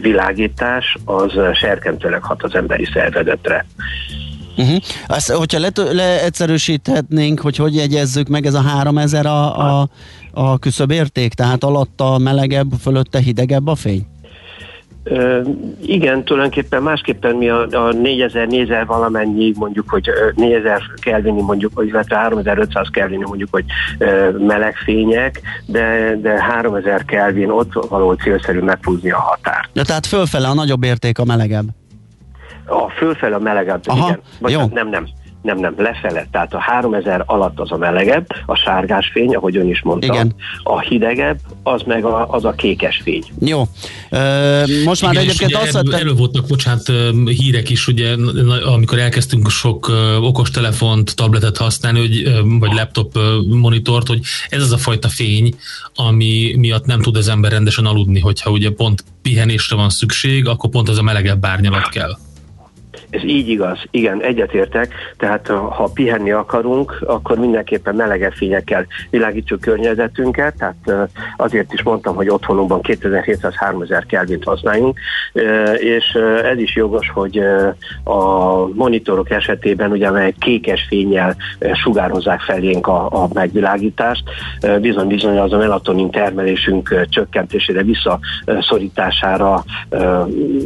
világítás, 0.00 0.96
az 1.04 1.32
serkentőleg 1.54 2.22
hat 2.22 2.42
az 2.42 2.54
emberi 2.54 2.88
szervezetre. 2.92 3.66
Uh-huh. 4.56 4.76
Azt, 5.06 5.32
hogyha 5.32 5.58
le, 5.58 5.70
leegyszerűsíthetnénk, 5.92 7.40
hogy 7.40 7.56
hogy 7.56 7.74
jegyezzük 7.74 8.28
meg 8.28 8.46
ez 8.46 8.54
a 8.54 8.60
3000 8.60 9.26
a, 9.26 9.58
a, 9.80 9.88
a 10.32 10.58
küszöbérték, 10.58 11.34
tehát 11.34 11.64
alatta 11.64 12.18
melegebb, 12.18 12.72
fölötte 12.80 13.18
hidegebb 13.18 13.66
a 13.66 13.74
fény? 13.74 14.06
Igen, 15.82 16.24
tulajdonképpen 16.24 16.82
másképpen 16.82 17.36
mi 17.36 17.48
a, 17.48 17.66
a 17.70 17.92
4000 17.92 18.46
4000 18.46 18.86
valamennyi 18.86 19.52
mondjuk, 19.58 19.90
hogy 19.90 20.10
4000 20.34 20.82
kelvini 21.00 21.42
mondjuk, 21.42 21.82
illetve 21.86 22.16
3500 22.16 22.88
kelvini 22.90 23.24
mondjuk, 23.26 23.48
hogy 23.50 23.64
melegfények, 24.38 25.40
de, 25.66 26.16
de 26.22 26.42
3000 26.42 27.04
kelvin 27.04 27.50
ott 27.50 27.86
való 27.88 28.12
célszerű 28.12 28.60
meghúzni 28.60 29.10
a 29.10 29.18
határt. 29.18 29.70
De 29.72 29.82
tehát 29.82 30.06
fölfele 30.06 30.48
a 30.48 30.54
nagyobb 30.54 30.82
érték 30.82 31.18
a 31.18 31.24
melegebb? 31.24 31.66
A 32.66 32.90
fölfele 32.90 33.34
a 33.36 33.38
melegebb, 33.38 33.80
Aha, 33.84 34.06
igen. 34.06 34.20
Vagy 34.40 34.52
jó. 34.52 34.60
nem, 34.72 34.88
nem 34.88 35.06
nem, 35.46 35.58
nem, 35.58 35.74
lefele. 35.76 36.26
Tehát 36.30 36.54
a 36.54 36.58
3000 36.58 37.22
alatt 37.26 37.60
az 37.60 37.72
a 37.72 37.76
melegebb, 37.76 38.26
a 38.46 38.54
sárgás 38.54 39.10
fény, 39.12 39.34
ahogy 39.34 39.56
ön 39.56 39.68
is 39.68 39.82
mondta. 39.82 40.06
Igen. 40.06 40.34
A 40.62 40.80
hidegebb, 40.80 41.38
az 41.62 41.82
meg 41.82 42.04
a, 42.04 42.28
az 42.30 42.44
a 42.44 42.52
kékes 42.52 43.00
fény. 43.04 43.24
Jó. 43.38 43.58
Most 44.84 45.02
már 45.02 45.12
Igen, 45.12 45.24
egyébként 45.24 45.54
azt 45.54 45.76
erről, 45.76 45.94
erről 45.94 46.14
voltak, 46.14 46.46
bocsánat, 46.46 46.92
hírek 47.24 47.70
is, 47.70 47.86
ugye, 47.86 48.14
amikor 48.64 48.98
elkezdtünk 48.98 49.50
sok 49.50 49.90
okostelefont, 50.20 51.16
tabletet 51.16 51.56
használni, 51.56 51.98
hogy, 51.98 52.44
vagy 52.58 52.72
laptop 52.72 53.18
monitort, 53.48 54.06
hogy 54.06 54.20
ez 54.48 54.62
az 54.62 54.72
a 54.72 54.78
fajta 54.78 55.08
fény, 55.08 55.54
ami 55.94 56.54
miatt 56.58 56.86
nem 56.86 57.00
tud 57.00 57.16
az 57.16 57.28
ember 57.28 57.50
rendesen 57.50 57.84
aludni, 57.84 58.20
hogyha 58.20 58.50
ugye 58.50 58.70
pont 58.70 59.04
pihenésre 59.22 59.76
van 59.76 59.90
szükség, 59.90 60.48
akkor 60.48 60.70
pont 60.70 60.88
az 60.88 60.98
a 60.98 61.02
melegebb 61.02 61.46
árnyalat 61.46 61.88
kell. 61.88 62.16
Ez 63.10 63.24
így 63.24 63.48
igaz, 63.48 63.78
igen, 63.90 64.22
egyetértek, 64.22 64.94
tehát 65.16 65.46
ha 65.46 65.90
pihenni 65.94 66.30
akarunk, 66.30 66.98
akkor 67.06 67.38
mindenképpen 67.38 67.94
melegebb 67.94 68.32
fényekkel 68.32 68.86
világítsuk 69.10 69.60
környezetünket, 69.60 70.54
tehát 70.56 71.10
azért 71.36 71.72
is 71.72 71.82
mondtam, 71.82 72.14
hogy 72.14 72.28
otthonunkban 72.28 72.80
2700-3000 72.82 74.02
kelvint 74.08 74.44
használjunk, 74.44 74.98
és 75.78 76.18
ez 76.42 76.58
is 76.58 76.76
jogos, 76.76 77.10
hogy 77.14 77.40
a 78.04 78.56
monitorok 78.74 79.30
esetében 79.30 79.90
ugye 79.90 80.08
amelyek 80.08 80.34
kékes 80.38 80.86
fényjel 80.88 81.36
sugározzák 81.72 82.40
felénk 82.40 82.86
a, 82.86 83.22
a 83.22 83.28
megvilágítást, 83.32 84.22
bizony-bizony 84.80 85.38
az 85.38 85.52
a 85.52 85.56
melatonin 85.56 86.10
termelésünk 86.10 87.06
csökkentésére, 87.08 87.82
visszaszorítására, 87.82 89.64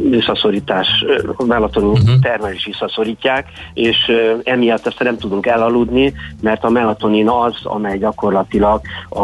visszaszorítás, 0.09 1.05
melatonin 1.47 1.89
uh-huh 1.89 2.30
termelés 2.31 2.57
is 2.57 2.65
visszaszorítják, 2.65 3.47
és 3.73 4.11
emiatt 4.43 4.87
aztán 4.87 5.07
nem 5.07 5.17
tudunk 5.17 5.45
elaludni, 5.45 6.13
mert 6.41 6.63
a 6.63 6.69
melatonin 6.69 7.29
az, 7.29 7.55
amely 7.63 7.97
gyakorlatilag 7.97 8.81
a, 9.09 9.23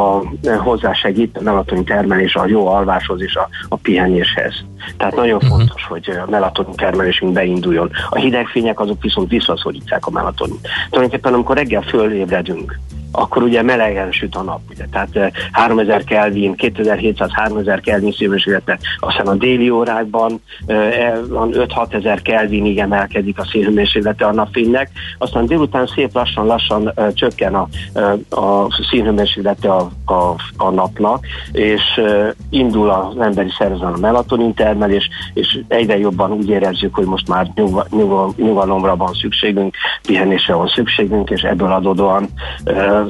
hozzásegít 0.57 1.37
a 1.37 1.41
melatonin 1.41 1.85
termelés 1.85 2.35
a 2.35 2.47
jó 2.47 2.67
alváshoz 2.67 3.21
és 3.21 3.35
a, 3.35 3.49
a 3.69 3.75
pihenéshez. 3.75 4.53
Tehát 4.97 5.15
nagyon 5.15 5.35
uh-huh. 5.35 5.49
fontos, 5.49 5.85
hogy 5.85 6.09
a 6.09 6.29
melatonin 6.29 6.75
termelésünk 6.75 7.33
beinduljon. 7.33 7.89
A 8.09 8.17
hidegfények 8.17 8.79
azok 8.79 9.01
viszont 9.01 9.29
visszaszorítják 9.29 10.05
a 10.05 10.11
melatonin. 10.11 10.59
Tulajdonképpen 10.89 11.33
amikor 11.33 11.55
reggel 11.55 11.81
fölébredünk, 11.81 12.79
akkor 13.19 13.43
ugye 13.43 13.61
melegen 13.61 14.11
süt 14.11 14.35
a 14.35 14.41
nap. 14.41 14.59
Ugye. 14.69 14.85
Tehát 14.91 15.31
3000 15.51 16.03
Kelvin, 16.03 16.55
2700-3000 16.57 17.79
Kelvin 17.83 18.11
szélhőmérséklete, 18.11 18.79
aztán 18.99 19.27
a 19.27 19.35
déli 19.35 19.69
órákban 19.69 20.41
5-6 20.67 21.93
e, 21.93 21.97
ezer 21.97 22.21
Kelvinig 22.21 22.77
emelkedik 22.77 23.39
a 23.39 23.45
szélhőmérséklete 23.51 24.25
a 24.25 24.31
napfénynek, 24.31 24.89
aztán 25.17 25.45
délután 25.45 25.87
szép 25.87 26.13
lassan-lassan 26.13 26.93
csökken 27.13 27.55
a, 27.55 27.67
a 28.29 28.67
színhőmérséklete 28.89 29.69
a, 29.69 29.91
a, 30.05 30.35
a 30.57 30.69
napnak, 30.69 31.25
és 31.51 31.81
indul 32.49 32.89
az 32.89 33.19
emberi 33.19 33.49
szervezet 33.57 33.93
a 33.93 33.97
melatonin 33.97 34.53
termelés, 34.53 35.09
és 35.33 35.59
egyre 35.67 35.97
jobban 35.97 36.31
úgy 36.31 36.49
érezzük, 36.49 36.95
hogy 36.95 37.05
most 37.05 37.27
már 37.27 37.51
nyugalomra 38.35 38.95
van 38.95 39.13
szükségünk, 39.13 39.75
pihenésre 40.07 40.53
van 40.53 40.67
szükségünk, 40.67 41.29
és 41.29 41.41
ebből 41.41 41.71
adódóan 41.71 42.29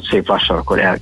szép 0.09 0.27
lassan 0.27 0.57
akkor 0.57 0.79
el, 0.79 0.97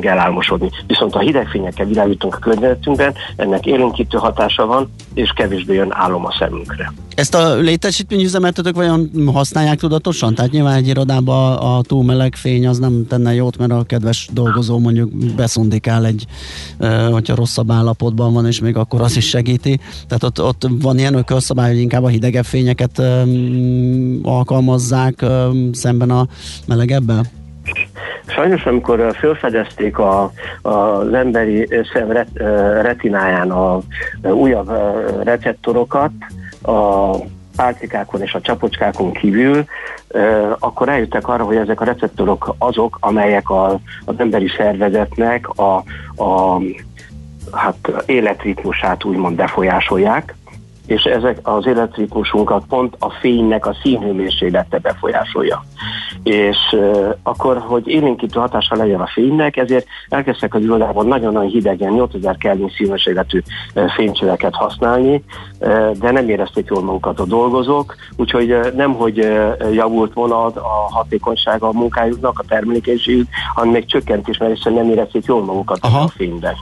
elálmosodni. 0.00 0.70
Viszont 0.86 1.12
ha 1.12 1.18
hidegfényekkel 1.18 1.86
világítunk 1.86 2.34
a 2.34 2.38
környezetünkben, 2.38 3.14
ennek 3.36 3.66
élénkítő 3.66 4.18
hatása 4.18 4.66
van, 4.66 4.90
és 5.14 5.32
kevésbé 5.34 5.74
jön 5.74 5.88
álom 5.90 6.26
a 6.26 6.34
szemünkre. 6.38 6.92
Ezt 7.14 7.34
a 7.34 7.54
létesítményüzemeltetők 7.54 8.74
vajon 8.74 9.10
használják 9.32 9.78
tudatosan? 9.78 10.34
Tehát 10.34 10.50
nyilván 10.50 10.76
egy 10.76 10.88
irodában 10.88 11.56
a 11.56 11.82
túl 11.82 12.04
meleg 12.04 12.34
fény 12.34 12.66
az 12.66 12.78
nem 12.78 13.06
tenne 13.08 13.34
jót, 13.34 13.58
mert 13.58 13.70
a 13.70 13.82
kedves 13.82 14.28
dolgozó 14.32 14.78
mondjuk 14.78 15.10
beszundikál 15.36 16.06
egy, 16.06 16.26
hogyha 17.10 17.34
rosszabb 17.34 17.70
állapotban 17.70 18.32
van, 18.32 18.46
és 18.46 18.60
még 18.60 18.76
akkor 18.76 19.00
az 19.00 19.16
is 19.16 19.28
segíti. 19.28 19.80
Tehát 20.08 20.22
ott, 20.22 20.42
ott 20.42 20.68
van 20.80 20.98
ilyen 20.98 21.14
ökölszabály, 21.14 21.70
hogy 21.70 21.80
inkább 21.80 22.02
a 22.04 22.08
hidegebb 22.08 22.44
fényeket 22.44 23.02
alkalmazzák 24.22 25.24
szemben 25.72 26.10
a 26.10 26.26
melegebbel? 26.66 27.24
Sajnos, 28.26 28.66
amikor 28.66 29.16
felfedezték 29.16 29.98
a, 29.98 30.32
a, 30.62 30.68
az 30.68 31.12
emberi 31.12 31.68
szem 31.92 32.10
ret, 32.10 32.28
retináján 32.82 33.50
a 33.50 33.80
újabb 34.22 34.70
receptorokat, 35.22 36.10
a 36.62 37.10
pálcikákon 37.56 38.22
és 38.22 38.34
a 38.34 38.40
csapocskákon 38.40 39.12
kívül, 39.12 39.64
akkor 40.58 40.88
eljöttek 40.88 41.28
arra, 41.28 41.44
hogy 41.44 41.56
ezek 41.56 41.80
a 41.80 41.84
receptorok 41.84 42.54
azok, 42.58 42.96
amelyek 43.00 43.50
a, 43.50 43.80
az 44.04 44.14
emberi 44.16 44.48
szervezetnek 44.56 45.48
a, 45.48 45.76
a 46.22 46.60
hát 47.52 47.92
életritmusát 48.06 49.04
úgymond 49.04 49.36
befolyásolják, 49.36 50.34
és 50.88 51.02
ezek 51.02 51.38
az 51.42 51.66
életritmusunkat 51.66 52.64
pont 52.68 52.96
a 52.98 53.10
fénynek 53.10 53.66
a 53.66 53.76
színhőmérséklete 53.82 54.78
befolyásolja. 54.78 55.64
És 56.22 56.56
uh, 56.72 57.14
akkor, 57.22 57.58
hogy 57.58 57.88
élénkítő 57.88 58.38
hatása 58.40 58.76
legyen 58.76 59.00
a 59.00 59.06
fénynek, 59.06 59.56
ezért 59.56 59.86
elkezdtek 60.08 60.54
az 60.54 60.62
irodában 60.62 61.06
nagyon-nagyon 61.06 61.50
hidegen, 61.50 61.92
8000 61.92 62.36
Kelvin 62.36 62.68
színhőmérsékletű 62.68 63.42
fénycsöveket 63.94 64.54
használni, 64.54 65.24
uh, 65.60 65.90
de 65.90 66.10
nem 66.10 66.28
érezték 66.28 66.66
jól 66.70 66.82
magukat 66.82 67.20
a 67.20 67.24
dolgozók, 67.24 67.94
úgyhogy 68.16 68.52
uh, 68.52 68.72
nem, 68.72 68.94
hogy 68.94 69.16
javult 69.72 70.12
volna 70.12 70.44
a 70.44 70.88
hatékonysága 70.90 71.68
a 71.68 71.72
munkájuknak, 71.72 72.38
a 72.38 72.44
termelékenységük, 72.48 73.28
hanem 73.54 73.72
még 73.72 73.86
csökkent 73.86 74.28
is, 74.28 74.38
mert 74.38 74.52
egyszerűen 74.52 74.84
nem 74.84 74.92
érezték 74.92 75.24
jól 75.24 75.44
magukat 75.44 75.78
Aha. 75.80 76.00
a 76.00 76.08
fényben. 76.08 76.54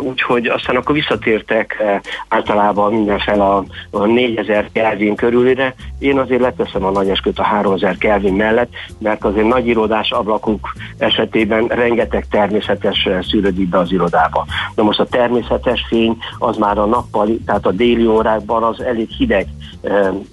Úgyhogy 0.00 0.46
aztán 0.46 0.76
akkor 0.76 0.94
visszatértek 0.94 1.82
általában 2.28 2.92
mindenféle 2.92 3.36
el 3.38 3.40
a, 3.40 3.64
a 3.90 4.06
4000 4.06 4.68
Kelvin 4.72 5.14
körülire. 5.14 5.74
Én 5.98 6.18
azért 6.18 6.40
leteszem 6.40 6.84
a 6.84 6.90
nagy 6.90 7.08
esküt 7.08 7.38
a 7.38 7.42
3000 7.42 7.98
Kelvin 7.98 8.34
mellett, 8.34 8.70
mert 8.98 9.24
azért 9.24 9.46
nagy 9.46 9.66
irodás 9.66 10.10
ablakuk 10.10 10.72
esetében 10.98 11.66
rengeteg 11.66 12.26
természetes 12.30 13.08
szűrődik 13.30 13.68
be 13.68 13.78
az 13.78 13.92
irodába. 13.92 14.46
Na 14.74 14.82
most 14.82 15.00
a 15.00 15.06
természetes 15.06 15.84
fény 15.88 16.16
az 16.38 16.56
már 16.56 16.78
a 16.78 16.86
nappal, 16.86 17.28
tehát 17.46 17.66
a 17.66 17.72
déli 17.72 18.06
órákban 18.06 18.62
az 18.62 18.82
elég 18.82 19.08
hideg 19.08 19.46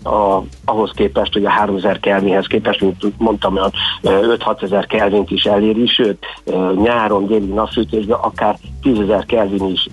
a, 0.03 0.41
ahhoz 0.66 0.91
képest, 0.95 1.34
hogy 1.34 1.45
a 1.45 1.49
3000 1.49 1.99
Kelvinhez 1.99 2.48
képest, 2.48 2.82
mint 2.82 3.14
mondtam, 3.18 3.60
5-6 4.03 4.64
ezer 4.64 4.86
Kelvint 4.86 5.32
is 5.32 5.44
eléri, 5.44 5.88
sőt 5.88 6.26
nyáron, 6.76 7.28
déli 7.28 7.53
napsütésben 7.53 8.20
akár 8.22 8.56
10 8.86 8.99
ezer 8.99 9.26
Kelvin 9.26 9.66
is 9.66 9.90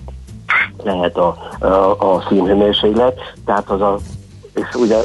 lehet 0.83 1.17
a, 1.17 1.37
a, 1.59 1.65
a 2.13 2.23
színhőmérséklet, 2.29 3.19
tehát 3.45 3.69
az 3.69 3.81
a, 3.81 3.97
és 4.53 4.75
ugye 4.75 4.97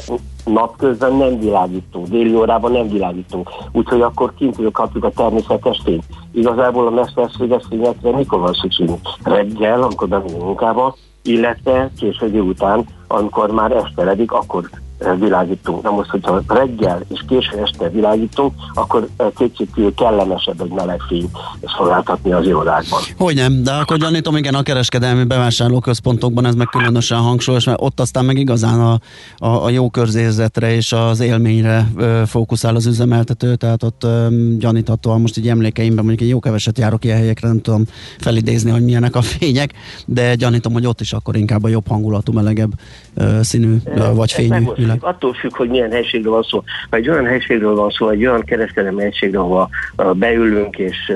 napközben 0.45 1.15
nem 1.15 1.39
világítunk, 1.39 2.09
déli 2.09 2.35
órában 2.35 2.73
nem 2.73 2.89
világítunk, 2.89 3.51
úgyhogy 3.73 4.01
akkor 4.01 4.35
kintről 4.35 4.71
kapjuk 4.71 5.05
a 5.05 5.11
természetes 5.11 5.81
fényt. 5.85 6.05
Igazából 6.33 6.87
a 6.87 6.91
mesterséges 6.91 7.63
fényekre 7.69 8.11
mikor 8.11 8.41
van 8.41 8.53
szükségünk? 8.53 9.01
Reggel, 9.23 9.83
amikor 9.83 10.09
bemegyünk 10.09 10.43
munkába, 10.43 10.97
illetve 11.23 11.91
késő 11.99 12.41
után, 12.41 12.85
amikor 13.07 13.51
már 13.51 13.73
eszteledik, 13.73 14.33
akkor 14.33 14.71
világítunk. 15.19 15.83
Na 15.83 15.91
most, 15.91 16.11
hogyha 16.11 16.43
reggel 16.47 17.03
és 17.09 17.25
késő 17.29 17.63
este 17.63 17.89
világítunk, 17.89 18.53
akkor 18.75 19.09
kétségkívül 19.37 19.95
kellemesebb 19.95 20.61
egy 20.61 20.73
meleg 20.73 21.01
fény 21.09 21.31
szolgáltatni 21.77 22.33
az 22.33 22.47
irodákban. 22.47 23.01
Hogy 23.17 23.35
nem, 23.35 23.63
de 23.63 23.73
akkor 23.73 23.97
gyanítom, 23.97 24.37
igen, 24.37 24.55
a 24.55 24.63
kereskedelmi 24.63 25.25
bevásárlóközpontokban 25.25 26.47
ez 26.47 26.55
meg 26.55 26.67
különösen 26.67 27.19
hangsúlyos, 27.19 27.65
mert 27.65 27.81
ott 27.81 28.01
aztán 28.01 28.25
meg 28.25 28.39
igazán 28.39 28.81
a, 28.81 28.99
a, 29.37 29.65
a 29.65 29.71
jó 29.71 29.91
körzézetre 29.91 30.75
és 30.75 30.93
az 30.93 31.21
élményre 31.21 31.87
ö, 31.97 32.23
fókuszál 32.27 32.75
az 32.75 32.87
üzemeltető, 32.87 33.55
tehát 33.57 33.83
ott 33.83 34.05
ö, 34.05 34.27
gyaníthatóan 34.59 35.21
most 35.21 35.37
így 35.37 35.49
emlékeimben 35.49 36.05
mondjuk 36.05 36.21
egy 36.23 36.29
jó 36.29 36.41
keveset 36.41 36.79
járok 36.79 37.05
ilyen 37.05 37.17
helyekre, 37.17 37.49
nem 37.49 37.61
tudom 37.61 37.85
felidézni, 38.19 38.71
hogy 38.71 38.85
milyenek 38.85 39.17
a 39.17 39.23
fények, 39.23 39.73
de 40.07 40.35
gyanítom, 40.35 40.73
hogy 40.73 40.87
ott 40.87 41.01
is 41.01 41.13
akkor 41.13 41.37
inkább 41.37 41.65
a 41.65 41.69
jobb 41.69 41.87
hangulatú, 41.89 42.33
melegebb 42.33 42.73
ö, 43.15 43.39
színű 43.43 43.77
ö, 43.85 44.15
vagy 44.15 44.33
fényű 44.33 44.67
függ, 44.91 45.05
attól 45.05 45.33
függ, 45.33 45.57
hogy 45.57 45.69
milyen 45.69 45.91
helységről 45.91 46.33
van 46.33 46.43
szó. 46.43 46.63
Ha 46.91 46.97
egy 46.97 47.09
olyan 47.09 47.27
helységről 47.27 47.75
van 47.75 47.91
szó, 47.91 48.09
egy 48.09 48.27
olyan 48.27 48.43
kereskedelmi 48.45 49.03
helységről, 49.03 49.43
ahol 49.43 49.69
beülünk 50.15 50.79
és 50.79 51.13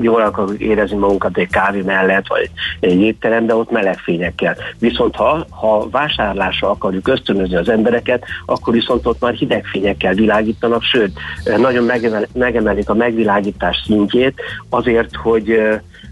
jól 0.00 0.20
akarjuk 0.20 0.60
érezni 0.60 0.96
magunkat 0.96 1.38
egy 1.38 1.48
kávé 1.50 1.80
mellett, 1.80 2.26
vagy 2.26 2.50
egy 2.80 3.00
étteremben, 3.00 3.56
ott 3.56 3.70
meleg 3.70 3.98
fényekkel. 3.98 4.56
Viszont 4.78 5.16
ha, 5.16 5.46
ha 5.50 5.88
vásárlásra 5.90 6.70
akarjuk 6.70 7.08
ösztönözni 7.08 7.56
az 7.56 7.68
embereket, 7.68 8.24
akkor 8.46 8.74
viszont 8.74 9.06
ott 9.06 9.20
már 9.20 9.34
hideg 9.34 9.64
fényekkel 9.64 10.14
világítanak, 10.14 10.82
sőt, 10.82 11.12
nagyon 11.56 11.90
megemelik 12.32 12.88
a 12.88 12.94
megvilágítás 12.94 13.82
szintjét 13.86 14.40
azért, 14.68 15.16
hogy 15.16 15.58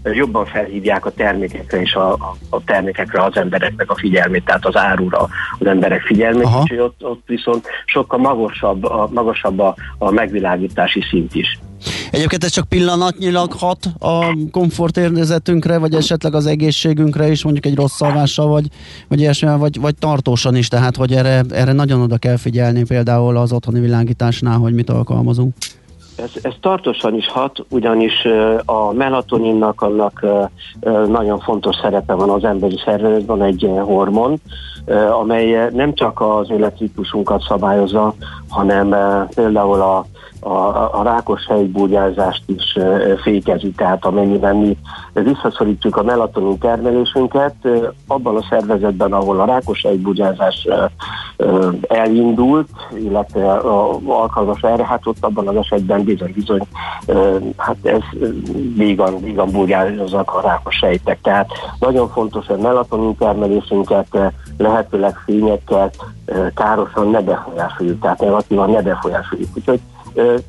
jobban 0.03 0.45
felhívják 0.45 1.05
a 1.05 1.11
termékekre 1.11 1.81
és 1.81 1.93
a, 1.93 2.11
a 2.49 2.63
termékekre 2.65 3.23
az 3.23 3.35
embereknek 3.35 3.91
a 3.91 3.95
figyelmét, 3.95 4.45
tehát 4.45 4.65
az 4.65 4.75
árura 4.75 5.27
az 5.59 5.67
emberek 5.67 6.01
figyelmét, 6.01 6.43
Aha. 6.43 6.63
és 6.67 6.79
ott, 6.79 7.03
ott 7.03 7.23
viszont 7.25 7.67
sokkal 7.85 8.19
magasabb 8.19 8.83
a, 8.83 9.09
magasabb 9.13 9.59
a, 9.59 9.75
a 9.97 10.11
megvilágítási 10.11 11.01
szint 11.09 11.35
is. 11.35 11.59
Egyébként 12.11 12.43
ez 12.43 12.51
csak 12.51 12.67
pillanatnyilag 12.67 13.51
hat 13.51 13.85
a 13.99 14.37
komfortérzetünkre, 14.51 15.77
vagy 15.77 15.93
esetleg 15.93 16.33
az 16.33 16.45
egészségünkre 16.45 17.27
is, 17.31 17.43
mondjuk 17.43 17.65
egy 17.65 17.75
rossz 17.75 18.01
alvással, 18.01 18.47
vagy, 18.47 18.67
vagy 19.07 19.19
ilyesmi, 19.19 19.57
vagy, 19.57 19.79
vagy 19.79 19.95
tartósan 19.95 20.55
is, 20.55 20.67
tehát 20.67 20.95
hogy 20.95 21.13
erre, 21.13 21.43
erre 21.49 21.71
nagyon 21.71 22.01
oda 22.01 22.17
kell 22.17 22.37
figyelni 22.37 22.83
például 22.83 23.37
az 23.37 23.51
otthoni 23.51 23.79
világításnál, 23.79 24.57
hogy 24.57 24.73
mit 24.73 24.89
alkalmazunk. 24.89 25.53
Ez, 26.15 26.31
ez 26.41 26.53
tartósan 26.61 27.15
is 27.15 27.27
hat, 27.27 27.65
ugyanis 27.69 28.27
a 28.65 28.93
melatoninnak 28.93 29.81
annak 29.81 30.25
nagyon 31.07 31.39
fontos 31.39 31.75
szerepe 31.75 32.13
van 32.13 32.29
az 32.29 32.43
emberi 32.43 32.77
szervezetben, 32.85 33.41
egy 33.41 33.71
hormon, 33.81 34.41
amely 35.21 35.69
nem 35.71 35.93
csak 35.93 36.21
az 36.21 36.49
életciklusunkat 36.49 37.41
szabályozza, 37.47 38.13
hanem 38.49 38.95
például 39.35 39.81
a 39.81 40.05
a, 40.43 40.99
a 40.99 41.03
rákos 41.03 41.45
helyburjázást 41.47 42.43
is 42.45 42.77
fékezi, 43.21 43.71
tehát 43.71 44.05
amennyiben 44.05 44.55
mi 44.55 44.77
visszaszorítjuk 45.13 45.97
a 45.97 46.03
melatonin 46.03 46.57
termelésünket, 46.57 47.55
abban 48.07 48.35
a 48.35 48.45
szervezetben, 48.49 49.13
ahol 49.13 49.39
a 49.39 49.45
rákos 49.45 49.81
helyburjázás 49.81 50.67
elindult, 51.87 52.69
illetve 52.95 53.51
alkalmas 54.05 54.61
erre, 54.61 54.85
hát 54.85 55.07
ott 55.07 55.17
abban 55.25 55.47
az 55.47 55.55
esetben 55.55 56.03
bizony-bizony, 56.03 56.67
hát 57.57 57.77
ez 57.83 58.01
vígan, 58.75 59.19
vígan 59.19 59.51
burjáznak 59.51 60.35
a 60.35 60.41
rákos 60.41 60.75
sejtek. 60.75 61.21
Tehát 61.21 61.49
nagyon 61.79 62.09
fontos, 62.09 62.45
hogy 62.45 62.57
melatonin 62.57 63.17
termelésünket 63.17 64.17
lehetőleg 64.57 65.15
fényekkel 65.25 65.89
károsan 66.53 67.09
ne 67.09 67.21
befolyásoljuk, 67.21 68.01
tehát 68.01 68.19
negatívan 68.19 68.69
ne 68.69 68.81
befolyásoljuk. 68.81 69.49
Úgyhogy 69.55 69.79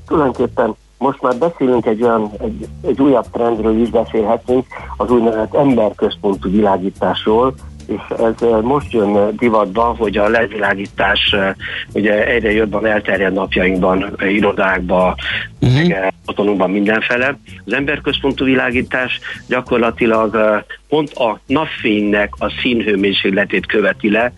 tulajdonképpen 0.07 0.75
most 0.99 1.23
már 1.23 1.37
beszélünk 1.37 1.87
egy 1.87 2.03
olyan, 2.03 2.31
egy, 2.39 2.69
egy 2.83 3.01
újabb 3.01 3.27
trendről 3.33 3.81
is 3.81 3.91
beszélhetünk, 3.91 4.67
az 4.97 5.11
úgynevezett 5.11 5.55
emberközpontú 5.55 6.51
világításról, 6.51 7.55
és 7.87 8.17
ez 8.19 8.49
most 8.63 8.93
jön 8.93 9.37
divatba, 9.37 9.83
hogy 9.83 10.17
a 10.17 10.29
lezvilágítás 10.29 11.35
ugye 11.93 12.27
egyre 12.27 12.53
jobban 12.53 12.87
elterjed 12.87 13.33
napjainkban, 13.33 14.17
irodákba, 14.21 15.17
uh-huh. 15.61 16.07
otthonunkban 16.27 16.71
mindenfele. 16.71 17.39
Az 17.65 17.73
emberközpontú 17.73 18.45
világítás 18.45 19.21
gyakorlatilag 19.49 20.65
pont 20.89 21.13
a 21.13 21.41
napfénynek 21.47 22.33
a 22.39 22.53
színhőmérsékletét 22.61 23.67
követi 23.67 24.11
le 24.11 24.33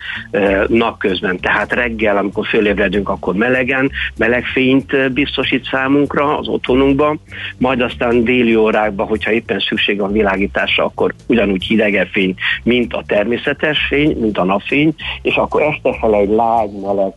napközben. 0.67 1.39
Tehát 1.39 1.73
reggel, 1.73 2.17
amikor 2.17 2.47
fölébredünk, 2.47 3.09
akkor 3.09 3.35
melegen, 3.35 3.91
meleg 4.17 4.45
fényt 4.45 5.13
biztosít 5.13 5.67
számunkra 5.71 6.37
az 6.37 6.47
otthonunkban, 6.47 7.19
majd 7.57 7.81
aztán 7.81 8.23
déli 8.23 8.55
órákban, 8.55 9.07
hogyha 9.07 9.31
éppen 9.31 9.59
szükség 9.59 9.99
van 9.99 10.11
világításra, 10.11 10.83
akkor 10.83 11.13
ugyanúgy 11.27 11.63
hidegebb 11.63 12.07
fény, 12.07 12.35
mint 12.63 12.93
a 12.93 13.03
természetes 13.43 13.87
fény, 13.87 14.17
mint 14.19 14.37
a 14.37 14.43
napfény, 14.43 14.95
és 15.21 15.35
akkor 15.35 15.61
este 15.61 15.97
fele 15.99 16.17
egy 16.17 16.29
lágy, 16.29 16.71
meleg, 16.71 17.13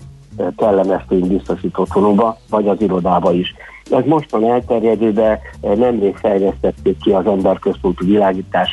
kellemes 0.56 1.02
fény 1.08 1.26
biztosít 1.26 1.78
otthonunkba, 1.78 2.36
vagy 2.50 2.68
az 2.68 2.80
irodába 2.80 3.32
is. 3.32 3.54
Ez 3.90 4.04
most 4.04 4.30
van 4.30 4.44
elterjedő, 4.44 5.12
de 5.12 5.40
nemrég 5.60 6.16
fejlesztették 6.16 6.96
ki 6.98 7.10
az 7.10 7.26
emberközpontú 7.26 8.06
világítás 8.06 8.70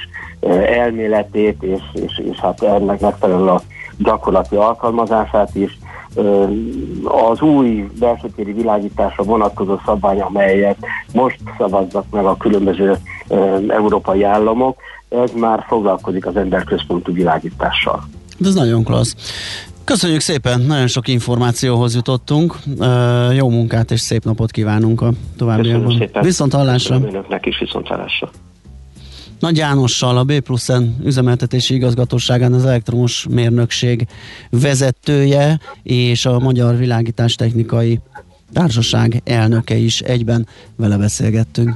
elméletét, 0.65 1.64
és, 1.64 1.82
és, 1.94 2.22
és 2.32 2.38
hát 2.38 2.64
ennek 2.64 2.99
megfelelően 2.99 3.48
a 3.48 3.61
gyakorlati 3.98 4.56
alkalmazását 4.56 5.56
is. 5.56 5.78
Az 7.03 7.41
új 7.41 7.88
belsőtéri 7.99 8.53
világításra 8.53 9.24
vonatkozó 9.24 9.80
szabvány, 9.86 10.22
amelyet 10.22 10.78
most 11.14 11.40
szavaznak 11.57 12.06
meg 12.11 12.26
a 12.26 12.38
különböző 12.38 12.95
európai 13.68 14.24
államok, 14.24 14.78
ez 15.10 15.32
már 15.36 15.66
foglalkozik 15.68 16.26
az 16.26 16.36
emberközpontú 16.36 17.14
világítással. 17.14 18.08
Ez 18.44 18.54
nagyon 18.54 18.84
klassz. 18.84 19.16
Köszönjük 19.84 20.20
szépen, 20.20 20.62
nagyon 20.62 20.88
sok 20.88 21.08
információhoz 21.08 21.96
jutottunk. 21.96 22.58
Jó 23.34 23.50
munkát 23.50 23.92
és 23.92 24.00
szép 24.00 24.24
napot 24.24 24.52
kívánunk 24.52 25.02
a 25.02 25.12
továbbiakban. 25.38 26.10
Viszont 26.22 26.54
hallásra. 26.54 26.96
Önöknek 26.96 27.46
is 27.46 27.60
viszont 27.60 27.88
hallásra. 27.88 28.30
Nagy 29.40 29.58
Jánossal, 29.58 30.18
a 30.18 30.24
B 30.24 30.40
plusz 30.40 30.70
üzemeltetési 31.04 31.74
igazgatóságán 31.74 32.54
az 32.54 32.66
elektromos 32.66 33.26
mérnökség 33.30 34.08
vezetője 34.50 35.60
és 35.84 36.26
a 36.26 36.40
Magyar 36.40 36.78
Világítás 36.78 37.36
Technikai 37.36 38.00
Társaság 38.54 39.22
elnöke 39.26 39.76
is 39.76 40.02
egyben 40.02 40.48
vele 40.76 40.98
beszélgettünk. 40.98 41.76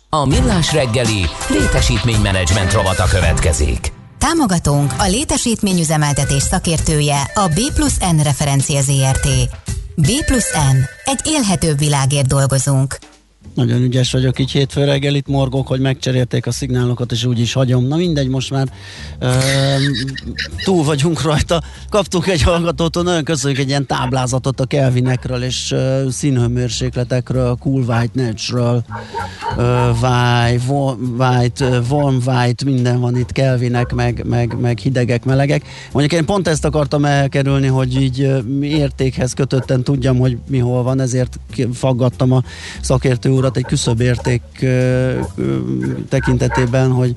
A 0.13 0.25
millás 0.25 0.73
reggeli 0.73 1.25
létesítménymenedzsment 1.49 2.73
rovata 2.73 3.03
következik. 3.03 3.91
Támogatónk 4.17 4.93
a 4.97 5.07
létesítményüzemeltetés 5.07 6.43
szakértője 6.43 7.21
a 7.33 7.47
B 7.47 7.73
plusz 7.73 7.97
N 7.97 8.19
referencia 8.23 8.81
ZRT. 8.81 9.27
B 9.95 10.25
plusz 10.25 10.53
N. 10.53 10.77
Egy 11.05 11.19
élhetőbb 11.23 11.77
világért 11.77 12.27
dolgozunk. 12.27 12.97
Nagyon 13.53 13.81
ügyes 13.81 14.11
vagyok, 14.11 14.39
így 14.39 14.51
hétfő 14.51 14.83
reggel 14.83 15.15
itt 15.15 15.27
morgok, 15.27 15.67
hogy 15.67 15.79
megcserélték 15.79 16.47
a 16.47 16.51
szignálokat, 16.51 17.11
és 17.11 17.25
úgy 17.25 17.39
is 17.39 17.53
hagyom. 17.53 17.87
Na 17.87 17.95
mindegy, 17.95 18.27
most 18.27 18.51
már 18.51 18.67
uh, 19.21 19.29
túl 20.63 20.83
vagyunk 20.83 21.21
rajta. 21.21 21.63
Kaptuk 21.89 22.27
egy 22.27 22.41
hallgatótól, 22.41 23.03
nagyon 23.03 23.23
köszönjük 23.23 23.59
egy 23.59 23.67
ilyen 23.67 23.85
táblázatot 23.85 24.59
a 24.59 24.65
Kelvinekről 24.65 25.43
és 25.43 25.71
uh, 25.71 26.09
színhőmérsékletekről, 26.09 27.55
Cool 27.59 27.83
White 27.83 28.33
uh, 28.53 28.83
white, 30.01 30.95
white, 31.17 31.81
warm 31.89 32.15
white, 32.25 32.65
minden 32.65 32.99
van 32.99 33.17
itt 33.17 33.31
Kelvinek, 33.31 33.93
meg, 33.93 34.23
meg, 34.25 34.59
meg 34.59 34.77
hidegek, 34.77 35.25
melegek. 35.25 35.65
Mondjuk 35.91 36.19
én 36.19 36.25
pont 36.25 36.47
ezt 36.47 36.65
akartam 36.65 37.05
elkerülni, 37.05 37.67
hogy 37.67 38.01
így 38.01 38.31
értékhez 38.61 39.33
kötötten 39.33 39.83
tudjam, 39.83 40.17
hogy 40.17 40.37
mi 40.47 40.57
hol 40.57 40.83
van, 40.83 40.99
ezért 40.99 41.39
faggattam 41.73 42.31
a 42.31 42.43
szakértő 42.81 43.29
urat 43.41 43.57
egy 43.57 43.65
küszöbb 43.65 44.01
érték 44.01 44.41
tekintetében, 46.09 46.91
hogy 46.91 47.13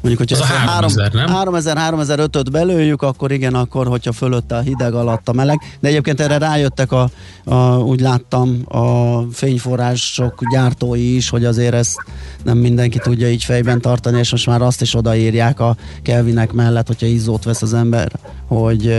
mondjuk, 0.00 0.18
hogyha 0.18 0.44
az 0.44 0.50
a 0.50 0.70
3000, 0.70 1.10
3000-3005-öt 1.14 2.50
belőjük, 2.50 3.02
akkor 3.02 3.32
igen, 3.32 3.54
akkor 3.54 3.86
hogyha 3.86 4.12
fölötte 4.12 4.56
a 4.56 4.60
hideg 4.60 4.94
alatt 4.94 5.28
a 5.28 5.32
meleg. 5.32 5.58
De 5.80 5.88
egyébként 5.88 6.20
erre 6.20 6.38
rájöttek 6.38 6.92
a, 6.92 7.10
a 7.44 7.78
úgy 7.78 8.00
láttam, 8.00 8.62
a 8.64 9.20
fényforrások 9.32 10.40
gyártói 10.52 11.16
is, 11.16 11.28
hogy 11.28 11.44
azért 11.44 11.74
ezt 11.74 11.96
nem 12.44 12.58
mindenki 12.58 12.98
tudja 12.98 13.30
így 13.30 13.44
fejben 13.44 13.80
tartani, 13.80 14.18
és 14.18 14.30
most 14.30 14.46
már 14.46 14.62
azt 14.62 14.80
is 14.80 14.94
odaírják 14.94 15.60
a 15.60 15.76
Kelvinek 16.02 16.52
mellett, 16.52 16.86
hogyha 16.86 17.06
izzót 17.06 17.44
vesz 17.44 17.62
az 17.62 17.74
ember, 17.74 18.12
hogy 18.46 18.94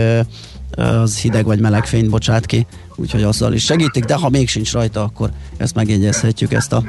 az 0.76 1.18
hideg 1.18 1.44
vagy 1.44 1.60
meleg 1.60 1.86
fényt 1.86 2.10
bocsát 2.10 2.46
ki, 2.46 2.66
úgyhogy 2.96 3.22
azzal 3.22 3.52
is 3.52 3.64
segítik, 3.64 4.04
de 4.04 4.14
ha 4.14 4.28
még 4.28 4.48
sincs 4.48 4.72
rajta, 4.72 5.02
akkor 5.02 5.30
ezt 5.56 5.74
megjegyezhetjük, 5.74 6.52
ezt 6.52 6.72
a 6.72 6.84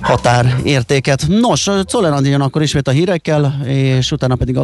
határértéket. 0.00 1.26
Nos, 1.28 1.68
Czoller 1.84 2.40
akkor 2.40 2.62
ismét 2.62 2.88
a 2.88 2.90
hírekkel, 2.90 3.60
és 3.64 4.12
utána 4.12 4.34
pedig 4.34 4.58